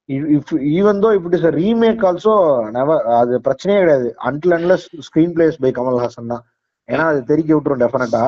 [0.08, 2.34] if even தோ இப்படி சார் ரீமேக் ஆல்சோ
[2.76, 4.08] நெவர் அது பிரச்சனையே கிடையாது.
[4.28, 6.44] Until unless screen place by Kamal Haasan தான்.
[6.88, 8.24] ஏன்னா அது தெரிக்க விட்டுரும் டெஃபினட்டா.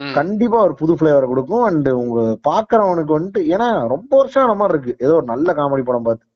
[0.00, 1.64] கண்டிப்பா ஒரு புது ஃபிளேவர் கொடுக்கும்.
[1.70, 5.04] அண்ட் உங்க பாக்குறவனுக்கு வந்துட்டு ஏன்னா ரொம்ப வருஷம் ஆன மாதிரி இருக்கு.
[5.06, 6.26] ஏதோ ஒரு நல்ல காமெடி படம் பார்த்து.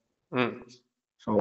[1.28, 1.34] So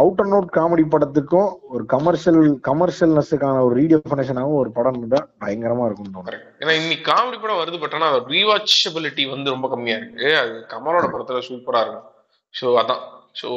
[0.00, 2.38] out and out comedy படத்துக்கும் ஒரு கமர்ஷியல்
[2.68, 6.44] கமர்ஷியல்னஸுக்கான ஒரு ரீடெஃபினேஷனாகவும் ஒரு படம் இருந்தா பயங்கரமா இருக்கும் correct.
[6.62, 10.28] ஏன்னா இன்னைக்கு காமெடி படம் வருது பட் ஆனா ரீவாச்சபிலிட்டி வந்து ரொம்ப கம்மியா இருக்கு.
[10.42, 12.06] அது கமலோட படத்துல சூப்பரா இருக்கும்.
[12.54, 13.02] ஸோ அதான்.
[13.40, 13.48] ஸோ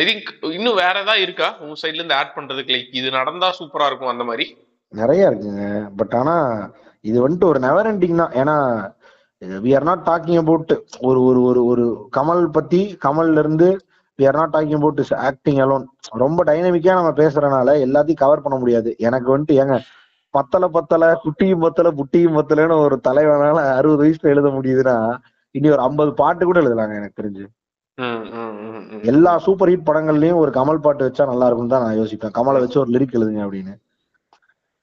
[0.00, 1.48] ஐ திங்க் இன்னும் வேற ஏதாவது இருக்கா?
[1.62, 4.46] உங்க சைட்ல இருந்து ஆட் பண்றதுக்கு லைக் இது நடந்தா சூப்பரா இருக்கும் அந்த மாதிரி?
[4.92, 5.64] நிறைய இருக்குங்க.
[6.00, 6.34] பட் ஆனா
[7.04, 8.34] இது வந்துட்டு ஒரு நெவர் எண்டிங் தான்.
[8.42, 8.56] ஏன்னா
[9.64, 10.72] we are not talking about
[11.08, 11.84] ஒரு ஒரு ஒரு ஒரு
[12.18, 13.68] கமல் பத்தி கமல்ல இருந்து
[14.22, 15.00] we are not talking about
[15.30, 15.84] acting alone
[16.24, 18.90] ரொம்ப டைனமிக்கா நம்ம பேசுறதுனால எல்லாத்தையும் கவர் பண்ண முடியாது.
[19.08, 19.76] எனக்கு வந்துட்டு ஏங்க
[20.34, 24.94] பத்தல பத்தல குட்டியும் பத்தல புட்டியும் பத்தலன்னு ஒரு தலைவனால அறுபது வயசுல எழுத முடியுதுன்னா
[25.54, 27.44] இனி ஒரு ஐம்பது பாட்டு கூட எழுதலாங்க எனக்கு தெரிஞ்சு.
[29.10, 32.34] எல்லா சூப்பர் ஹிட் படங்கள்லயும் ஒரு கமல் பாட்டு வச்சா நல்லா இருக்கும் தான் நான் யோசிப்பேன்.
[32.38, 33.74] கமலை வச்சு ஒரு லிரிக் எழுதுங்க அப்படின்னு.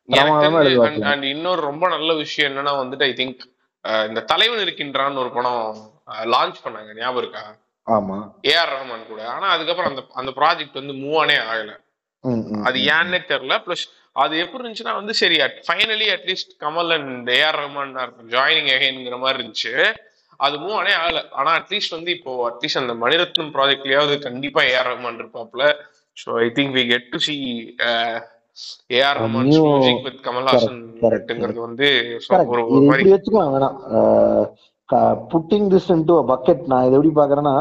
[0.10, 3.42] and இன்னொரு ரொம்ப நல்ல விஷயம் என்னன்னா வந்துட்டு ஐ திங்க்
[4.10, 5.64] இந்த தலைவன் இருக்கின்றான்னு ஒரு படம்
[6.34, 6.92] லான்ச் பண்ணாங்க.
[7.02, 7.44] ஞாபகம் இருக்கா?
[7.90, 8.18] ஆமா.
[8.52, 9.22] ஏஆர் ரஹ்மான் கூட.
[9.36, 11.72] ஆனா அதுக்கப்புறம் அந்த அந்த ப்ராஜெக்ட் வந்து மூவ் ஆனே ஆகல.
[12.68, 13.56] அது ஏன்னே தெரியல.
[13.66, 13.86] ப்ளஸ்
[14.16, 15.36] அது எப்படி இருந்துச்சுன்னா வந்து சரி
[15.68, 17.94] finally at least Kamal and A R Rahman
[18.34, 19.74] joining அகைன்ங்கிற மாதிரி இருந்துச்சு.
[20.40, 21.22] அது மூவ் ஆனே ஆகல.
[21.40, 25.64] ஆனா அட்லீஸ்ட் வந்து இப்போ அட்லீஸ்ட் அந்த மணிரத்னம் ப்ராஜெக்ட்லயாவது கண்டிப்பா AR Rahman இருப்பாப்ல
[26.18, 27.36] so I think we get to see
[28.98, 30.80] AR Rahman music with Kamal Haasan
[31.66, 31.90] வந்து.
[32.72, 33.04] ஒரு மாதிரி
[35.32, 37.56] புட்டிங் திஸ் இன்டு பக்கெட் நான் இதை எப்படி பாக்குறேன்னா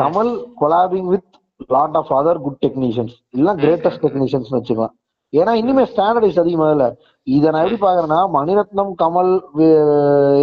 [0.00, 1.28] Kamal collabing with
[1.74, 4.94] lot of other good technicians இல்ல கிரேட்டஸ்ட் டெக்னீஷியன்ஸ் வச்சுக்கலாம்
[5.32, 6.84] ஏன்னா இனிமே ஸ்டாண்டர்டைஸ் அதிகமாகல
[7.26, 9.30] இதை நான் எப்படி பாக்குறேன்னா மணிரத்னம் கமல்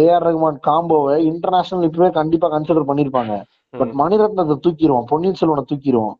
[0.04, 3.34] ஏஆர் ரஹ்மான் காம்போவை இன்டர்நேஷனல் இப்பவே கண்டிப்பா கன்சிடர் பண்ணிருப்பாங்க.
[3.74, 5.06] பட் மணிரத்னத்தை தூக்கிடுவோம்.
[5.12, 6.16] பொன்னியின் செல்வனை தூக்கிடுவோம்.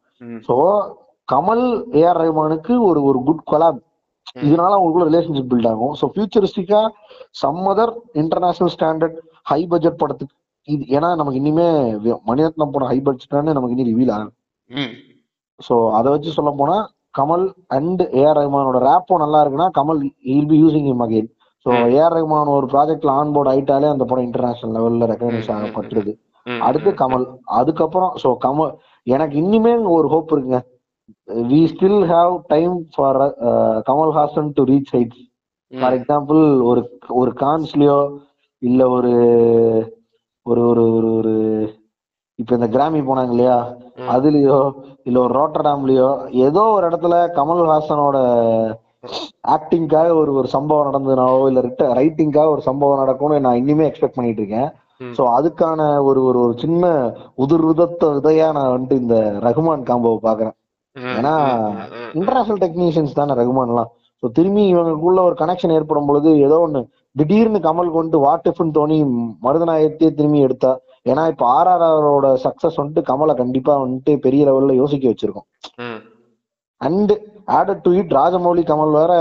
[0.46, 0.54] சோ
[1.28, 1.64] கமல்
[2.00, 3.80] ஏஆர் ரஹ்மானுக்கு ஒரு ஒரு குட் கொலாப்
[4.46, 5.94] இதனால அவங்களுக்குள்ள ரிலேஷன்ஷிப் பில்ட் ஆகும்.
[6.00, 6.80] So ஃபியூச்சரிஸ்டிக்கா
[7.42, 9.18] some other international standard
[9.50, 10.34] high budget படத்துக்கு
[10.68, 11.66] இது ஏன்னா நமக்கு இனிமே
[12.28, 14.34] மணிரத்னம் போன ஹை பட்ஜெட்டானு நமக்கு இனி ரிவீல் ஆகும்
[15.60, 16.76] ஸோ அதை வச்சு சொல்ல போனா
[17.14, 17.44] கமல்
[17.76, 20.00] அண்ட் ஏஆர் ரஹ்மானோட ரேப்போ நல்லா இருக்குன்னா Kamal
[20.34, 21.28] will be using him again
[21.66, 21.68] so.
[21.92, 25.50] AR Rahman ஒரு ப்ராஜெக்ட்ல ஆன் போர்டு ஆயிட்டாலே அந்த படம் இன்டர்நேஷனல் லெவல்ல ரெக்கக்னைஸ்.
[25.56, 26.12] ஆகப்பட்டுருது
[26.46, 27.24] அடுத்து கமல்.
[27.58, 28.72] அதுக்கப்புறம் ஸோ கமல்
[29.06, 30.60] எனக்கு இன்னுமே ஒரு ஹோப் இருக்குங்க.
[31.50, 33.18] We still have time for
[33.88, 35.22] Kamal Haasan to reach heights
[35.72, 36.40] for example
[36.70, 36.82] ஒரு
[37.20, 37.98] ஒரு கான்ஸ்லயோ
[38.62, 39.12] இல்ல ஒரு
[40.46, 41.32] ஒரு ஒரு ஒரு ஒரு
[42.38, 43.56] இப்ப இந்த கிராமி போனாங்க இல்லையா.
[44.14, 44.58] அதுலயோ
[45.06, 46.08] இல்ல ஒரு ரோட்டர்டாம்லயோ
[46.46, 48.16] ஏதோ ஒரு இடத்துல கமல்ஹாசனோட
[49.54, 51.62] ஆக்டிங்காக ஒரு ஒரு சம்பவம் நடந்ததுனாவோ இல்ல
[51.98, 54.68] ரைட்டிங்காக ஒரு சம்பவம் நடக்கும்னு நான் இன்னுமே எக்ஸ்பெக்ட் பண்ணிட்டு இருக்கேன்.
[55.16, 55.78] சோ அதுக்கான
[56.08, 56.84] ஒரு ஒரு ஒரு சின்ன
[57.38, 57.64] உதிர்
[58.16, 59.16] விதையா நான் வந்துட்டு இந்த
[59.46, 60.56] ரகுமான் காம்போவை பாக்குறேன்
[61.14, 61.32] ஏன்னா.
[62.18, 63.90] இன்டர்நேஷனல் டெக்னீஷியன்ஸ் தானே ரகுமான்லாம்
[64.22, 66.82] ஸோ திரும்பி இவங்களுக்குள்ள ஒரு கனெக்ஷன் ஏற்படும் பொழுது ஏதோ ஒண்ணு
[67.18, 68.96] திடீர்னு கமல் கொண்டு வாட் இஃப்னு தோணி
[69.44, 70.72] மருதநாயகத்தையே திரும்பி எடுத்தா.
[71.10, 75.48] ஏன்னா இப்ப ஆர்ஆர்ஆரோட சக்சஸ் வந்துட்டு கமலை கண்டிப்பா வந்துட்டு பெரிய லெவல்ல யோசிக்க வச்சிருக்கோம்.
[76.80, 77.12] And
[77.58, 79.12] added to it Rajamouli Kamal வேற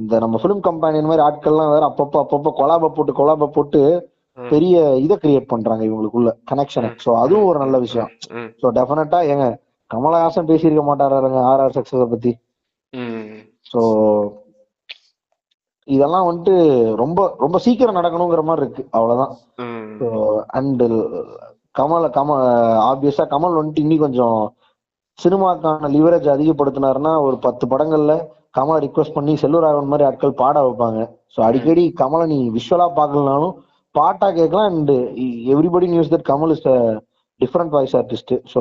[0.00, 3.82] இந்த நம்ம பிலிம் கம்பெனியன் மாதிரி ஆட்கள்லாம் வேற அப்பப்போ அப்பப்போ கொலாப போட்டு கொலாப போட்டு.
[4.38, 8.08] பெரிய இதை கிரியேட் பண்றாங்க இவங்களுக்குள்ள கனெக்ஷனை சோ அதுவும் ஒரு நல்ல விஷயம்.
[8.60, 9.46] சோ டெஃபினட்டா ஏங்க
[9.90, 12.32] கமலஹாசன் பேசியிருக்க மாட்டாருங்க ஆர் ஆர் சக்சஸ பத்தி?
[13.70, 13.80] சோ
[15.88, 16.54] இதெல்லாம் வந்துட்டு
[17.02, 18.82] ரொம்ப ரொம்ப சீக்கிரம் நடக்கணுங்கிற மாதிரி இருக்கு.
[18.96, 19.32] அவ்வளவுதான்.
[20.58, 20.84] அண்ட்
[21.78, 22.36] கமல கம
[22.90, 24.38] ஆப்வியஸா கமல் வந்துட்டு இன்னி கொஞ்சம்
[25.18, 28.14] சினிமாக்கான லிவரேஜ் அதிகப்படுத்தினாருன்னா ஒரு பத்து படங்கள்ல
[28.58, 31.00] கமலை ரிக்வெஸ்ட் பண்ணி செல்வராகவன் மாதிரி ஆட்கள் பாட வைப்பாங்க.
[31.34, 33.54] ஸோ அடிக்கடி கமலை நீ விஷுவலா பார்க்கலனாலும்
[33.94, 34.92] பாட்டா கேட்கலாம் and
[35.54, 36.66] everybody knows that Kamal is
[37.40, 38.60] different voice artist so.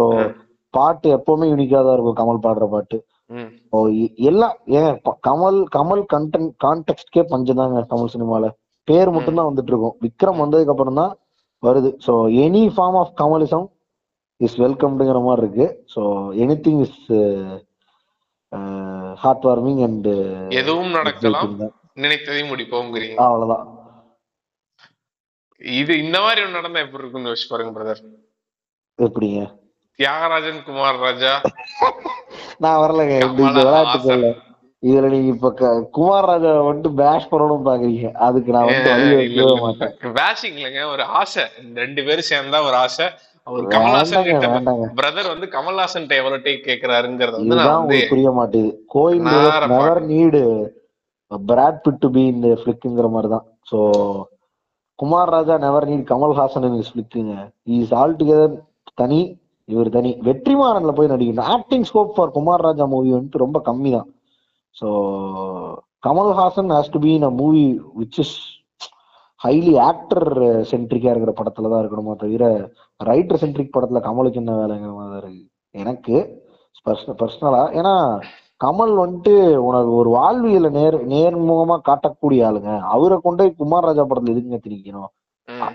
[0.74, 2.98] பாட்டு எப்பவுமே யூனிக்கா தான் இருக்கும் கமல் பாடுற பாட்டு.
[4.30, 4.96] எல்லாம் ஏன்
[5.28, 8.50] கமல் கமல் கண்டென்ட் கான்டெக்ட்கே பஞ்சதாங்க தமிழ் சினிமால.
[8.88, 11.14] பேர் மட்டும்தான் வந்துட்டு இருக்கும் விக்ரம் வந்ததுக்கு அப்புறம் தான்
[11.64, 11.90] வருது.
[12.06, 12.14] So
[12.46, 13.68] any form of Kamalism
[14.42, 16.02] is வெல்கம்டுங்கிற மாதிரி இருக்கு so
[16.44, 17.00] any thing is
[19.22, 20.10] heart warming and
[20.62, 21.54] எதுவும் நடக்கலாம்.
[22.04, 23.66] நினைத்ததை முடிப்போங்கிறீங்க அவ்வளவுதான்.
[25.82, 28.02] இது இந்த மாதிரி ஒண்ணு நடந்தா எப்படி இருக்கும்னு யோசிச்சு பாருங்க பிரதர்
[29.00, 29.42] எப்படிங்க?
[30.00, 31.34] தியாகராஜன் குமார் ராஜா.
[32.64, 34.30] நான் வரலங்க இந்த விளையாட்டுக்கள்ல.
[34.84, 35.50] இதுல நீங்க இப்ப
[35.98, 38.08] குமார் ராஜா வந்துட்டு பேஷ் பண்ணணும்னு பாக்குறீங்க.
[38.28, 39.94] அதுக்கு நான் வந்து மாட்டேன்.
[40.18, 41.44] பேஷிங் இல்லைங்க ஒரு ஆசை.
[41.64, 43.08] இந்த ரெண்டு பேரும் சேர்ந்தா ஒரு ஆசை.
[43.48, 44.50] அவர் கமல்ஹாசன் கிட்ட
[45.00, 48.72] பிரதர் வந்து கமல்ஹாசன் எவ்வளவு டேக் கேக்குறாருங்கிறத வந்து நான் வந்து புரிய மாட்டேது.
[48.96, 49.30] கோயில்
[49.74, 50.42] never need
[51.32, 53.80] Brad Pitt to be இந்த ஃபிளிக்குங்கிற மாதிரி தான் so
[55.00, 57.36] Kumar Raja never need Kamal Haasan in ஃபிளிக்குங்க
[57.80, 58.56] is all together
[59.02, 59.22] தனி.
[59.70, 64.10] இவர் தனி வெற்றிமாறன்ல போய் நடிக்கணும் acting scope for Kumar Raja movie வந்துட்டு ரொம்ப கம்மி தான்
[64.76, 64.88] so
[66.04, 67.64] Kamal Haasan has to be in a movie
[68.00, 68.36] which is
[69.42, 70.28] highly actor
[70.72, 72.44] சென்ட்ரிக்கா இருக்கிற படத்துல தான் இருக்கணுமா தவிர
[73.00, 75.44] ரைட்டர் சென்ட்ரிக் படத்துல கமலுக்கு என்ன வேலைங்கிற மாதிரி தான் இருக்கு.
[75.76, 76.16] எனக்கு
[77.20, 77.94] பர்சனலா ஏன்னா
[78.62, 79.34] கமல் வந்துட்டு
[79.68, 82.72] உனக்கு ஒரு வாழ்வியல நேர் நேர்முகமா காட்டக்கூடிய ஆளுங்க.
[82.94, 85.10] அவரை கொண்டு போய் குமார் ராஜா படத்துல எதுக்குங்க திணிக்கணும்?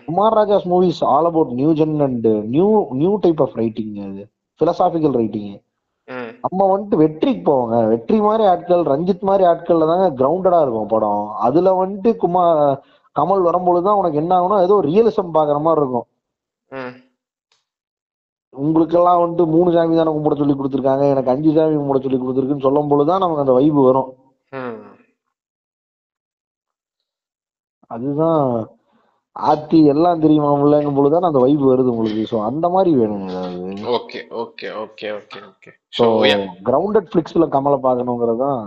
[0.07, 2.69] Kumar Raja's movies all about new gen and new
[3.01, 4.23] new type of writing அது.
[4.61, 5.49] பிலசாபிக்கல் ரைட்டிங்
[6.43, 7.79] நம்ம வந்துட்டு வெற்றிக்கு போவோங்க.
[7.89, 11.25] வெற்றி மாதிரி ஆட்கள் ரஞ்சித் மாதிரி ஆட்கள்ல தாங்க கிரவுண்டடா இருக்கும் படம்.
[11.47, 12.63] அதுல வந்துட்டு குமார்
[13.17, 16.09] கமல் வரும்பொழுதுதான் உனக்கு என்ன ஆகும்னா ஏதோ ரியலிசம் பாக்குற மாதிரி இருக்கும்.
[18.53, 21.05] உங்களுக்கெல்லாம் வந்துட்டு மூணு சாமி தானே கும்பிட சொல்லி கொடுத்துருக்காங்க.
[21.15, 24.11] எனக்கு அஞ்சு சாமி கும்பிட சொல்லி கொடுத்துருக்குன்னு சொல்லும் பொழுதுதான் நமக்கு அந்த வைப்பு வரும்.
[27.95, 28.43] அதுதான்
[29.39, 32.23] ஆத்தி எல்லாம் தெரியுமா இல்லைங்கும் பொழுதுதான் அந்த வைப்பு வருது உங்களுக்கு.
[32.33, 36.05] ஸோ அந்த மாதிரி வேணுங்க ஏதாவது okay okay okay okay okay so
[36.69, 38.63] grounded பிளிக்ஸ்ல கமலை பார்க்கணுங்கிறது தான்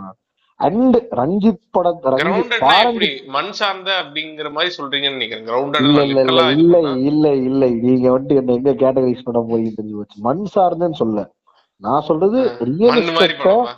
[0.59, 3.09] அண்ட் ரஞ்சித் பட ரஞ்சித் கிரவுண்டட்னா பாரஞ்சித் எப்படி?
[3.35, 5.47] மண் சார்ந்த அப்படிங்கிற மாதிரி சொல்றீங்கன்னு நினைக்கிறேன்.
[5.83, 6.77] இல்ல இல்ல இல்ல இல்ல
[7.09, 7.63] இல்ல இல்ல.
[7.85, 10.17] நீங்க வந்துட்டு என்ன எங்க கேட்டகரைஸ் பண்ண போறீங்க தெரிஞ்சு போச்சு.
[10.27, 11.19] மண் சார்ந்தேன்னு சொல்ல.
[11.81, 13.77] நான் சொல்றது மண் மாதிரி ரியலிஸ்டா படமா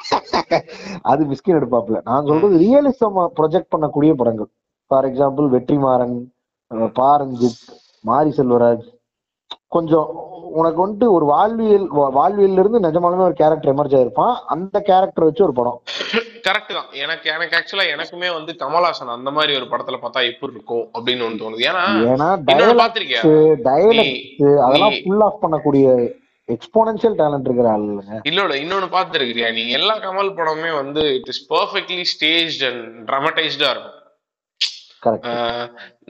[1.10, 4.50] அது மிஸ்கின் எடுப்பாப்ல நான் சொல்றது ரியலிசம் ப்ரொஜெக்ட் பண்ணக்கூடிய படங்கள்.
[4.90, 6.16] ஃபார் எக்ஸாம்பிள் வெற்றிமாறன்
[6.74, 7.60] பாரஞ்சித்
[8.00, 8.86] மாரி செல்வராஜ்
[9.68, 10.06] கொஞ்சம்
[10.52, 14.34] உனக்கு வந்துட்டு ஒரு வாழ்வியல் வா- வாழ்வியல்ல இருந்து நிஜமாலுமே ஒரு கேரக்டர் எமர்ஜ் ஆயிருப்பான்.
[14.46, 15.82] அந்த கேரக்டர் வச்சு ஒரு படம்.
[16.42, 16.86] கரெக்ட் தான்.
[16.92, 21.50] எனக்கு எனக்கு ஆக்சுவலா எனக்குமே வந்து கமல்ஹாசன் அந்த மாதிரி ஒரு படத்துல பார்த்தா எப்படி இருக்கும் அப்படின்னு ஒன்று
[21.50, 21.62] தோணுது.
[21.64, 21.84] ஏன்னா
[24.58, 25.86] அதெல்லாம் ஃபுல் ஆஃப் பண்ணக்கூடிய
[26.48, 28.02] எக்ஸ்போனன்ஷியல் டேலண்ட் இருக்கிற ஆள்.
[28.22, 33.70] இல்ல இல்ல இன்னொன்னு பாத்துருக்கியா நீ எல்லா கமல் படமுமே வந்து it is perfectly stage and ட்ராமடைஸ்டா
[33.70, 33.98] இருக்கும்.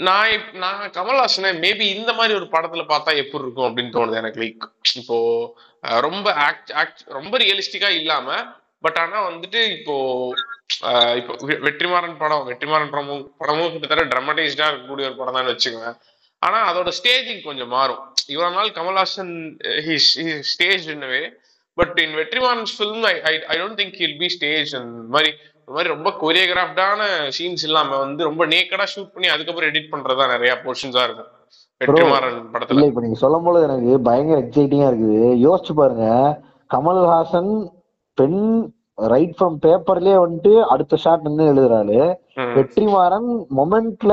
[0.07, 4.65] நான் நான் கமல்ஹாசனை மேபி இந்த மாதிரி ஒரு படத்துல பார்த்தா எப்படி இருக்கும் அப்படின்னு தோணுது எனக்கு லைக்
[5.01, 5.19] இப்போ
[6.01, 6.35] ரொம்ப
[7.19, 8.29] ரொம்ப ரியலிஸ்டிக்கா இல்லாம
[8.85, 9.95] பட் ஆனா வந்துட்டு இப்போ
[11.17, 11.33] இப்போ
[11.67, 15.91] வெற்றிமாறன் படம் வெற்றிமாறன் படமும் படமும் கிட்டத்தட்ட ட்ரமடைஸ்டா இருக்கக்கூடிய ஒரு படம் தான் வச்சுக்கோங்க.
[16.43, 18.03] ஆனா அதோட ஸ்டேஜிங் கொஞ்சம் மாறும்.
[18.27, 19.33] இவ்வளவு நாள் கமல்ஹாசன்
[20.53, 21.23] ஸ்டேஜ் என்னவே
[21.79, 25.31] but in Vetrimaaran film I I don't think he'll be stage அந்த மாதிரி
[25.71, 27.03] ஒரு மாதிரி ரொம்ப கொரியோகிராஃப்டான
[27.35, 31.29] சீன்ஸ் இல்லாம வந்து ரொம்ப நேக்கடா ஷூட் பண்ணி அதுக்கப்புறம் எடிட் பண்றதா நிறைய போர்ஷன்ஸா இருக்கும்.
[31.81, 35.29] வெற்றிமாறன் இல்ல படத்துல இப்ப நீங்க சொல்லும் போது எனக்கு பயங்கர எக்ஸைட்டிங்கா இருக்குது.
[35.45, 36.09] யோசிச்சு பாருங்க.
[36.71, 37.53] கமல்ஹாசன்
[38.19, 38.43] பெண்
[39.13, 42.01] ரைட் ஃப்ரம் பேப்பர்லயே வந்துட்டு அடுத்த ஷாட் நின்று எழுதுறாரு.
[42.57, 44.13] வெற்றிமாறன் மொமெண்ட்ல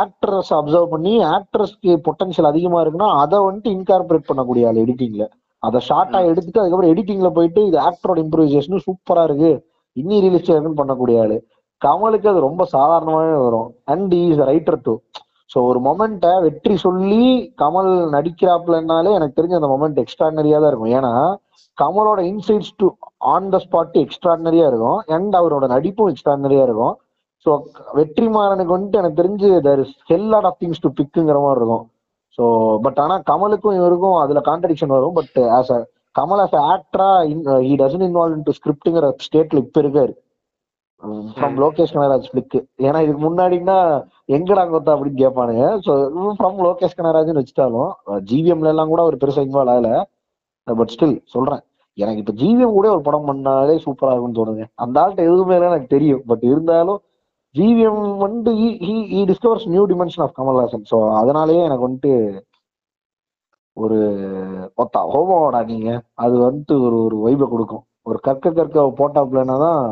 [0.00, 5.26] ஆக்ட்ரஸ் அப்சர்வ் பண்ணி ஆக்ட்ரஸ்க்கு பொட்டன்ஷியல் அதிகமா இருக்குன்னா அதை வந்துட்டு இன்கார்பரேட் பண்ணக்கூடிய ஆள் எடிட்டிங்ல
[5.62, 9.52] அதை ஷார்ட்டா எடுத்துட்டு அதுக்கப்புறம் எடிட்டிங்ல போயிட்டு இது ஆக்டரோட இம்ப்ரூவைசேஷன் சூப்பரா இருக்கு.
[9.96, 11.36] இன்னி ரியலிஸ்டா பண்ணக்கூடிய ஆளு.
[11.82, 13.68] கமலுக்கு அது ரொம்ப சாதாரணமாவே வரும்.
[13.92, 14.94] And is writer too
[15.50, 17.22] so ஒரு மொமெண்ட்டை வெற்றி சொல்லி
[17.62, 20.92] கமல் நடிக்கிறாப்லனாலே எனக்கு தெரிஞ்ச அந்த மொமெண்ட் எக்ஸ்ட்ராடனரியா தான் இருக்கும்.
[20.98, 21.12] ஏன்னா
[21.78, 22.88] கமலோட insights to
[23.32, 24.98] on the spot extraordinarily இருக்கும்.
[25.16, 26.94] அண்ட் அவரோட நடிப்பும் எக்ஸ்ட்ராடனரியா இருக்கும்.
[27.46, 27.50] ஸோ
[27.98, 31.84] வெற்றிமாறனுக்கு வந்துட்டு எனக்கு தெரிஞ்சு there is hell of things to பிக்குங்கிற மாதிரி இருக்கும்.
[32.38, 32.44] ஸோ
[32.84, 35.16] பட் ஆனால் கமலுக்கும் இவருக்கும் அதுல கான்ட்ரடிக்ஷன் வரும்.
[35.18, 35.80] But as a
[36.16, 37.08] Kamal as ஆக்டரா
[37.66, 40.12] ஹி டசன் இன்வால்வ் இன்டு ஸ்கிரிப்ட்ங்கிற ஸ்டேட்ல இப்ப இருக்காரு.
[41.36, 41.54] ஃப்ரம்.
[41.62, 43.76] லோகேஷ் கனராஜ் பிளிக்கு ஏன்னா இதுக்கு முன்னாடின்னா
[44.36, 45.66] எங்கடா கொத்தா அப்படின்னு கேட்பானுங்க.
[45.86, 45.92] ஸோ
[46.38, 47.90] ஃப்ரம் லோகேஷ் கனராஜ்னு வச்சுட்டாலும்
[48.30, 49.90] ஜிவிஎம்ல எல்லாம் கூட அவர் பெருசா இன்வால்வ் ஆகல.
[50.66, 51.62] பட் ஸ்டில் சொல்றேன்.
[51.98, 56.22] எனக்கு இப்ப ஜிவிஎம் கூட ஒரு படம் பண்ணாலே சூப்பரா இருக்கும்னு தோணுங்க அந்த ஆள்கிட்ட எதுவுமே எனக்கு தெரியும்.
[56.30, 57.00] பட் இருந்தாலும்
[57.54, 58.50] ஜிவிஎம் வந்து
[59.14, 62.12] he discovers new dimension of Kamal Haasan so அதனாலேயே எனக்கு வந்துட்டு
[63.82, 63.98] ஒரு
[64.82, 65.90] ஒத்தா ஹோமோடா நீங்க?
[66.24, 67.84] அது வந்துட்டு ஒரு ஒரு வைபை கொடுக்கும்.
[68.08, 69.82] ஒரு கற்க கற்க போட்டாப்லன்னா தான்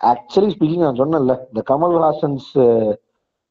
[0.00, 2.48] ஆக்சுவலி ஸ்பீக்கிங் நான் சொன்னேன்ல இந்த கமல்ஹாசன்ஸ்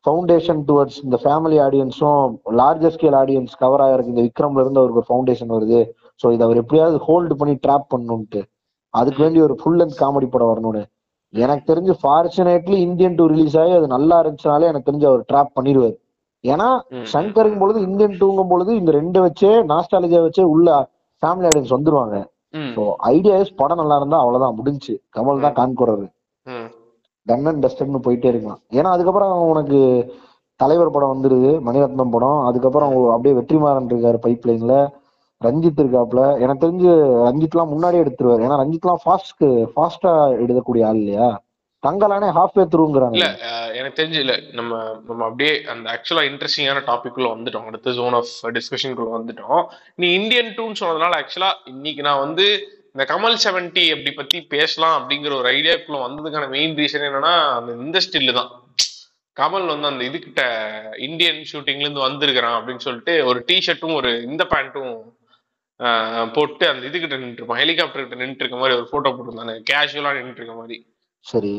[0.06, 5.10] ஃபவுண்டேஷன் டுவர்ட்ஸ் இந்த ஃபேமிலி ஆடியன்ஸும் லார்ஜர் ஸ்கேல் ஆடியன்ஸ் கவர் ஆகிருக்கு இந்த விக்ரம்ல இருந்து அவருக்கு ஒரு
[5.10, 5.80] ஃபவுண்டேஷன் வருது.
[6.22, 8.42] ஸோ இதை அவர் எப்படியாவது ஹோல்டு பண்ணி ட்ராப் பண்ணணுன்ட்டு
[8.94, 10.84] அதுக்கு வேண்டி ஒரு ஃபுல் லென்த் காமெடி படம் வரணும்னு.
[11.34, 15.96] எனக்கு தெரிஞ்சு ஃபார்ச்சுனேட்லி இந்தியன் டூ ரிலீஸ் ஆகி அது நல்லா இருந்துச்சுனாலே எனக்கு தெரிஞ்சு அவர் ட்ராப் பண்ணிடுவார்.
[16.46, 17.06] ஏன்னா ம்.
[17.06, 20.70] சங்கருங்கும் பொழுது இந்தியன் டூங்கும் பொழுது இந்த ரெண்டு வச்சே நாஸ்டாலஜியா வச்சே உள்ள
[21.24, 22.16] ஃபேமிலி ஆடியன்ஸ் வந்துருவாங்க.
[22.76, 22.82] ஸோ
[23.12, 26.06] ஐடியா படம் நல்லா இருந்தா அவ்வளவுதான் முடிஞ்சு கமல் தான் கான்குறது
[26.48, 26.68] ம்.
[27.28, 28.62] டன் அண்ட் டஸ்டட்னு போயிட்டே இருக்கலாம்.
[28.72, 29.80] ஏன்னா அதுக்கப்புறம் உனக்கு
[30.60, 32.40] தலைவர் படம் வந்துருது மணிரத்னம் படம்.
[32.46, 34.76] அதுக்கப்புறம் அப்படியே வெற்றிமாறன் இருக்காரு பைப் லைன்ல
[35.42, 36.92] ரஞ்சித் இருக்காப்ல எனக்கு தெரிஞ்சு
[37.28, 38.42] ரஞ்சித்லாம் முன்னாடியே எடுத்துருவாரு.
[38.44, 40.12] ஏன்னா ரஞ்சித்லாம் ஃபாஸ்ட்க்கு ஃபாஸ்டா
[40.44, 41.28] எழுதக்கூடிய ஆள் இல்லையா?
[41.84, 43.28] தங்கலானே ஹாஃப் வே த்ரூங்கிறாங்க இல்ல
[43.80, 47.68] எனக்கு தெரிஞ்சு இல்ல நம்ம நம்ம அப்படியே அந்த ஆக்சுவலா இன்ட்ரெஸ்டிங்கான டாபிக் குள்ள வந்துட்டோம்.
[47.70, 49.62] அடுத்த ஜோன் ஆஃப் டிஸ்கஷன் குள்ள வந்துட்டோம்.
[50.02, 52.46] நீ இந்தியன் டூன்னு சொன்னதுனால ஆக்சுவலா இன்னைக்கு நான் வந்து
[52.94, 58.32] இந்த கமல் செவன்டி அப்படி பத்தி பேசலாம் அப்படிங்கிற ஒரு ஐடியாக்குள்ள வந்ததுக்கான மெயின் ரீசன் என்னன்னா அந்த இந்த
[58.40, 58.52] தான்.
[59.38, 60.42] கமல் வந்து அந்த இதுகிட்ட
[61.08, 64.94] இந்தியன் ஷூட்டிங்ல இருந்து வந்திருக்கிறான் அப்படின்னு சொல்லிட்டு ஒரு டிஷர்ட்டும் ஒரு இந்த பேண்ட்டும்
[66.36, 67.62] போட்டு அந்த இதுகிட்ட நின்று இருப்பான்.
[67.64, 70.78] ஹெலிகாப்டர் கிட்ட நின்று இருக்க மாதிரி ஒரு போட்டோ போட்டிருந்தாங்க கேஷுவலா நின்று இருக்க மாதிரி.
[71.26, 71.54] சரி.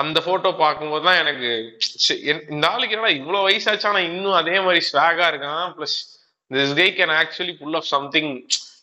[0.00, 1.50] அந்த போட்டோ பார்க்கும்போது தான் எனக்கு
[2.52, 5.66] இந்த ஆளுக்கு என்னடா இவ்வளவு வயசாச்சு ஆனா இன்னும் அதே மாதிரி ஸ்வாகா இருக்கான்.
[5.76, 5.98] Plus
[6.50, 8.32] this guy can actually pull off something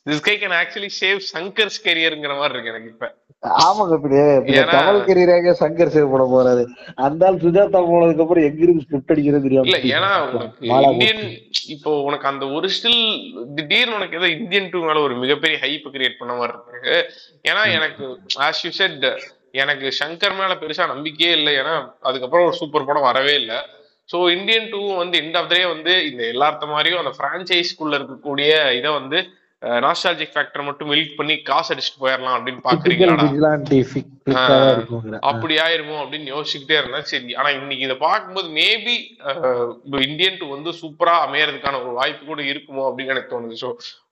[0.08, 3.10] this guy can actually save Shankar's கெரியர்ங்கிற மாதிரி இருக்கு எனக்கு இப்ப.
[3.64, 3.96] ஆமாங்க
[4.70, 6.64] கமல் கரீராக சங்கர் சேவ் போட போறாரு.
[7.06, 10.12] அந்த ஆள் சுஜாதா போனதுக்கு அப்புறம் எங்க இருந்து ஸ்கிரிப்ட் அடிக்கிறது இல்ல தெரியாம ஏன்னா
[10.86, 11.24] இந்தியன்
[11.76, 13.02] இப்போ உனக்கு அந்த ஒரு ஸ்டில்
[13.58, 16.96] திடீர்னு உனக்கு ஏதோ இந்தியன் டூ மேல ஒரு மிகப்பெரிய ஹைப் கிரியேட் பண்ண மாதிரி இருக்கு.
[17.50, 18.06] ஏன்னா எனக்கு
[18.48, 19.06] ஆஸ் யூ செட்
[19.62, 21.54] எனக்கு சங்கர் மேல பெருசா நம்பிக்கையே இல்லை.
[21.62, 21.76] ஏன்னா
[22.10, 23.60] அதுக்கப்புறம் ஒரு சூப்பர் படம் வரவே இல்லை.
[24.12, 28.92] ஸோ இந்தியன் டூ வந்து எண்ட் ஆஃப் டே வந்து இந்த எல்லாத்த மாதிரியும் அந்த பிரான்ச்சைஸ்க்குள்ள இருக்கக்கூடிய இதை
[29.00, 29.20] வந்து
[29.84, 32.64] நாஸ்டாலஜிக் ஃபேக்டர் மட்டும் மில்க் பண்ணி காசு அடிச்சுட்டு போயிடலாம் அப்படின்னு
[34.88, 37.08] இருக்குங்கிற அப்படி ஆயிருமோ அப்படின்னு யோசிச்சுக்கிட்டே இருந்தேன்.
[37.12, 38.96] சரி ஆனா இன்னைக்கு இதை பார்க்கும்போது மேபி
[40.10, 43.62] இந்தியன் டூ வந்து சூப்பரா அமையறதுக்கான ஒரு வாய்ப்பு கூட இருக்குமோ அப்படின்னு எனக்கு தோணுது.
[43.64, 43.70] So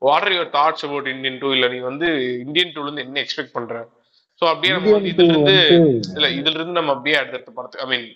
[0.07, 2.09] what are your thoughts about Indian two இல்ல நீ வந்து
[2.45, 3.83] இந்தியன் டூல இருந்து என்ன எக்ஸ்பெக்ட் பண்ற?
[4.41, 5.55] ஸோ அப்படியே நம்ம இதுல இருந்து
[6.17, 8.07] இல்ல இதுல இருந்து நம்ம அப்படியே அடுத்தடுத்த படத்துக்கு ஐ மீன்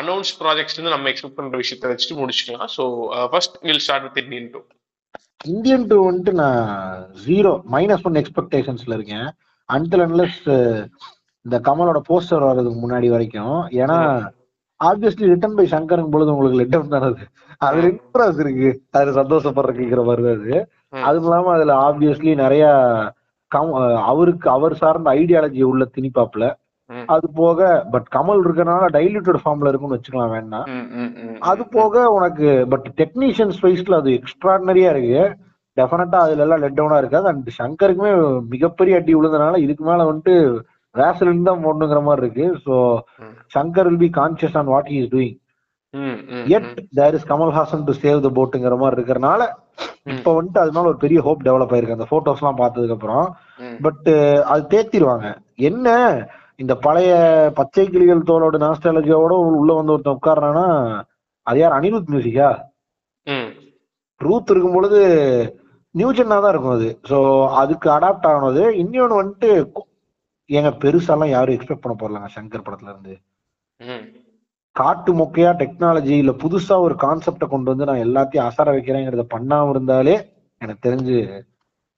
[0.00, 2.68] அனௌன்ஸ் ப்ராஜெக்ட்ஸ் இருந்து நம்ம எக்ஸ்பெக்ட் பண்ற விஷயத்தை வச்சுட்டு முடிச்சுக்கலாம்.
[2.76, 2.82] So
[3.32, 4.60] first will start with Indian two
[5.54, 6.62] Indian two வந்துட்டு நான்
[7.26, 9.26] ஜீரோ மைனஸ் ஒன் எக்ஸ்பெக்டேஷன்ஸ்ல இருக்கேன்.
[9.68, 10.40] அன்டில் அன்லஸ்
[11.46, 13.58] இந்த கமலோட போஸ்டர் வர்றதுக்கு முன்னாடி வரைக்கும்.
[13.82, 13.98] ஏன்னா
[14.80, 17.24] ஆப்வியஸ்லி ரிட்டன் பை சங்கருங்க பொழுது உங்களுக்கு லெட்டர் தானே அது.
[17.66, 18.70] அதுல இன்ட்ரெஸ்ட் இருக்கு.
[18.98, 20.56] அது சந்தோஷப்படுறதுங்கிற மாதிரி தான் அது.
[21.08, 22.64] அதுவும் இல்லாம அதுல ஆப்வியஸ்லி நிறைய
[24.08, 26.44] அவருக்கு அவர் சார்ந்த ஐடியாலஜி உள்ள திணிப்பாப்ல
[26.90, 27.06] ம்.
[27.08, 27.58] அது போக
[27.92, 30.60] பட் கமல் இருக்கனால டைல்யூட்டட் ஃபார்ம்ல இருக்கும்னு வச்சுக்கலாம் வேணா
[31.50, 35.22] அது போக உனக்கு பட் டெக்னீஷியன்ஸ் வைஸ்ல அது எக்ஸ்ட்ராடனரியா இருக்கு.
[35.76, 37.26] டெஃபினட்டா அதுல எல்லாம் லெட் டவுனா இருக்காது.
[37.28, 38.12] அண்ட் சங்கருக்குமே
[38.54, 40.34] மிகப்பெரிய அடி விழுந்தனால இதுக்கு மேல வந்துட்டு
[40.94, 42.46] வேசலின் தான் போடணுங்கிற மாதிரி இருக்கு.
[42.64, 42.74] ஸோ
[43.22, 43.34] ம்.
[43.54, 45.36] Shankar will be conscious on what he is doing
[46.48, 49.42] at there is Kamal Haasan to save the போட்டுங்கிற மாதிரி இருக்கிறனால
[50.04, 51.90] இப்ப வந்துட்டு அதனால ஒரு பெரிய ஹோப் டெவலப் ஆயிருக்கு.
[51.90, 53.36] அந்த போட்டோஸ் எல்லாம் பார்த்ததுக்கு அப்புறம்.
[53.82, 54.08] பட்
[54.44, 55.88] அது தேத்திடுவாங்க என்ன?
[56.56, 57.12] இந்த பழைய
[57.54, 60.66] பச்சை கிளிகள் தோலோட நாஸ்டாலஜியோட உள்ள வந்து ஒருத்தன் உட்கார்றானா
[61.42, 61.72] அது யார்?
[61.72, 62.48] அனிருத் மியூசிக்கா
[63.26, 63.48] ம்.
[64.20, 65.00] ட்ரூத் இருக்கும் பொழுது
[65.94, 66.98] நியூஜென்னா தான் இருக்கும் அது.
[67.08, 67.18] ஸோ
[67.54, 68.62] அதுக்கு அடாப்ட் ஆனது.
[68.72, 69.86] இன்னொன்னு வந்துட்டு கு-
[70.50, 73.14] ஏங்க பெருசாலாம் யாரும் எக்ஸ்பெக்ட் பண்ண போறலாங்க சங்கர் படத்துல இருந்து.
[74.80, 80.14] காட்டு மொக்கையா டெக்னாலஜி இல்ல புதுசா ஒரு கான்செப்டை கொண்டு வந்து நான் எல்லாத்தையும் அசர வைக்கிறேங்கிறத பண்ணாம இருந்தாலே
[80.60, 81.16] எனக்கு தெரிஞ்சு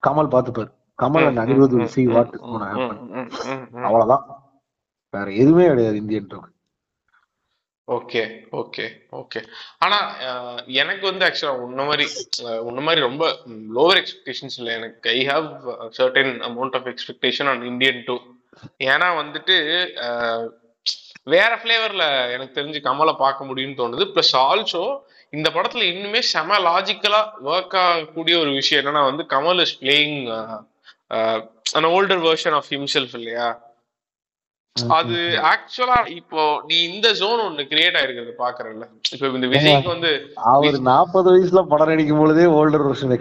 [0.03, 0.71] கமல் பார்த்துப்பாரு.
[0.99, 3.85] கமல் அண்ட் அனிருத் ம், ம்.
[3.89, 4.25] அவ்வளவுதான்.
[5.15, 6.51] வேற எதுவுமே கிடையாது இந்தியன் டூக்கு
[7.89, 8.21] ஓகே
[8.59, 8.85] ஓகே
[9.21, 9.41] ஓகே.
[9.79, 9.97] ஆனா
[10.81, 12.05] எனக்கு வந்து ஆக்சுவலா உன்ன மாதிரி
[12.69, 13.25] உன்ன மாதிரி ரொம்ப
[13.77, 14.73] லோவர் எக்ஸ்பெக்டேஷன்ஸ் இல்லை.
[14.81, 15.47] எனக்கு I have
[15.99, 18.17] certain amount of expectation on Indian two
[18.91, 19.57] ஏன்னா வந்துட்டு
[21.27, 24.05] வேற ஃபிளேவர்ல எனக்கு தெரிஞ்சு கமலை பார்க்க முடியும்னு தோணுது.
[24.15, 24.83] ப்ளஸ் ஆல்சோ
[25.33, 27.21] இந்த படத்துல இன்னுமே செம லாஜிக்கலா
[27.51, 30.17] ஒர்க் ஆகக்கூடிய ஒரு விஷயம் என்னன்னா வந்து Kamal is playing
[31.79, 33.49] an older version of himself இல்லையா?
[34.97, 35.17] அது
[35.51, 38.85] ஆக்சுவலா இப்போ நீ இந்த ஜோன் ஒண்ணு கிரியேட் ஆயிருக்கிறது பாக்குறல்ல
[39.15, 40.11] இப்ப இந்த விஜய்க்கு வந்து
[40.53, 43.15] அவர் நாற்பது வயசுல படம் நடிக்கும் பொழுதே ஓல்டர் வருஷன்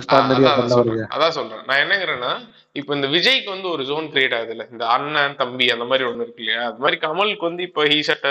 [0.76, 1.10] சொல்றேன்.
[1.16, 1.64] அதான் சொல்றேன்.
[1.70, 2.32] நான் என்னங்கிறேன்னா
[2.76, 4.66] இப்போ இந்த விஜய்க்கு வந்து ஒரு ஜோன் கிரியேட் ஆகுதுல்ல.
[4.72, 6.64] இந்த அண்ணன் தம்பி அந்த மாதிரி ஒண்ணு இருக்கு இல்லையா?
[6.68, 8.28] அது மாதிரி கமலுக்கு வந்து இப்போ he's at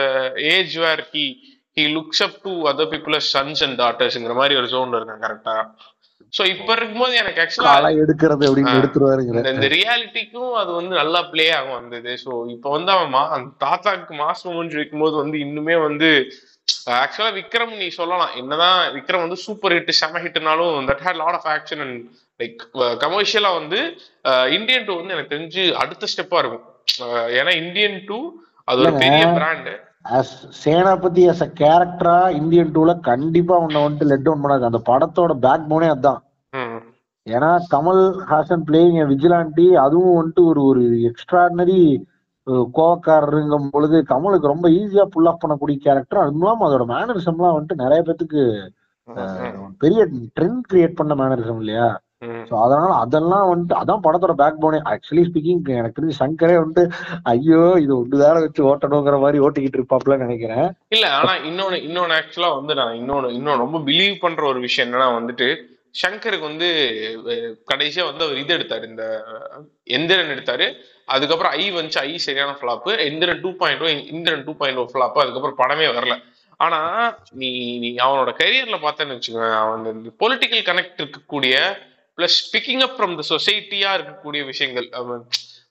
[0.51, 1.25] age where he
[1.77, 5.57] he looks up to other people sons and டாட்டர்ஸ்ங்கிற மாதிரி ஒரு ஜோன்ல இருக்கான் கரெக்டா
[6.33, 7.73] சோ இப்ப இருக்கும்போது எனக்கு ஆக்சுவலா
[8.05, 8.73] எடுக்கிறது அப்படின்னு
[9.53, 12.11] இந்த- ரியாலிட்டிக்கும் அது வந்து நல்லா ப்ளே ஆகும் வந்தது.
[12.25, 16.09] ஸோ இப்போ வந்து அவன் மா அந்த தாத்தாக்கு மாஸ் மூஞ்சி வைக்கும்போது வந்து இன்னுமே வந்து
[16.97, 18.35] ஆக்சுவலா விக்ரம் நீ சொல்லலாம்.
[18.37, 21.99] என்னதான் விக்ரம் வந்து சூப்பர் ஹிட் செம ஹிட்னாலும் that had lot of action and
[22.41, 22.61] like
[23.05, 23.81] கமர்ஷியலா வந்து
[24.57, 26.65] இந்தியன் டூ வந்து எனக்கு தெரிஞ்சு அடுத்த ஸ்டெப்பா இருக்கும்.
[27.39, 28.19] ஏன்னா இந்தியன் டூ
[28.69, 28.93] அது ஒரு.
[29.05, 29.75] பெரிய brand
[30.19, 30.29] as
[30.65, 34.69] Senapathi as a கேரக்டரா இந்தியன் டூல கண்டிப்பா உன்னை வந்துட்டு லெட் டவுன் பண்ணாது.
[34.69, 36.21] அந்த படத்தோட பேக் போனே அதான்.
[37.27, 41.81] ஏன்னா கமல் ஹாசன் பிளேயிங் விஜிலாண்டி அதுவும் வந்துட்டு ஒரு ஒரு எக்ஸ்ட்ராடினரி
[42.77, 48.03] கோவக்காரருங்கும் பொழுது கமலுக்கு ரொம்ப ஈஸியா புல் ஆஃப் பண்ணக்கூடிய கேரக்டர் அதுவும் இல்லாம அதோட மேனரிசம்லாம் வந்துட்டு நிறைய
[48.07, 48.43] பேத்துக்கு
[49.83, 50.01] பெரிய
[50.37, 51.89] ட்ரெண்ட் கிரியேட் பண்ண மேனரிசம் இல்லையா?
[52.49, 56.85] ஸோ அதனால அதெல்லாம் வந்துட்டு அதான் படத்தோட பேக் போனே ஆக்சுவலி ஸ்பீக்கிங் எனக்கு தெரிஞ்சு சங்கரே வந்துட்டு
[57.33, 60.67] ஐயோ இது ஒன்று வேற வச்சு ஓட்டணுங்கிற மாதிரி ஓட்டிக்கிட்டு இருப்பாப்ல நினைக்கிறேன்.
[60.95, 65.09] இல்ல ஆனா இன்னொன்னு இன்னொன்னு ஆக்சுவலா வந்து நான் இன்னொன்னு இன்னொன்னு ரொம்ப பிலீவ் பண்ற ஒரு விஷயம் என்னன்னா
[65.19, 65.49] வந்துட்டு
[65.95, 66.69] சங்கருக்கு வந்து
[67.71, 69.05] கடைசியா வந்து அவர் இது எடுத்தாரு இந்த
[69.97, 70.67] எந்திரன் எடுத்தாரு.
[71.09, 75.23] அதுக்கப்புறம் ஐ வந்துச்சு ஐ சரியான flop Enthiran two point O Indhiran two point O flop
[75.23, 76.17] அதுக்கப்புறம் படமே வரல.
[76.61, 76.79] ஆனா
[77.41, 77.51] நீ
[77.83, 79.85] நீ அவனோட கரியர்ல பார்த்தேன்னு வச்சுக்கோங்க அவன்
[80.23, 81.55] பொலிட்டிக்கல் கனெக்ட் இருக்கக்கூடிய
[82.19, 85.23] plus picking up from the சொசைட்டியா இருக்கக்கூடிய விஷயங்கள் அவன்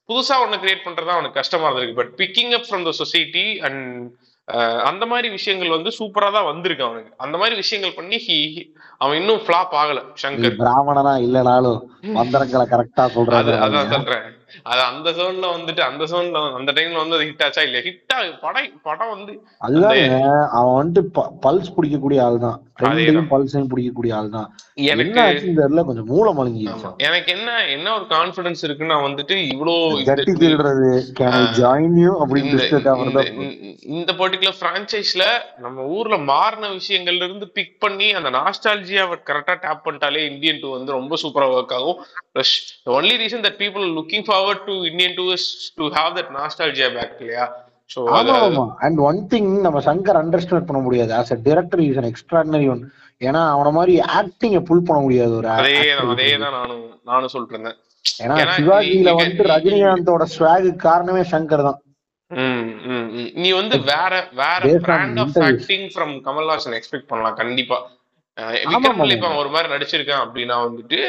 [0.09, 1.99] புதுசா ஒண்ணு கிரியேட் பண்றதா அவனுக்கு கஷ்டமா இருந்திருக்கு.
[2.01, 3.83] But picking up from the society and
[4.89, 7.09] அந்த மாதிரி விஷயங்கள் வந்து சூப்பரா தான் வந்திருக்கு அவனுக்கு.
[7.23, 8.37] அந்த மாதிரி விஷயங்கள் பண்ணி he
[9.01, 10.55] அவன் இன்னும் ஃபிளாப் ஆகல சங்கர்.
[10.61, 11.79] பிராமணனா இல்லனாலும்
[12.17, 14.23] மந்திரங்களை கரெக்டா சொல்றாங்க அதான் சொல்றேன்.
[14.71, 17.83] அது அந்த ஜோன்ல வந்துட்டு அந்த ஜோன்ல அந்த டைம்ல வந்து அது ஹிட் ஆச்சா இல்லையா?
[17.87, 19.33] ஹிட் ஆகு படம் படம் வந்து
[19.67, 20.21] அதுதாங்க
[20.59, 21.03] அவன் வந்துட்டு
[21.47, 22.57] பல்ஸ் பிடிக்கக்கூடிய ஆள் தான்.
[22.91, 23.29] அதேதான்.
[23.33, 26.37] பல்ஸையும் பிடிக்கக்கூடிய ஆள் தான் எனக்கு ஆச்சுன்னு தெரியல கொஞ்சம் மூளை ஆமா.
[26.39, 29.35] மலங்கிடுச்சு எனக்கு என்ன என்ன ஒரு கான்பிடன்ஸ் இருக்குன்னா வந்துட்டு
[30.07, 30.89] ஜட்டி திருடுறது
[31.23, 31.29] ஆ.
[31.57, 32.11] ஜாயின் யூ
[33.95, 35.25] இந்த பர்டிகுலர் பிரான்ச்சைஸ்ல
[35.59, 40.91] நம்ம ஊர்ல மாறின விஷயங்கள்ல இருந்து பிக் பண்ணி அந்த நாஸ்டாலஜியாவை கரெக்டா டேப் பண்ணிட்டாலே இந்தியன் டூ வந்து
[40.91, 41.99] ரொம்ப சூப்பரா ஒர்க் ஆகும்.
[42.33, 42.55] Plus
[42.91, 47.17] only reason that people looking forward to Indian two is to have that nostalgia back
[47.19, 47.47] இல்லையா?
[48.81, 51.11] அண்ட் ஒன் திங் நம்ம சங்கர் அண்டர்ஸ்டாண்ட் பண்ண முடியாது.
[51.13, 52.81] As a director is an extraordinary one
[53.21, 56.41] ஏன்னா அவன மாதிரி ஆக்டிங்க புல் பண்ண முடியாது ஒரு அதே actor தான் அதே க்கு.
[56.43, 57.77] தான் நானும் நானும் இருந்தேன்
[58.21, 61.79] ஏன்னா சிவாஜியில நீ- ரஜினிகாந்தோட ஸ்வாகு காரணமே சங்கர் தான்.
[63.37, 65.35] நீ வந்து வேற வேற brand of.
[65.45, 67.77] Acting from Kamal Haasan expect பண்ணலாம் கண்டிப்பா
[68.65, 69.13] விக்ரம்ல.
[69.13, 70.99] இப்ப ஒரு மாதிரி நடிச்சிருக்கான் அப்படின்னா வந்துட்டு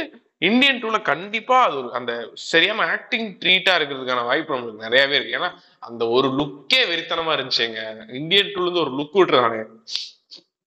[0.43, 2.13] இந்தியன் டூல கண்டிப்பா அது ஒரு அந்த
[2.45, 5.51] சரியான ஆக்டிங் ட்ரீட்டா இருக்கிறதுக்கான வாய்ப்பு நம்மளுக்கு நிறையவே இருக்கு ஏன்னா
[5.83, 7.81] அந்த ஒரு லுக்கே வெறித்தனமா இருந்துச்சுங்க
[8.17, 9.61] இந்தியன் டூல இருந்து ஒரு லுக் விட்டுறானே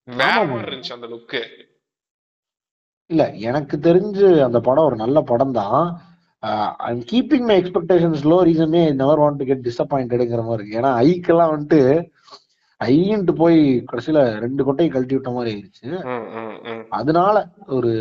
[0.07, 1.41] வேற ஆமா, மாதிரி இருந்துச்சு அந்த லுக்கு
[3.09, 5.81] இல்ல எனக்கு தெரிஞ்சு அந்த படம் ஒரு நல்ல படம் தான்.
[6.89, 10.79] I'm keeping my expectations low ரீசனே நெவர் வாண்ட் டு கெட் டிசப்பாயிண்டடுங்கிற மாதிரி இருக்கு.
[10.81, 11.81] ஏன்னா ஐக்கெல்லாம் வந்துட்டு
[12.81, 13.59] ஐன்ட்டு போய்
[13.89, 15.89] கடைசியில ரெண்டு கொட்டையை கழட்டி விட்ட மாதிரி ஆயிடுச்சு.
[16.99, 17.35] அதனால
[17.77, 17.91] ஒரு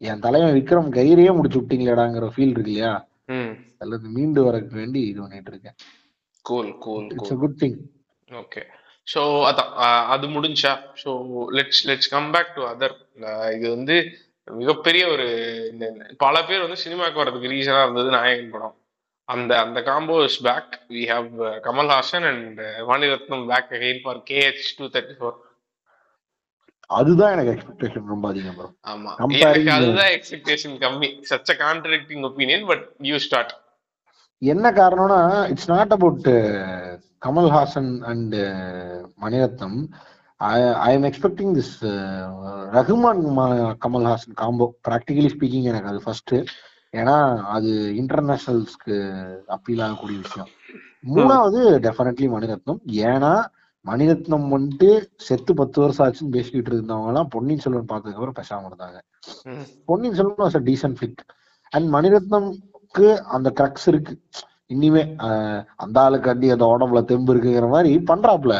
[0.00, 2.92] என் தலைவன் விக்ரம் கயிறையே முடிச்சு விட்டீங்களேடாங்கிற ஃபீல் இருக்கு இல்லையா?
[3.80, 5.76] அதுல இருந்து மீண்டு வரக்கு வேண்டி இது பண்ணிட்டு இருக்கேன்.
[6.44, 7.78] Cool cool it's good thing
[8.28, 8.62] okay
[9.08, 9.70] so அதான்
[10.14, 10.72] அது முடிஞ்சா
[11.02, 11.10] so
[11.58, 12.94] let's let's come back to other
[13.54, 13.96] இது வந்து
[14.48, 15.26] மிகப்பெரிய ஒரு
[16.20, 18.76] பல பேர் வந்து சினிமாக்கு வர்றதுக்கு ரீசனா இருந்தது நாயகன் படம்.
[19.28, 21.28] அந்த அந்த combo is back we have
[21.66, 25.36] Kamal Haasan and Mani Ratnam back again for KH two thirty four
[26.90, 28.66] அதுதான் எனக்கு எக்ஸ்பெக்டேஷன் ரொம்ப அதிகம் bro.
[28.92, 29.10] ஆமா.
[29.40, 31.10] எனக்கு அதுதான் எக்ஸ்பெக்டேஷன் கம்மி.
[31.30, 33.52] Such a contradicting opinion but you start
[34.42, 35.20] என்ன காரணம்னா
[35.52, 36.28] it's not about
[37.26, 38.36] Kamal Haasan and
[39.24, 39.78] Mani Ratnam.
[40.86, 41.76] I am expecting this
[42.76, 43.22] Rahman
[43.84, 46.34] Kamal Haasan combo practically speaking எனக்கு அது ஃபர்ஸ்ட்
[46.98, 47.16] ஏன்னா
[47.54, 47.70] அது
[48.00, 48.96] இன்டர்நேஷனல்ஸ்க்கு
[49.56, 50.50] அப்பீல் ஆகக்கூடிய விஷயம்.
[51.14, 52.80] மூணாவது டெஃபினெட்லி மணிரத்னம்.
[53.08, 53.32] ஏன்னா
[53.84, 54.88] மணிரத்னம் வந்துட்டு
[55.26, 58.98] செத்து பத்து வருஷம் ஆச்சுன்னு பேசிக்கிட்டு இருந்தவங்க எல்லாம் பொன்னியின் செல்வன் பார்த்ததுக்கு அப்புறம் பேசாம இருந்தாங்க.
[59.90, 61.20] Ponniyin Selvan was a decent
[61.72, 64.14] and மணிரத்னம்க்கு அந்த கிரக்ஸ் இருக்கு.
[64.70, 65.02] இனிமே
[65.82, 68.54] அந்த ஆளுக்கு அடி அந்த உடம்புல தெம்பு இருக்குங்கிற மாதிரி பண்றாப்ல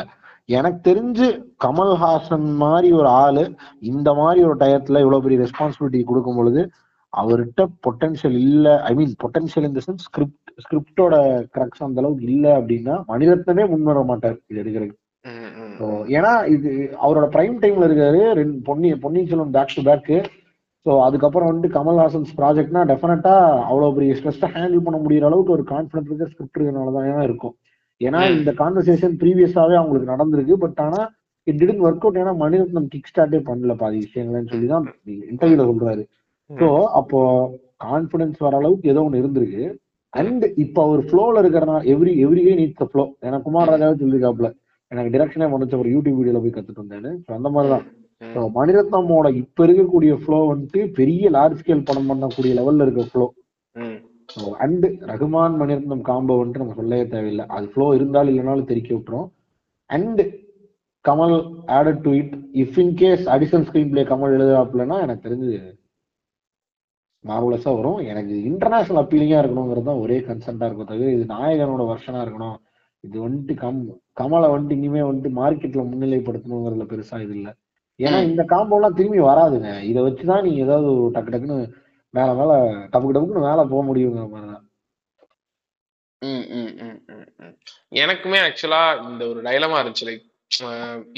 [0.48, 1.26] எனக்கு தெரிஞ்சு
[1.64, 3.42] கமல்ஹாசன் மாதிரி ஒரு ஆளு
[3.90, 6.62] இந்த மாதிரி ஒரு டயத்துல இவ்வளவு பெரிய ரெஸ்பான்சிபிலிட்டி கொடுக்கும் பொழுது
[7.12, 8.68] அவர்கிட்ட பொட்டன்ஷியல் இல்ல.
[8.82, 11.14] ஐ மீன் பொட்டன்ஷியல் இந்த சென்ஸ் ஸ்கிரிப்ட் ஸ்கிரிப்டோட
[11.54, 14.98] கிரக்ஸ் அந்த அளவுக்கு இல்ல அப்படின்னா மணிரத்னமே முன் வர மாட்டார் இது எடுக்கிறதுக்கு.
[16.16, 16.70] ஏன்னா இது
[17.04, 20.10] அவரோட பிரைம் டைம்ல இருக்காரு ரெண்டு Ponni Ponniyin Selvan back to back
[20.88, 23.32] so அதுக்கப்புறம் வந்துட்டு கமல்ஹாசன்ஸ் ப்ராஜெக்ட்னா டெஃபினட்டா
[23.68, 27.54] அவ்வளவு பெரிய ஸ்ட்ரெஸ்ஸை ஹேண்டில் பண்ண முடியற அளவுக்கு ஒரு கான்ஃபிடன்ட் இருக்க ஸ்கிரிப்ட் இருக்கனால தான் இருக்கும்?
[28.00, 28.20] ஏன்னா.
[28.36, 30.56] இந்த கான்வர்சேஷன் ப்ரீவியஸாவே அவங்களுக்கு நடந்திருக்கு.
[30.64, 31.00] பட் ஆனா
[31.46, 34.86] இட் டிடன்ட் ஒர்க் அவுட் ஏன்னா மணிரத்னம் கிக் ஸ்டார்ட்டே பண்ணல பாதி விஷயங்கள்னு சொல்லி தான்
[35.30, 36.02] இன்டர்வியூல சொல்றாரு
[36.50, 36.68] ஸோ
[37.00, 37.20] அப்போ
[37.84, 39.64] கான்பிடன்ஸ் வர அளவுக்கு ஏதோ ஒன்று இருந்திருக்கு.
[40.12, 44.50] அண்ட் இப்போ அவர் ஃப்ளோல இருக்கிறனா every every day needs flow ஏன்னா குமார் ராஜாவே சொல்லியிருக்காப்ல
[44.92, 47.10] எனக்கு டிரெக்ஷனே முடிச்ச ஒரு யூடியூப் வீடியோல போய் கத்துட்டு வந்தேன்னு.
[47.38, 47.94] அந்த மாதிரி தான் ம்.
[47.94, 48.07] ஸோ
[48.56, 53.26] மணிரத்னமோட இப்ப இருக்கக்கூடிய ஃப்ளோ வந்துட்டு பெரிய லார்ஜ் ஸ்கேல் படம் பண்ணக்கூடிய லெவல்ல இருக்க flow
[54.64, 57.44] and Rahman Mani Ratnam combo வந்துட்டு நம்ம சொல்லவே தேவையில்லை.
[57.56, 59.28] அது ஃப்ளோ இருந்தாலும் இல்லைனாலும் தெரிக்க விட்டுரும்.
[59.90, 60.20] And
[61.04, 61.36] Kamal
[61.76, 65.52] added to it if in case additional screenplay Kamal எழுதுறாப்புலன்னா எனக்கு தெரிஞ்சு
[67.24, 68.00] மார்வலஸா வரும்.
[68.10, 72.58] எனக்கு இன்டர்நேஷனல் அப்பீலிங்கா இருக்கணுங்கிறது தான் ஒரே கன்சென்டா இருக்கும் தவிர இது நாயகனோட வருஷனா இருக்கணும்.
[73.04, 73.80] இது வந்துட்டு கம்
[74.20, 77.48] கமலை வந்துட்டு இனிமே வந்துட்டு மார்க்கெட்ல முன்னிலைப்படுத்தணுங்கிறதுல பெருசா இது இல்ல.
[77.98, 79.70] ஏன்னா இந்த காம்போலாம் திரும்பி வராதுங்க.
[79.90, 81.58] இதை வச்சுதான் நீங்க ஏதாவது ஒரு டக்கு டக்குன்னு
[82.14, 82.52] மேல மேல
[82.92, 84.64] டப்புக்கு டப்புக்குன்னு மேல போக முடியுங்கிற மாதிரிதான்.
[88.02, 90.08] எனக்குமே ஆக்சுவலா இந்த ஒரு டைலமா இருந்துச்சு.
[90.08, 90.24] லைக்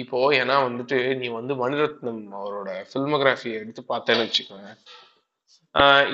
[0.03, 4.71] இப்போ ஏன்னா வந்துட்டு நீ வந்து மணிரத்னம் அவரோட ஃபில்மோகிராஃபி எடுத்து பார்த்தேன்னு வச்சுக்கோங்க.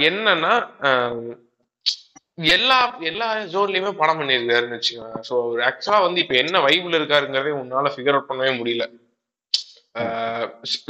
[0.09, 0.53] என்னன்னா
[2.55, 2.79] எல்லா
[3.11, 5.19] எல்லா ஜோன்லயுமே படம் பண்ணியிருக்காருன்னு வச்சுக்கோங்க.
[5.29, 5.35] ஸோ
[5.69, 8.87] ஆக்சுவலா வந்து இப்போ என்ன வைப்ல இருக்காருங்கிறதே உன்னால ஃபிகர் அவுட் பண்ணவே முடியல.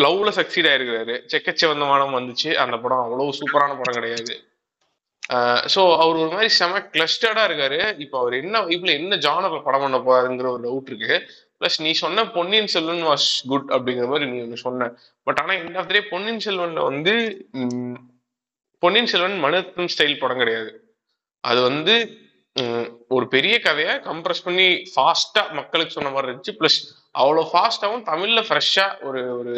[0.04, 1.14] லவ்ல சக்சீட் ஆயிருக்கிறாரு.
[1.32, 2.50] செக்கச்சவந்தமானம் வந்துச்சு.
[2.64, 4.34] அந்த படம் அவ்வளவு சூப்பரான படம் கிடையாது.
[5.74, 7.78] ஸோ அவர் ஒரு மாதிரி செம கிளஸ்டர்டா இருக்காரு.
[8.04, 11.16] இப்போ அவர் என்ன வைப்ல என்ன ஜானர்ல படம் பண்ண போறாருங்கிற ஒரு டவுட் இருக்கு.
[11.60, 14.88] ப்ளஸ் நீ சொன்ன பொன்னியின் செல்வன் வாஸ் குட் அப்படிங்கிற மாதிரி நீ ஒன்று சொன்ன.
[15.26, 17.14] பட் ஆனால் இந்த ஆஃப் பொன்னியின் செல்வன்ல வந்து
[18.82, 20.70] பொன்னியின் செல்வன் மணிரத்னம் ஸ்டைல் படம் கிடையாது.
[21.44, 21.94] அது வந்து
[23.16, 26.54] ஒரு பெரிய கதையை கம்ப்ரஸ் பண்ணி ஃபாஸ்டா மக்களுக்கு சொன்ன மாதிரி இருந்துச்சு.
[26.60, 26.78] ப்ளஸ்
[27.22, 29.54] அவ்வளோ ஃபாஸ்ட்டாகவும் தமிழில் ஃப்ரெஷ்ஷாக ஒரு ஒரு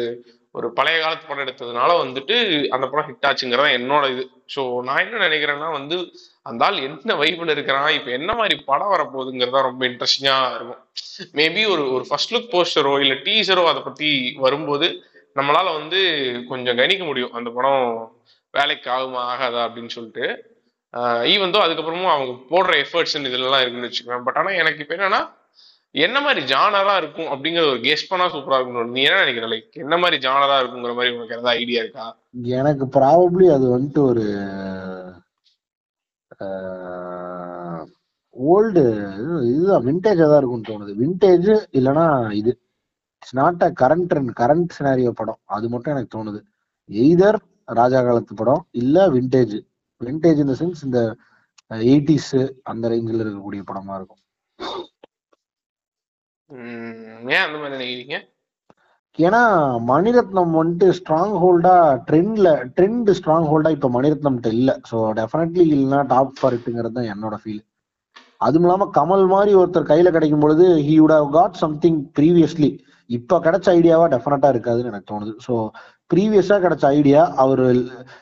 [0.55, 2.35] ஒரு பழைய காலத்து படம் எடுத்ததுனால வந்துட்டு
[2.75, 4.23] அந்த படம் ஹிட் ஆச்சுங்கிறதா என்னோட இது.
[4.53, 5.97] ஸோ நான் என்ன நினைக்கிறேன்னா வந்து
[6.49, 10.81] அந்த ஆள் என்ன வைப்பில் இருக்கிறான் இப்போ என்ன மாதிரி படம் வரப்போகுதுங்கிறதா ரொம்ப இன்ட்ரெஸ்டிங்காக இருக்கும்.
[11.39, 14.09] மேபி ஒரு ஒரு ஃபர்ஸ்ட் லுக் போஸ்டரோ இல்லை டீசரோ அதை பற்றி
[14.45, 14.89] வரும்போது
[15.35, 15.99] நம்மளால் வந்து
[16.51, 17.35] கொஞ்சம் கணிக்க முடியும்.
[17.39, 17.83] அந்த படம்
[18.53, 20.25] வேலைக்கு ஆகுமா ஆகாதா அப்படின்னு சொல்லிட்டு.
[21.33, 25.21] ஈவன் தோ அதுக்கப்புறமும் அவங்க போடுற எஃபர்ட்ஸ் இதெல்லாம் இருக்குன்னு வச்சுக்கோங்க பட் ஆனால் எனக்கு இப்போ என்னன்னா
[25.95, 29.47] என்ன மாதிரி ஜானரா இருக்கும் அப்படிங்கிற ஒரு கெஸ் பண்ணா சூப்பரா இருக்கும் நீ என்ன நினைக்கிற?
[29.53, 32.05] லைக் என்ன மாதிரி ஜானரா இருக்குங்கிற மாதிரி உனக்கு ஏதாவது ஐடியா இருக்கா?
[32.59, 34.25] எனக்கு ப்ராபப்ளி அது வந்துட்டு ஒரு
[38.35, 38.83] ஓல்டு
[39.51, 40.91] இதுதான் விண்டேஜா தான் இருக்கும்னு தோணுது.
[41.03, 42.05] விண்டேஜ் இல்லைன்னா
[42.39, 42.51] இது
[43.17, 45.39] it's not a current current scenario படம்.
[45.55, 46.39] அது மட்டும் எனக்கு தோணுது.
[46.89, 47.39] எய்தர்
[47.79, 49.57] ராஜா காலத்து படம் இல்ல விண்டேஜ்
[50.01, 50.99] விண்டேஜ் இந்த சென்ஸ் இந்த
[51.89, 52.31] எயிட்டிஸ்
[52.71, 54.21] அந்த ரேஞ்சில் இருக்கக்கூடிய படமா இருக்கும்.
[56.49, 58.17] ஏன் அந்த மாதிரி நினைக்கிறீங்க?
[59.19, 59.41] ஏன்னா
[59.91, 61.73] மணிரத்னம் வந்துட்டு ஸ்ட்ராங் ஹோல்டா
[62.07, 64.71] ட்ரெண்ட்ல ட்ரெண்ட் ஸ்ட்ராங் ஹோல்டா இப்ப மணிரத்னம்கிட்ட இல்ல.
[64.89, 67.63] ஸோ டெஃபினெட்லி இல்லைன்னா டாப் ஃபர்ட்டுங்கிறது தான் என்னோட ஃபீல்
[68.45, 72.69] அதுவும் இல்லாம கமல் மாதிரி ஒருத்தர் கையில கிடைக்கும் பொழுது he would have got something previously
[73.09, 75.33] இப்ப கிடைச்ச ஐடியாவா டெஃபினட்டா இருக்காதுன்னு எனக்கு தோணுது.
[75.45, 75.53] ஸோ
[76.11, 77.63] ப்ரீவியஸா கிடைச்ச ஐடியா அவர்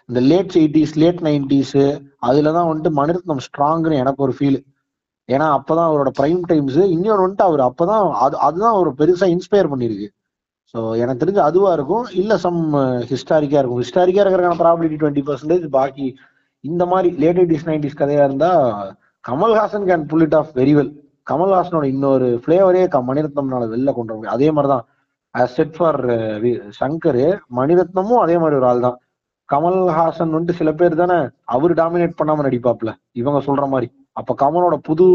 [0.10, 1.78] இந்த லேட் எயிட்டிஸ் லேட் நைன்டிஸ்
[2.30, 4.60] அதுல தான் வந்துட்டு மணிரத்னம் ஸ்ட்ராங்னு எனக்கு ஒரு ஃபீல்
[5.30, 10.08] ஏன்னா அப்பதான் அவரோட பிரைம் டைம்ஸ் இன்னொரு வந்துட்டு அவர் அப்பதான் அது அதுதான் அவர் பெருசா இன்ஸ்பயர் பண்ணிருக்கு.
[10.74, 12.06] ஸோ எனக்கு தெரிஞ்சு அதுவா இருக்கும்.
[12.22, 12.62] இல்ல சம்
[13.12, 13.82] ஹிஸ்டாரிக்கா uh, இருக்கும்.
[13.84, 16.08] ஹிஸ்டாரிக்கா இருக்கிறக்கான ப்ராபிலிட்டி டுவெண்ட்டி பர்சன்டேஜ் பாக்கி
[16.64, 18.52] இந்த மாதிரி லேட் எயிட்டிஸ் நைன்டிஸ் கதையா இருந்தா
[19.26, 20.91] Kamal Haasan can pull it off very well
[21.28, 24.86] கமல்ஹாசனோட இன்னொரு ஃபிளேவரே மணிரத்னம்னால வெளில கொண்டு வர அதே மாதிரி தான்
[25.56, 27.22] செட் ஃபார் uh, சங்கர்
[27.60, 28.98] மணிரத்னமும் அதே மாதிரி ஒரு ஆள் தான்.
[29.49, 31.18] கமல்ஹாசன் வந்துட்டு சில பேர் தானே
[31.56, 32.91] அவர் டாமினேட் பண்ணாம நடிப்பாப்ல.
[33.22, 33.88] இவங்க சொல்ற மாதிரி.
[34.19, 35.06] அப்ப கமலோட புது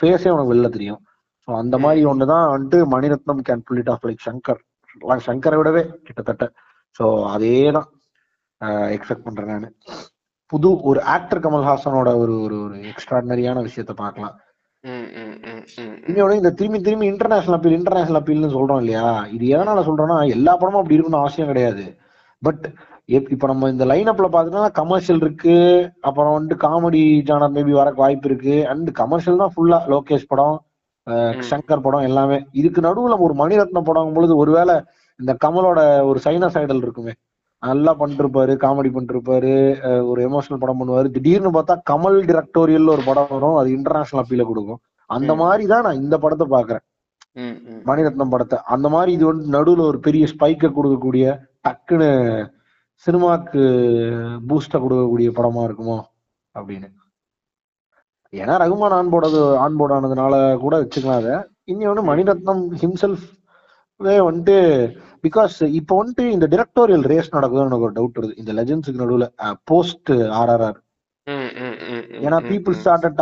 [0.00, 1.00] ஃபேஸே உனக்கு வெளில தெரியும்.
[1.44, 4.60] ஸோ அந்த மாதிரி ஒண்ணுதான் வந்துட்டு Mani Ratnam can pull it off like Shankar
[5.28, 6.44] சங்கரை விடவே கிட்டத்தட்ட.
[6.96, 7.04] ஸோ
[7.34, 7.88] அதே தான்
[8.94, 9.74] எக்ஸ்பெக்ட் பண்றேன் நான்.
[10.52, 14.36] புது ஒரு ஆக்டர் கமல்ஹாசனோட ஒரு ஒரு ஒரு எக்ஸ்ட்ராடனரியான விஷயத்த பார்க்கலாம்.
[16.08, 19.06] இன்னொன்னு இந்த திரும்பி திரும்பி இன்டர்நேஷனல் அப்பீல் இன்டர்நேஷனல் அப்பீல்னு சொல்றோம் இல்லையா?
[19.36, 21.84] இது எதனால சொல்றோம்னா எல்லா படமும் அப்படி இருக்கணும்னு அவசியம் கிடையாது.
[22.42, 22.64] பட்
[23.16, 25.56] இப்ப நம்ம இந்த லைன் அப்ல பாத்தீங்கன்னா கமர்ஷியல் இருக்கு.
[26.08, 28.56] அப்புறம் வந்து காமெடி ஜானர் மேபி வரக்கு வாய்ப்பு இருக்கு.
[28.72, 30.58] அண்ட் கமர்ஷியல் தான் ஃபுல்லா லோகேஷ் படம்.
[31.50, 32.38] சங்கர் படம் எல்லாமே.
[32.60, 34.76] இதுக்கு நடுவுல ஒரு மணிரத்னம் படம் பொழுது ஒருவேளை
[35.20, 35.80] இந்த கமலோட
[36.10, 37.14] ஒரு சைனஸ் ஐடல் இருக்குமே.
[37.62, 39.54] நல்லா பண்ணிருப்பாரு காமெடி பண்ணிருப்பாரு
[40.10, 41.08] ஒரு எமோஷனல் படம் பண்ணுவாரு.
[41.16, 43.56] திடீர்னு பார்த்தா கமல் டிரெக்டோரியல் ஒரு படம் வரும்.
[43.62, 44.80] அது இன்டர்நேஷனல் அப்பீல கொடுக்கும்.
[45.10, 45.32] அந்த.
[45.42, 46.84] மாதிரி தான் நான் இந்த படத்தை பாக்குறேன்.
[47.90, 48.58] மணிரத்னம் படத்தை.
[48.74, 51.26] அந்த மாதிரி இது வந்து நடுவுல ஒரு பெரிய ஸ்பைக்கை கொடுக்கக்கூடிய
[51.66, 52.10] டக்குன்னு
[53.04, 53.62] சினிமாக்கு
[54.48, 55.98] பூஸ்ட கொடுக்கக்கூடிய படமா இருக்குமோ
[56.54, 56.88] அப்படின்னு.
[58.32, 61.36] ஏன்னா ரகுமான் ஆன்போர்டு ஆன்போர்ட் ஆனதுனால கூட வச்சுக்கலாம் அதை.
[61.72, 63.24] இன்னொன்னு மணிரத்னம் ஹிம்செல்ஃப்
[64.26, 64.56] வந்துட்டு
[65.24, 68.34] பிகாஸ் இப்போ வந்துட்டு இந்த டிரெக்டோரியல் ரேஸ் நடக்குதுன்னு எனக்கு ஒரு டவுட் வருது.
[68.42, 69.26] இந்த லெஜண்ட்ஸுக்கு நடுவுல
[69.70, 70.78] போஸ்ட் ஆர்ஆர்ஆர்
[72.26, 73.20] ஏன்னா people started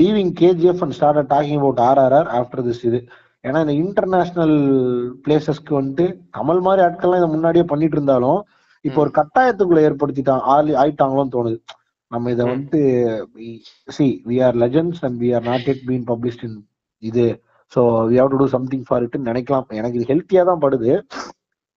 [0.00, 3.00] leaving KGF and started talking about RRR after this இது.
[3.44, 4.56] ஏன்னா இந்த இன்டர்நேஷனல்
[5.24, 6.04] பிளேசஸ்க்கு வந்துட்டு
[6.38, 8.40] கமல் மாதிரி ஆட்கள்லாம் இதை முன்னாடியே பண்ணிட்டு இருந்தாலும்
[8.82, 11.58] இப்போ ஒரு கட்டாயத்துக்குள்ள ஏற்படுத்திட்டான் ஆளி ஆயிட்டாங்களோன்னு தோணுது.
[12.08, 12.48] நம்ம இதை ம்.
[12.48, 12.80] வந்துட்டு
[13.86, 16.66] see we are legends and we are not yet been published in
[16.98, 17.42] இது.
[17.74, 19.68] So we have to do something for it நினைக்கலாம்.
[19.68, 21.02] எனக்கு இது ஹெல்த்தியா தான் படுது.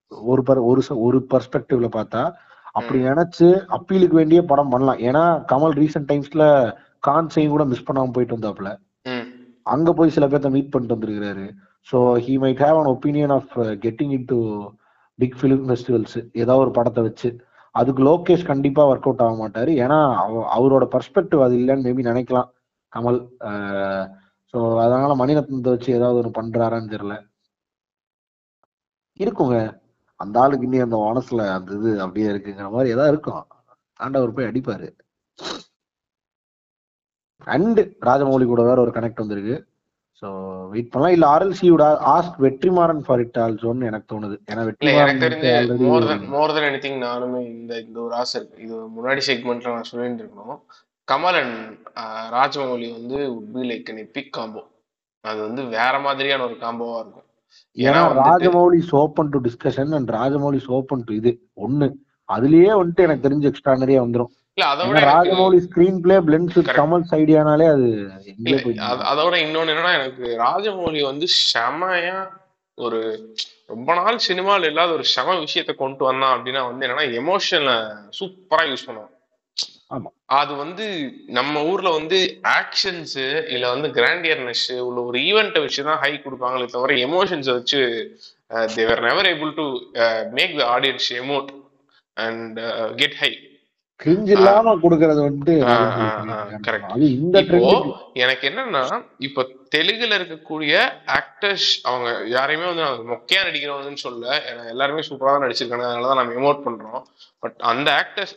[0.08, 2.34] ஒரு பர் ஒரு ச- ஒரு பர்ஸ்பெக்டிவ்ல பார்த்தா
[2.72, 4.98] அப்படி நினைச்சு அப்பீலுக்கு வேண்டிய படம் பண்ணலாம்.
[4.98, 6.74] ஏன்னா கமல் ரீசெண்ட் டைம்ஸ்ல
[7.08, 8.78] கான்சையும் கூட மிஸ் பண்ணாம போயிட்டு வந்தாப்புல.
[9.04, 9.28] ம்.
[9.64, 11.52] அங்க போய் சில பேர்த்த மீட் பண்ணிட்டு வந்திருக்கிறாரு.
[11.92, 14.68] So he might have an opinion of getting into
[15.16, 19.68] big film festivals ஏதாவது ஒரு படத்தை வச்சு அதுக்கு லோகேஷ் கண்டிப்பா ஒர்க் அவுட் ஆக மாட்டாரு.
[19.68, 22.50] ஏன்னா அவ- அவரோட பர்ஸ்பெக்டிவ் அது இல்லைன்னு மேபி நினைக்கலாம்.
[22.96, 23.28] கமல்
[24.54, 27.30] ஸோ அதனால மணிரத்னத்தை வச்சு ஏதாவது ஒன்று பண்றாரான்னு தெரியல.
[29.20, 29.80] இருக்குங்க.
[30.16, 33.48] அந்த ஆளுக்கு இன்னும் அந்த மனசுல அந்த இது அப்படியே இருக்குங்கிற மாதிரி ஏதாவது இருக்கும்.
[33.96, 34.98] ஆண்டவர் போய் அடிப்பாரு.
[37.38, 39.75] அண்ட் ராஜமௌலி கூட வேற ஒரு கனெக்ட் வந்திருக்கு.
[40.22, 40.28] ஸோ
[40.74, 41.84] வெயிட் பண்ணலாம் இல்ல RLC would
[42.14, 44.36] ask Vetrimaaran for it ஆல்சோன்னு எனக்கு தோணுது.
[44.52, 44.62] ஏன்னா
[45.04, 48.64] எனக்கு தெரிஞ்சு மோர் தென் மோர் தென் எனிதிங் நானுமே இந்த இந்த ஒரு ஆசை இருக்கு.
[48.66, 50.62] இது முன்னாடி செக்மெண்ட்ல நான் சொல்லிட்டு இருக்கணும்.
[51.08, 51.60] கமல் அண்ட்
[52.38, 54.64] ராஜமௌலி வந்து would be like an epic combo
[55.24, 57.28] அது வந்து வேற மாதிரியான ஒரு காம்போவா இருக்கும்.
[57.78, 61.32] ஏன்னா Rajamouli open to discussion and Rajamouli open to இது.
[61.66, 61.88] ஒண்ணு.
[62.30, 66.18] அதுலயே வந்துட்டு எனக்கு தெரிஞ்ச எக்ஸ்ட்ரானரியா எனக்கு Rajamouli screenplay
[66.58, 66.78] Correct.
[66.80, 67.88] Kamal's ஐடியானாலே அது
[69.10, 72.18] அதோட இன்னொன்னு என்னன்னா எனக்கு ராஜமௌலி வந்து செமையா
[72.78, 73.00] ஒரு
[73.66, 77.76] ரொம்ப நாள் சினிமாவில் இல்லாத ஒரு செம விஷயத்த கொண்டு வந்தான் அப்படின்னா வந்து என்னன்னா எமோஷனை
[78.20, 79.12] சூப்பரா யூஸ் பண்ணுவான்.
[80.26, 80.86] அது வந்து
[81.28, 82.18] நம்ம ஊர்ல வந்து
[82.60, 83.18] ஆக்ஷன்ஸ்
[83.48, 87.82] இல்ல வந்து கிராண்டியர்னஸ் உள்ள ஒரு ஈவெண்ட்டை வச்சு தான் ஹை கொடுப்பாங்களே தவிர எமோஷன்ஸை வச்சு
[88.76, 89.66] they're never able to
[90.32, 91.52] make the audience emote
[92.18, 92.60] and
[92.96, 93.32] get high
[94.00, 95.22] cringe இல்லாம கொடுக்கறது.
[96.94, 97.38] அது இந்த
[98.24, 98.84] எனக்கு என்னன்னா
[99.28, 99.46] இப்ப
[99.76, 100.74] தெலுங்குல இருக்கக்கூடிய
[101.20, 104.42] ஆக்டர்ஸ் அவங்க யாரையுமே வந்து மொக்கையா நடிக்கிறவங்கன்னு சொல்ல
[104.74, 105.88] எல்லாருமே சூப்பரா தான் நடிச்சிருக்காங்க.
[105.90, 107.04] அதனாலதான் நம்ம எமோட் பண்றோம்.
[107.44, 108.34] பட் அந்த ஆக்டர்ஸ்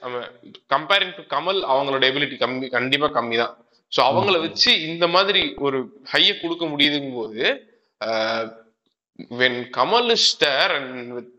[0.75, 3.55] கம்பேரிங் டு கமல் அவங்களோட எபிலிட்டி கம்மி கண்டிப்பா கம்மி தான்
[3.93, 5.79] ஸோ அவங்கள வச்சு இந்த மாதிரி ஒரு
[6.13, 7.45] ஹைய கொடுக்க முடியுதுங்கும் போது
[9.41, 11.33] when Kamal is there and with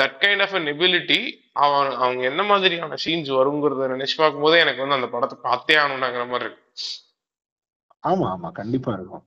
[0.00, 1.20] that kind of an ability
[1.64, 6.48] அவன் அவங்க என்ன மாதிரியான சீன்ஸ் வருங்கிறத நினைச்சு பார்க்கும்போதே எனக்கு வந்து அந்த படத்தை பார்த்தே ஆகணும்னாங்கிற மாதிரி
[6.48, 6.64] இருக்கு.
[8.10, 9.24] ஆமா ஆமா கண்டிப்பா இருக்கும்.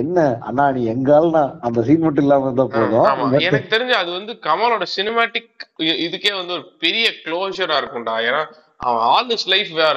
[0.00, 0.18] என்ன?
[0.48, 3.32] அண்ணா நீ எங்கால்னா அந்த சீன் மட்டும் இல்லாம இருந்தா போதும்.
[3.46, 5.64] எனக்கு தெரிஞ்சு அது வந்து கமலோட சினிமாட்டிக்
[6.06, 8.14] இதுக்கே வந்து ஒரு பெரிய க்ளோஷரா இருக்கும்டா.
[8.28, 8.42] ஏன்னா
[8.86, 9.96] அவன் ஆல் திஸ் லைஃப் வேற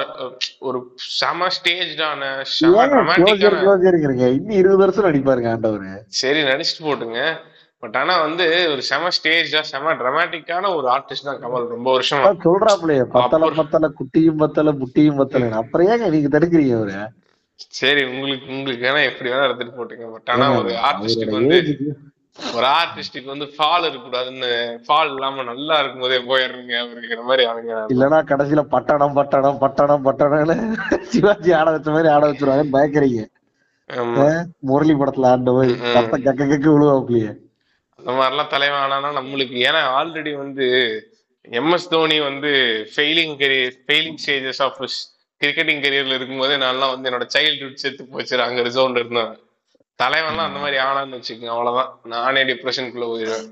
[0.68, 0.78] ஒரு
[1.18, 2.86] செம ஸ்டேஜ்டான செம
[3.18, 5.92] க்ளோசருங்கிறீங்க இன்னும் இருபது வருஷம் நடிப்பாருங்க ஆண்டவரு.
[6.22, 7.22] சரி நடிச்சுட்டு போட்டுங்க.
[7.82, 11.68] பட் ஆனா வந்து ஒரு செம ஸ்டேஜா செம ட்ரமாட்டிக்கான ஒரு ஆர்டிஸ்ட் தான் கமல்.
[11.68, 12.24] ரொம்ப வருஷம்.
[12.44, 15.50] சொல்றாப்லயே பத்தல பத்தல குட்டியும் பத்தல புட்டியும் பத்தல.
[15.60, 16.96] அப்புறம் ஏங்க நீங்க தடுக்கிறீங்க அவரு?
[17.78, 20.08] சரி உங்களுக்கு உங்களுக்கு வேணா எப்படி வேணா எடுத்துட்டு போட்டுங்க.
[20.12, 21.58] பட் ஆனா ஒரு ஆர்டிஸ்டுக்கு அவரோட வந்து
[22.56, 24.50] ஒரு ஆர்டிஸ்டுக்கு வந்து ஃபால் இருக்கக்கூடாதுன்னு
[24.84, 30.56] ஃபால் இல்லாம நல்லா இருக்கும்போதே போயிடுறீங்க அப்படிங்கிற மாதிரி அவங்க இல்லனா கடைசியில பட்டணம் பட்டணம் பட்டணம் பட்டணம்னு
[31.10, 33.22] சிவாஜி ஆட வச்ச மாதிரி ஆட வச்சிருவாங்கன்னு பயக்கிறீங்க.
[34.68, 35.92] முரளி படத்துல ஆண்ட போய் ம்.
[35.94, 37.30] கத்த கக்க கக்க விழுவாப்லயே
[37.98, 40.66] அந்த மாதிரிலாம் தலைவன் ஆனானா நம்மளுக்கு ஏன்னா ஆல்ரெடி வந்து
[41.50, 42.50] எம்எஸ் தோனி வந்து
[42.96, 44.78] failing career failing stages of
[45.40, 49.32] cricketing கரியர்ல இருக்கும்போது நான்லாம் வந்து என்னோட சைல்டுஹுட் செத்து போச்சு அங்க ரிசோர்ட் இருந்தேன்.
[50.02, 52.00] தலைவன்லாம் அந்த மாதிரி ஆனான்னு வச்சுக்கோங்க அவ்வளவுதான்.
[52.04, 53.48] நானே டிப்ரெஷனுக்குள்ள போயிடுவேன்.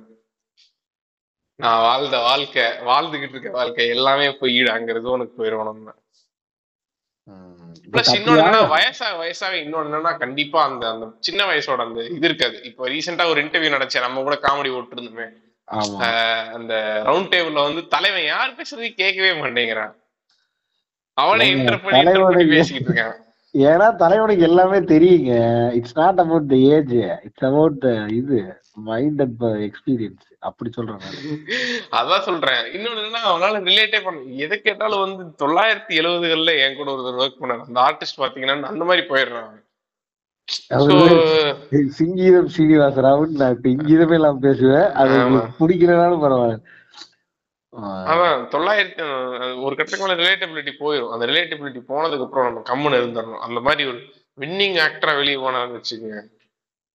[1.61, 5.95] நான் வாழ்ந்த வாழ்க்கை வாழ்ந்துகிட்டு இருக்க வாழ்க்கை எல்லாமே போயிடு அங்க ரிசோனுக்கு போயிடுவோம் நம்ம.
[7.93, 12.63] பிளஸ் இன்னொன்னு என்னன்னா வயசாக இன்னொன்னு என்னன்னா கண்டிப்பா அந்த அந்த சின்ன வயசோட அந்த இது இருக்காது.
[12.63, 15.97] இப்போ ரீசெண்டா ஒரு இன்டர்வியூ நடச்சேன் நம்ம கூட காமெடி ஓட்டு இருந்தோமே ஆமா.
[15.99, 19.95] ஆஹ் அந்த ரவுண்ட் டேபிள்ல வந்து தலைவன் யார் பேசுறது கேட்கவே மாட்டேங்கிறான்.
[21.15, 23.25] அவனே ஏங்க, இன்டர் பண்ணி enter பண்ணி தலைவனுக்கு- பேசிக்கிட்டு இருக்கான்.
[23.55, 25.73] ஏன்னா தலைவனுக்கு எல்லாமே தெரியுங்க.
[25.75, 26.93] It's not about the age
[27.25, 31.01] it's about இது மைண்ட் அண்ட் எக்ஸ்பீரியன்ஸ் அப்படி சொல்றேன்.
[32.01, 32.63] அதான் சொல்றேன்.
[32.77, 37.67] இன்னொன்னு என்னன்னா அவனால ரிலேட்டே பண்ண எதை கேட்டாலும் வந்து தொள்ளாயிரத்தி எழுபதுகள்ல என் கூட ஒருத்தர் ஒர்க் பண்ணாரு.
[37.69, 39.05] அந்த ஆர்டிஸ்ட் பாத்தீங்கன்னா அந்த மாதிரி
[40.49, 40.97] So,
[41.95, 44.85] சிங்கீதம் ஸ்ரீனிவாசராவன் நான் இப்ப இங்கீதமே எல்லாம் பேசுவேன்.
[45.01, 45.15] அது
[45.59, 46.59] பிடிக்கிறனாலும் பரவாயில்ல.
[48.11, 49.03] அதான் தொள்ளாயிரத்தி
[49.65, 53.99] ஒரு கட்டத்துக்கு மேல ரிலேட்டபிலிட்டி போயிடும் அந்த ரிலேட்டபிலிட்டி போனதுக்கு அப்புறம் நம்ம கம்முன்னு இருந்துடணும் அந்த மாதிரி ஒரு
[54.41, 56.23] வின்னிங் ஆக்டரா வெளியே போனாருன்னு வச்சுக்கோங்க.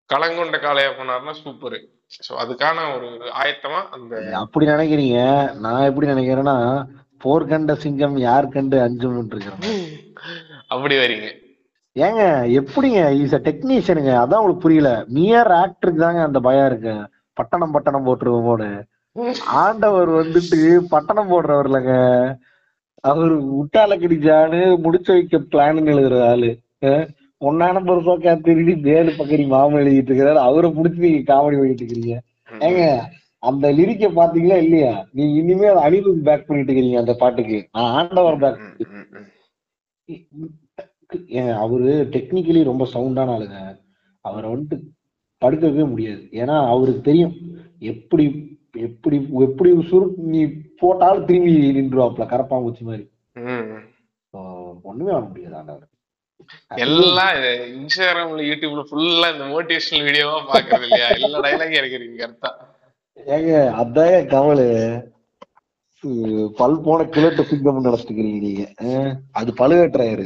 [0.09, 1.77] களங்கொண்ட காளையா போனாருன்னா சூப்பர்
[2.25, 3.09] சோ அதுக்கான ஒரு
[3.41, 5.19] ஆயத்தமா அந்த அப்படி நினைக்கிறீங்க.
[5.65, 6.57] நான் எப்படி நினைக்கிறேன்னா
[7.17, 9.17] போர் கண்ட சிங்கம் யார் கண்டு அஞ்சும்
[10.73, 11.27] அப்படி வரீங்க.
[11.95, 12.23] ஏங்க
[12.59, 12.99] எப்படிங்க?
[13.21, 14.91] இஸ் அ டெக்னீஷியனுங்க அதான் உங்களுக்கு புரியல.
[15.17, 16.93] மியர் ஆக்டருக்கு தாங்க அந்த பயம் இருக்கு.
[17.37, 18.69] பட்டணம் பட்டணம் போட்டுருவோமோன்னு
[19.63, 20.59] ஆண்டவர் வந்துட்டு
[20.93, 21.95] பட்டணம் போடுறவர் இல்லைங்க.
[23.03, 26.51] அவரு முட்டாள கடிச்சான்னு முடிச்சு வைக்க பிளான் எழுதுற ஆளு.
[27.47, 30.39] ஒன்னான பொறுப்பாக்கா திருடி வேலு பக்கரி மாமன் எழுதிட்டு இருக்கிறாரு.
[30.49, 32.15] அவரை முடிச்சு நீங்க காமெடி பண்ணிட்டு இருக்கிறீங்க.
[32.67, 32.83] ஏங்க
[33.43, 34.93] அந்த லிரிக்க பாத்தீங்களா இல்லையா?
[35.17, 37.59] நீ இனிமே அனிருத் பேக் பண்ணிட்டு இருக்கிறீங்க அந்த பாட்டுக்கு.
[37.75, 38.59] நான் ஆண்டவர் பேக்
[41.63, 43.57] அவரு டெக்னிக்கலி ரொம்ப சவுண்டான ஆளுங்க.
[44.25, 44.77] அவரை வந்துட்டு
[45.41, 46.23] படுக்கவே முடியாது.
[46.41, 47.35] ஏன்னா அவருக்கு தெரியும்.
[47.91, 48.25] எப்படி
[48.87, 50.41] எப்படி எப்படி சுரு நீ
[50.81, 53.05] போட்டாலும் திரும்பி நின்றுவாப்ல கரப்பாம்பூச்சி மாதிரி.
[54.89, 55.87] ஒண்ணுமே பண்ண முடியாது ஆண்டவர்.
[56.83, 57.31] எல்லாம்
[57.75, 61.07] இன்ஸ்டாகிராம்ல யூடியூப்ல ஃபுல்லா இந்த மோட்டிவேஷனல் வீடியோவா பாக்குறது இல்லையா?
[61.19, 62.51] எல்லா டைலாகும் இருக்கிறீங்க கரெக்டா
[63.17, 63.51] ஏங்க
[63.81, 64.67] அதான் கவலை.
[66.59, 68.63] பல் போன கிழட்டு சிங்கம் நினைச்சுக்கிறீங்க நீங்க.
[69.39, 70.25] அது பழுவேற்றாயரு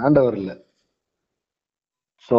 [0.00, 0.52] ஆண்டவர் இல்ல.
[2.28, 2.38] சோ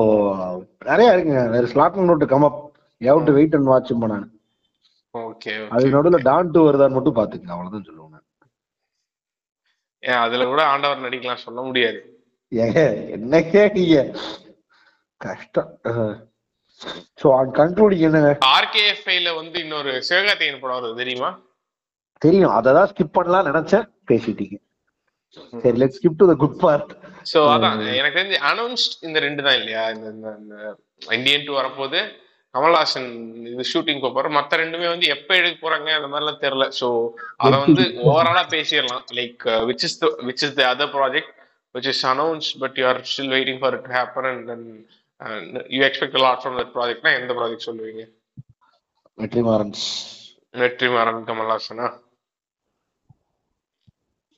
[0.89, 1.43] நிறைய இருக்குங்க.
[1.53, 2.59] வேற slot note come up
[3.01, 4.27] have to wait and watch நான்
[5.15, 8.25] ஓகே அது நடுவுல டான் டு வருதான்னு மட்டும் பாத்துக்கங்க அவ்வளவுதான்.
[10.03, 11.99] ஏன் அதுல கூட ஆண்டவர் நடிக்கலாம் சொல்ல முடியாது.
[12.51, 12.79] ஏங்க
[13.15, 13.97] என்ன கேட்டீங்க?
[15.21, 15.69] கஷ்டம்.
[17.21, 17.27] சோ
[17.59, 18.31] கண்ட்ரோலிங் என்னங்க?
[18.57, 21.29] ஆர்கேஎஃப்ஐல வந்து இன்னொரு சிவகார்த்திகேயன் படம் வருது தெரியுமா?
[22.21, 22.53] தெரியும்.
[22.57, 23.85] அததான் ஸ்கிப் பண்ணலாம் நினைச்சேன்.
[24.09, 24.57] பேசிட்டீங்க.
[25.63, 26.91] சரி let skip to the good part
[27.31, 27.81] so அதான்.
[27.99, 29.83] எனக்கு தெரிஞ்சு அனௌன்ஸ்ட் இந்த ரெண்டு தான் இல்லையா?
[29.95, 30.27] இந்த
[31.17, 31.99] இந்தியன் டூ வரப்போது
[32.55, 33.09] கமல்ஹாசன்
[33.51, 36.65] இது ஷூட்டிங் போற மத்த ரெண்டுமே வந்து எப்ப எடுக்க போறாங்க அந்த மாதிரிலாம் தெரியல.
[36.79, 36.87] சோ
[37.45, 39.05] அத வந்து ஓவராலா பேசிடலாம்.
[39.19, 39.97] Like which is
[40.29, 41.31] which is the other project
[41.75, 44.65] which is announce but you are still waiting for it happen and then
[45.75, 48.03] you expect lot from that ப்ராஜெக்ட்னா எந்த ப்ராஜெக்ட் சொல்லுவீங்க?
[49.17, 49.85] வெற்றிமாறன்ஸ்
[50.61, 51.87] வெற்றிமாறன் கமல்ஹாசனா?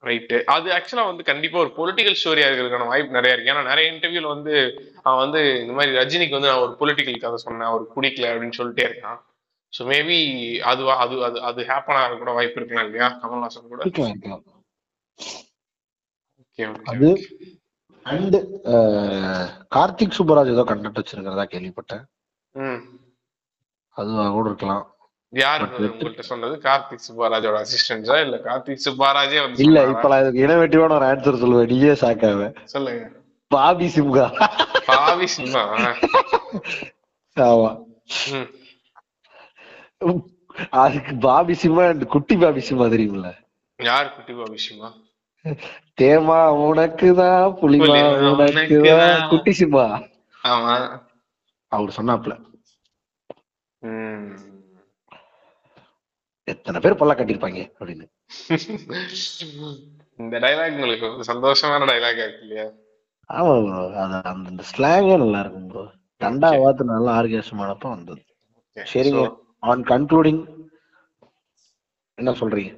[0.03, 3.51] ரைட்டு அது ஆக்சுவலா வந்து கண்டிப்பா ஒரு பொலிட்டிக்கல் ஸ்டோரியா இருக்கிறதுக்கான வாய்ப்பு நிறைய இருக்கு.
[3.51, 4.53] ஏன்னா நிறைய இன்டர்வியூல வந்து
[5.05, 8.85] அவன் வந்து இந்த மாதிரி ரஜினிக்கு வந்து நான் ஒரு பொலிட்டிக்கல் கதை சொன்னேன் அவர் பிடிக்கல அப்படின்னு சொல்லிட்டே
[8.89, 9.19] இருக்கான்.
[9.73, 10.17] ஸோ மேபி
[10.71, 13.07] அது அது அது அது ஹேப்பன் ஆக கூட வாய்ப்பு இருக்கலாம் இல்லையா?
[13.23, 13.81] கமல்ஹாசன் கூட.
[16.91, 17.09] அது
[18.05, 18.35] அண்ட்
[19.75, 22.03] கார்த்திக் சுப்பராஜ் ஏதோ கண்டக்ட் வச்சிருக்கிறதா கேள்விப்பட்டேன்.
[23.97, 24.83] அதுவா கூட இருக்கலாம்.
[25.33, 26.55] யாரு உங்கள்கிட்ட சொன்னது?
[26.65, 29.79] கார்த்திக் சுப்பாராஜோட அசிஸ்டன்ஸா இல்ல கார்த்திக் சுப்பாராஜே வந்து இல்ல?
[29.93, 31.71] இப்ப நான் இனோவேட்டிவான ஒரு ஆன்சர் சொல்லுவேன்.
[31.73, 33.05] நீயே சாக்காவ சொல்லுங்க.
[33.51, 34.25] பாபி சிம்கா.
[34.89, 35.63] பாவி சினிமா
[37.37, 37.71] ஆமா.
[40.81, 43.29] அதுக்கு பாபி சிம்மா and குட்டி பாபி சிம்மா தெரியுமில்ல
[43.79, 44.89] யார் குட்டி பாபி சினிமா
[45.93, 47.95] தேமா உனக்குதான் புலிமா
[48.29, 49.27] உனக்குதான்.
[49.31, 49.85] குட்டி சிம்மா.
[50.43, 50.73] ஆமா.
[51.71, 52.33] அவர் சொன்னாப்ல
[56.47, 58.05] எத்தனை பேர் பல்ல கட்டிருப்பாங்க அப்படின்னு.
[60.19, 62.65] இந்த டைலாக் உங்களுக்கு சந்தோஷமான டைலாக் இல்லையா?
[63.29, 65.83] ஆமா ப்ரோ அது அந்த ஸ்லாங்கே நல்லா இருக்கும் ப்ரோ
[66.21, 66.49] தண்டா.
[66.61, 68.21] வாத்து நல்லா ஆர்கேசமானப்ப வந்தது.
[68.77, 69.23] சரிங்க
[69.69, 70.41] ஆன் கன்க்ளூடிங்
[72.17, 72.71] என்ன சொல்றீங்க?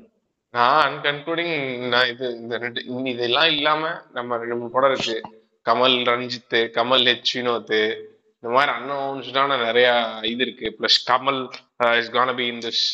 [0.56, 1.56] நான் அன்கன்க்ளூடிங்
[1.94, 2.82] நான் இது இந்த ரெண்டு
[3.14, 3.84] இதெல்லாம் இல்லாம
[4.18, 5.15] நம்ம ரெண்டு மூணு படம் இருக்கு.
[5.69, 7.73] கமல் ரஞ்சித் கமல் ஹெச் வினோத்
[8.36, 9.88] இந்த மாதிரி அன்அனௌன்ஸ்டான நிறைய
[10.32, 10.68] இது இருக்கு.
[10.80, 11.41] Plus Kamal
[11.99, 12.86] is gonna be in this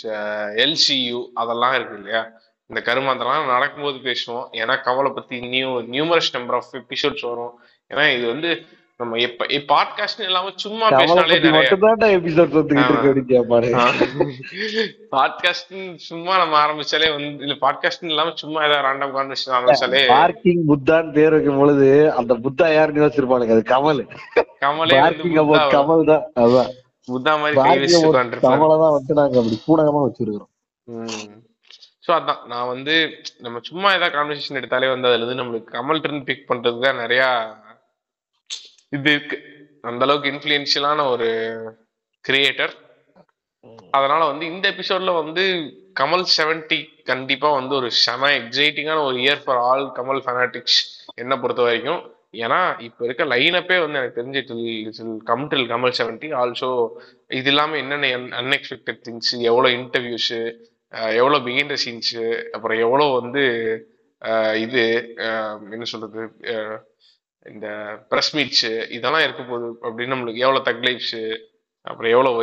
[0.65, 2.23] LCU அதெல்லாம் இருக்கு இல்லையா?
[2.69, 4.47] இந்த கருமாந்தெல்லாம் நடக்கும்போது பேசுவோம்.
[4.61, 7.53] ஏன்னா கமலை பத்தி new numerous number of episodes வரும்.
[7.93, 8.51] ஏன்னா இது வந்து
[9.01, 11.37] நம்ம எப்ப பாட்காஸ்ட் இல்லாம சும்மா பேசினாலே
[15.13, 15.71] பாட்காஸ்ட்
[16.05, 21.35] சும்மா நம்ம ஆரம்பிச்சாலே வந்து இல்ல பாட்காஸ்ட் இல்லாம சும்மா ஏதாவது ராண்டம் கான்வர்சேஷன் ஆரம்பிச்சாலே பார்க்கிங் புத்தான்னு பேர்
[21.35, 21.87] வைக்கும் பொழுது
[22.19, 24.01] அந்த புத்தா யாருன்னு யோசிச்சிருப்பானுங்க அது கமல்.
[24.63, 24.97] கமலே
[25.75, 26.71] கமல் தான் அதான்.
[27.07, 30.51] புத்தா மாதிரி கை பார்க்கிங் வச்சு அபவுட் உட்காந்துருப்பாரு கமலை தான் வந்து நாங்க அப்படி கூடகமா வச்சிருக்கிறோம்.
[32.05, 32.41] சோ அதான்.
[32.51, 32.93] நான் வந்து
[33.41, 37.23] நம்ம சும்மா ஏதாவது கான்வர்சேஷன் எடுத்தாலே வந்து அதுல இருந்து நம்மளுக்கு கமல் இருந்து பிக் பண்றதுக்கு தான் நிறைய
[38.91, 39.37] இது இருக்கு.
[39.89, 41.27] அந்த அளவுக்கு இன்ஃபுளுன்ஷியலான ஒரு
[42.25, 42.73] கிரியேட்டர்
[43.97, 45.43] அதனால வந்து இந்த எபிசோட்ல வந்து
[45.99, 50.79] கமல் செவன்டி கண்டிப்பா வந்து ஒரு செம எக்ஸைட்டிங்கான ஒரு year for all Kamal fanatics
[51.23, 52.01] என்ன பொறுத்த வரைக்கும்.
[52.43, 54.41] ஏன்னா இப்ப இருக்க லைனப்பே வந்து எனக்கு தெரிஞ்சு
[55.29, 56.69] come till Kamal seventy also
[57.39, 58.11] இது இல்லாம என்னென்ன
[58.41, 60.31] அன்எக்ஸ்பெக்டட் திங்ஸ் எவ்வளவு இன்டர்வியூஸ்
[61.19, 62.13] எவ்வளவு பிகிண்ட் சீன்ஸ்
[62.55, 63.43] அப்புறம் எவ்வளவு வந்து
[64.65, 64.83] இது
[65.75, 66.23] என்ன சொல்றது
[67.45, 67.67] இந்த
[68.11, 71.23] ப்ரெஸ் மீட்ஸு இதெல்லாம் இருக்க போகுது அப்படின்னு நம்மளுக்கு எவ்வளோ தக் அப்புறம்
[71.87, 72.41] அப்புறம் எவ்வளவு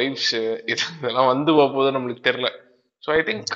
[0.66, 2.48] இது இதெல்லாம் வந்து போக போகுது நம்மளுக்கு தெரில
[3.02, 3.52] so I think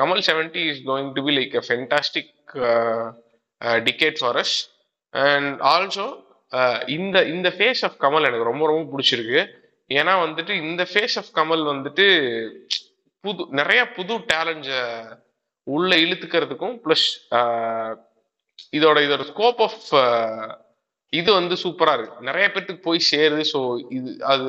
[0.00, 2.32] Kamal seventy is going to be like a fantastic
[3.84, 4.56] decade for us
[5.14, 6.06] and also
[6.86, 9.42] இந்த இந்த ஃபேஸ் ஆஃப் கமல் எனக்கு ரொம்ப ரொம்ப பிடிச்சிருக்கு.
[9.90, 12.06] ஏன்னா வந்துட்டு இந்த ஃபேஸ் ஆஃப் கமல் வந்துட்டு
[13.24, 14.82] புது நிறைய புது டேலண்ட்ஸை
[15.66, 17.06] உள்ள இழுத்துக்கிறதுக்கும் ப்ளஸ்
[17.38, 17.90] uh,
[18.72, 19.80] இதோட இதோட ஸ்கோப் ஆஃப்
[21.12, 22.26] இது வந்து சூப்பரா இருக்கு.
[22.28, 23.42] நிறைய பேர்த்துக்கு போய் சேருது.
[23.52, 23.58] ஸோ
[23.96, 24.46] இது அது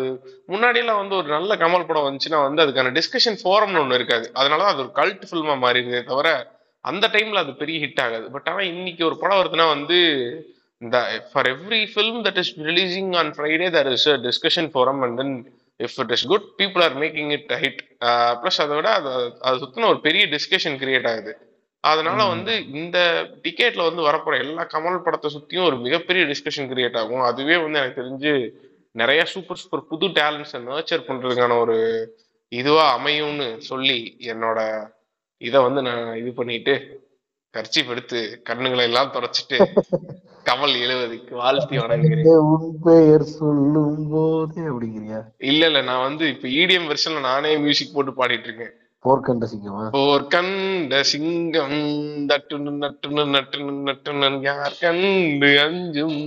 [0.54, 4.28] முன்னாடியெல்லாம் வந்து ஒரு நல்ல கமல் படம் வந்துச்சுன்னா வந்து அதுக்கான டிஸ்கஷன் ஃபோரம்னு ஒன்று இருக்காது.
[4.40, 6.30] அதனால தான் அது ஒரு கல்ட் ஃபில்மா மாறிடுதே தவிர
[6.86, 8.26] அந்த டைம்ல அது பெரிய ஹிட் ஆகாது.
[8.36, 9.98] பட் ஆனால் இன்னைக்கு ஒரு படம் வருதுன்னா வந்து
[10.82, 10.98] இந்த
[11.32, 15.36] for every film that is releasing on Friday there is a discussion forum and then
[15.80, 17.82] if it is good people are making it hit
[18.42, 19.12] plus அதை விட அது
[19.48, 21.34] அது சுத்தின ஒரு பெரிய டிஸ்கஷன் கிரியேட் ஆகுது.
[21.84, 22.52] அதனால வந்து
[22.82, 22.98] இந்த
[23.44, 27.24] டிக்கெட்ல வந்து வரப்போற எல்லா கமல் படத்தை சுத்தியும் ஒரு மிகப்பெரிய டிஸ்கஷன் கிரியேட் ஆகும்.
[27.30, 28.34] அதுவே வந்து எனக்கு தெரிஞ்சு
[28.96, 31.78] நிறைய சூப்பர் சூப்பர் புது டேலண்ட்ஸை நர்ச்சர் பண்றதுக்கான ஒரு
[32.52, 34.00] இதுவா அமையும்னு சொல்லி
[34.32, 34.60] என்னோட
[35.42, 36.74] இதை வந்து நான் இது பண்ணிட்டு
[37.54, 38.20] கர்ச்சீப் எடுத்து
[38.50, 39.58] கண்ணுங்களை எல்லாம் தொடச்சிட்டு
[40.48, 42.32] கமல் எழுவதுக்கு வாழ்த்தி வணங்குகிறேன்.
[43.34, 45.20] சொல்லும் போதே அப்படிங்கிறியா?
[45.44, 45.82] இல்ல இல்ல.
[45.90, 48.74] நான் வந்து இப்ப இடிஎம் வெர்ஷன்ல நானே மியூசிக் போட்டு பாடிட்டு இருக்கேன்.
[49.04, 49.84] போர்க்கண்ட சிங்கமா?
[49.96, 51.80] போர் கண்ட சிங்கம்
[52.30, 56.20] தட்டுனு நட்டுனு நட்டுனு நட்டுனு யார் கண்டு அஞ்சும்?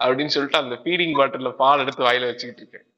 [0.00, 2.88] அப்படின்னு சொல்லிட்டு அந்த ஃபீடிங் பாட்டில பால் எடுத்து வாயில வச்சுக்கிட்டு இருக்கேன்.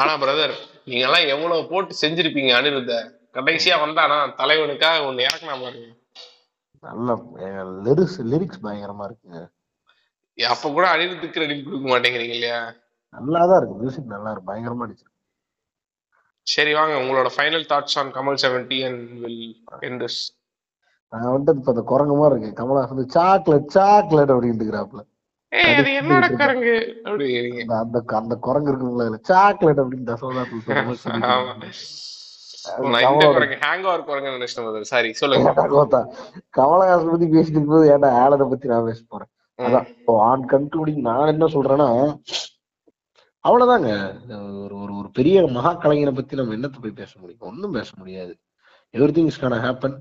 [0.00, 2.94] ஆனா பிரதர் நீங்க எல்லாம் எவ்வளவு போட்டு செஞ்சிருப்பீங்க அனிருத்த?
[3.36, 5.90] கடைசியா வந்தானா தலைவனுக்காக ஒண்ணு இறக்குனா பாருங்க
[6.82, 7.12] நல்ல
[7.86, 9.38] லிரிக்ஸ் லிரிக்ஸ் பயங்கரமா இருக்குங்க
[10.38, 12.60] அப்ப கூட அனிருத்துக்கு கிரெடிட் கொடுக்க மாட்டேங்கிறீங்க இல்லையா?
[13.14, 15.06] நல்லாதான் இருக்கு மியூசிக் நல்லா இருக்கு பயங்கரமா அடிச்சு
[16.46, 16.94] சரி வாங்க.
[17.02, 19.44] உங்களோட final thoughts on Kamal seventy and will
[19.82, 20.20] end this
[21.12, 22.58] நான் வந்துட்டு இப்ப அந்த குரங்கு மாதிரி இருக்கு.
[22.60, 25.02] கமலஹாசன் வந்து சாக்லேட் சாக்லேட் அப்படின்ட்டு இருக்கிறாப்ல
[25.52, 26.74] ஏய் அது என்னோட கரங்கு?
[27.04, 30.16] அப்படிங்கிறீங்க அந்த அந்த குரங்கு இருக்குங்களா இல்ல சாக்லேட் அப்படின்னு
[36.54, 39.30] கமலஹாசன் பத்தி பேசிட்டு இருக்கும்போது ஏன்டா ஆலதை பத்தி நான் பேச போறேன்?
[39.58, 39.86] அதான்
[40.24, 41.88] ஆன் கன்க்ளூடிங் நான் என்ன சொல்றேன்னா
[43.44, 44.14] அவ்வளவுதாங்க.
[44.64, 47.40] ஒரு ஒரு ஒரு பெரிய மகா கலைஞரை பத்தி நம்ம என்னத்தை போய் பேச முடியும்?
[47.40, 48.38] ஒன்றும் பேச முடியாது.
[49.12, 49.96] Everything is gonna happen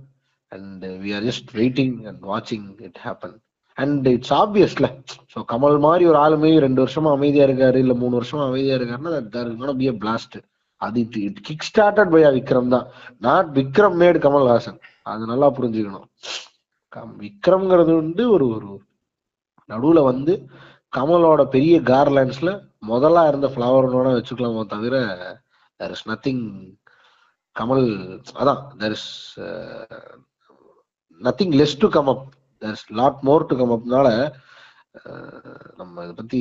[0.48, 3.38] and we are just waiting and வாட்சிங் it happen
[3.74, 5.04] and it's obviously
[5.36, 9.90] so Kamal மாதிரி ஒரு ஆளுமே ரெண்டு வருஷமா அமைதியா இருக்காரு இல்ல மூணு வருஷமா அமைதியா இருக்காருன்னா பி
[9.90, 10.42] பிளாஸ்ட்
[10.76, 12.88] அது it it kick started by Vikram தான்
[13.20, 16.04] நாட் விக்ரம் மேட் கமல்ஹாசன் அது நல்லா புரிஞ்சுக்கணும்.
[16.96, 18.82] கம்- விக்ரம்ங்கிறது வந்து ஒரு ஒரு
[19.70, 20.50] நடுவுல வந்து
[20.94, 22.52] கமலோட பெரிய கார்லாண்ட்ஸ்ல
[22.90, 24.96] முதலா இருந்த ஃப்ளவர்னோட வச்சுக்கலாமோ தவிர
[25.80, 26.44] தெர் இஸ் நத்திங்
[27.56, 27.86] கமல்
[28.42, 29.10] அதான் there is
[31.22, 32.26] nothing less to come up
[32.62, 34.08] there is lot more to come அப்னால
[35.80, 36.40] நம்ம இதை பத்தி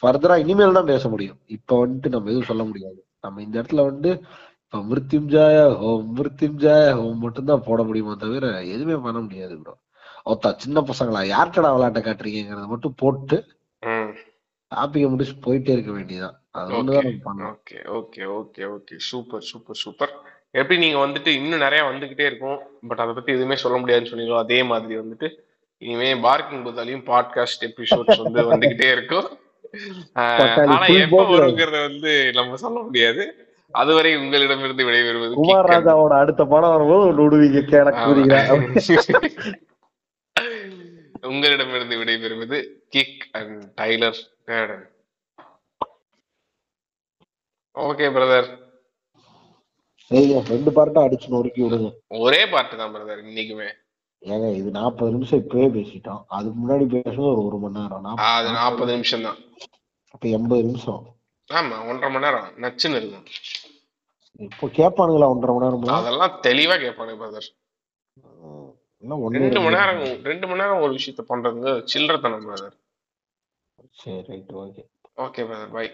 [0.00, 1.38] ஃபர்தரா இனிமேல் தான் பேச முடியும்.
[1.56, 3.00] இப்ப வந்துட்டு நம்ம எதுவும் சொல்ல முடியாது.
[3.24, 4.10] நம்ம இந்த இடத்துல வந்து
[4.64, 8.44] இப்ப மிருத்யுஞ்சாய ஹோம் மிருத்யுஞ்சாய ஹோம் மட்டும்தான் போட முடியுமோ தவிர
[8.74, 9.74] எதுவுமே பண்ண முடியாது ப்ரோ
[10.26, 13.36] ஒத்தா சின்ன பசங்களா யார்கிட்ட விளையாட்ட காட்டுறீங்கிறத மட்டும் போட்டு
[14.74, 16.42] டாபிக்கை முடிச்சு போயிட்டே இருக்க வேண்டியதுதான்.
[16.50, 17.08] அது ஒண்ணுதான்
[17.50, 20.12] okay okay okay okay super super super
[20.50, 22.58] எப்படி நீங்க வந்துட்டு இன்னும் நிறைய வந்துகிட்டே இருக்கும்.
[22.88, 25.28] பட் அதை பத்தி எதுவுமே சொல்ல முடியாதுன்னு சொன்னீங்களோ அதே மாதிரி வந்துட்டு
[25.82, 29.28] இனிமே பார்க்கிங் புத்தாலையும் பாட்காஸ்ட் எபிசோட்ஸ் வந்து வந்துகிட்டே இருக்கும்.
[30.12, 31.22] ஆனா எப்ப.
[31.32, 33.24] வருங்கிறத வந்து நம்ம சொல்ல முடியாது.
[33.74, 37.62] அதுவரை உங்களிடமிருந்து விடைபெறுவது குமார் ராஜாவோட அடுத்த படம் வரும்போது ஒண்ணு விடுவீங்க.
[37.72, 38.36] கேளக்குறீங்க
[41.32, 42.58] உங்களிடமிருந்து விடைபெறுவது
[42.94, 44.20] kick and Tyler
[47.76, 48.48] okay brother
[50.50, 51.88] ரெண்டு பார்ட்டா அடிச்சு நொறுக்கி விடுங்க.
[52.24, 53.68] ஒரே பாட்டு தான் பிரதர் இன்னைக்குமே.
[54.22, 56.22] ஏங்க இது நாற்பது நிமிஷம் இப்பவே பேசிட்டோம்.
[56.36, 58.06] அதுக்கு முன்னாடி பேசுறது ஒரு ஒரு மணி நேரம்.
[58.28, 59.38] அது நாற்பது நிமிஷம் தான்.
[60.14, 61.02] அப்ப எண்பது நிமிஷம்.
[61.50, 62.48] ஆமா ஒன்றரை மணி நேரம்.
[62.64, 63.26] நச்சுன்னு இருக்கும்.
[64.46, 67.48] இப்போ கேட்பானுங்களா ஒன்றரை மணி நேரமா அதெல்லாம் தெளிவா கேட்பானுங்க பிரதர்
[69.36, 72.76] ரெண்டு மணி நேரம் ரெண்டு மணி நேரம் ஒரு விஷயத்த பண்றது சில்லறத்தனம் பிரதர்
[73.96, 74.84] சரி right okay
[75.18, 75.86] okay brother bye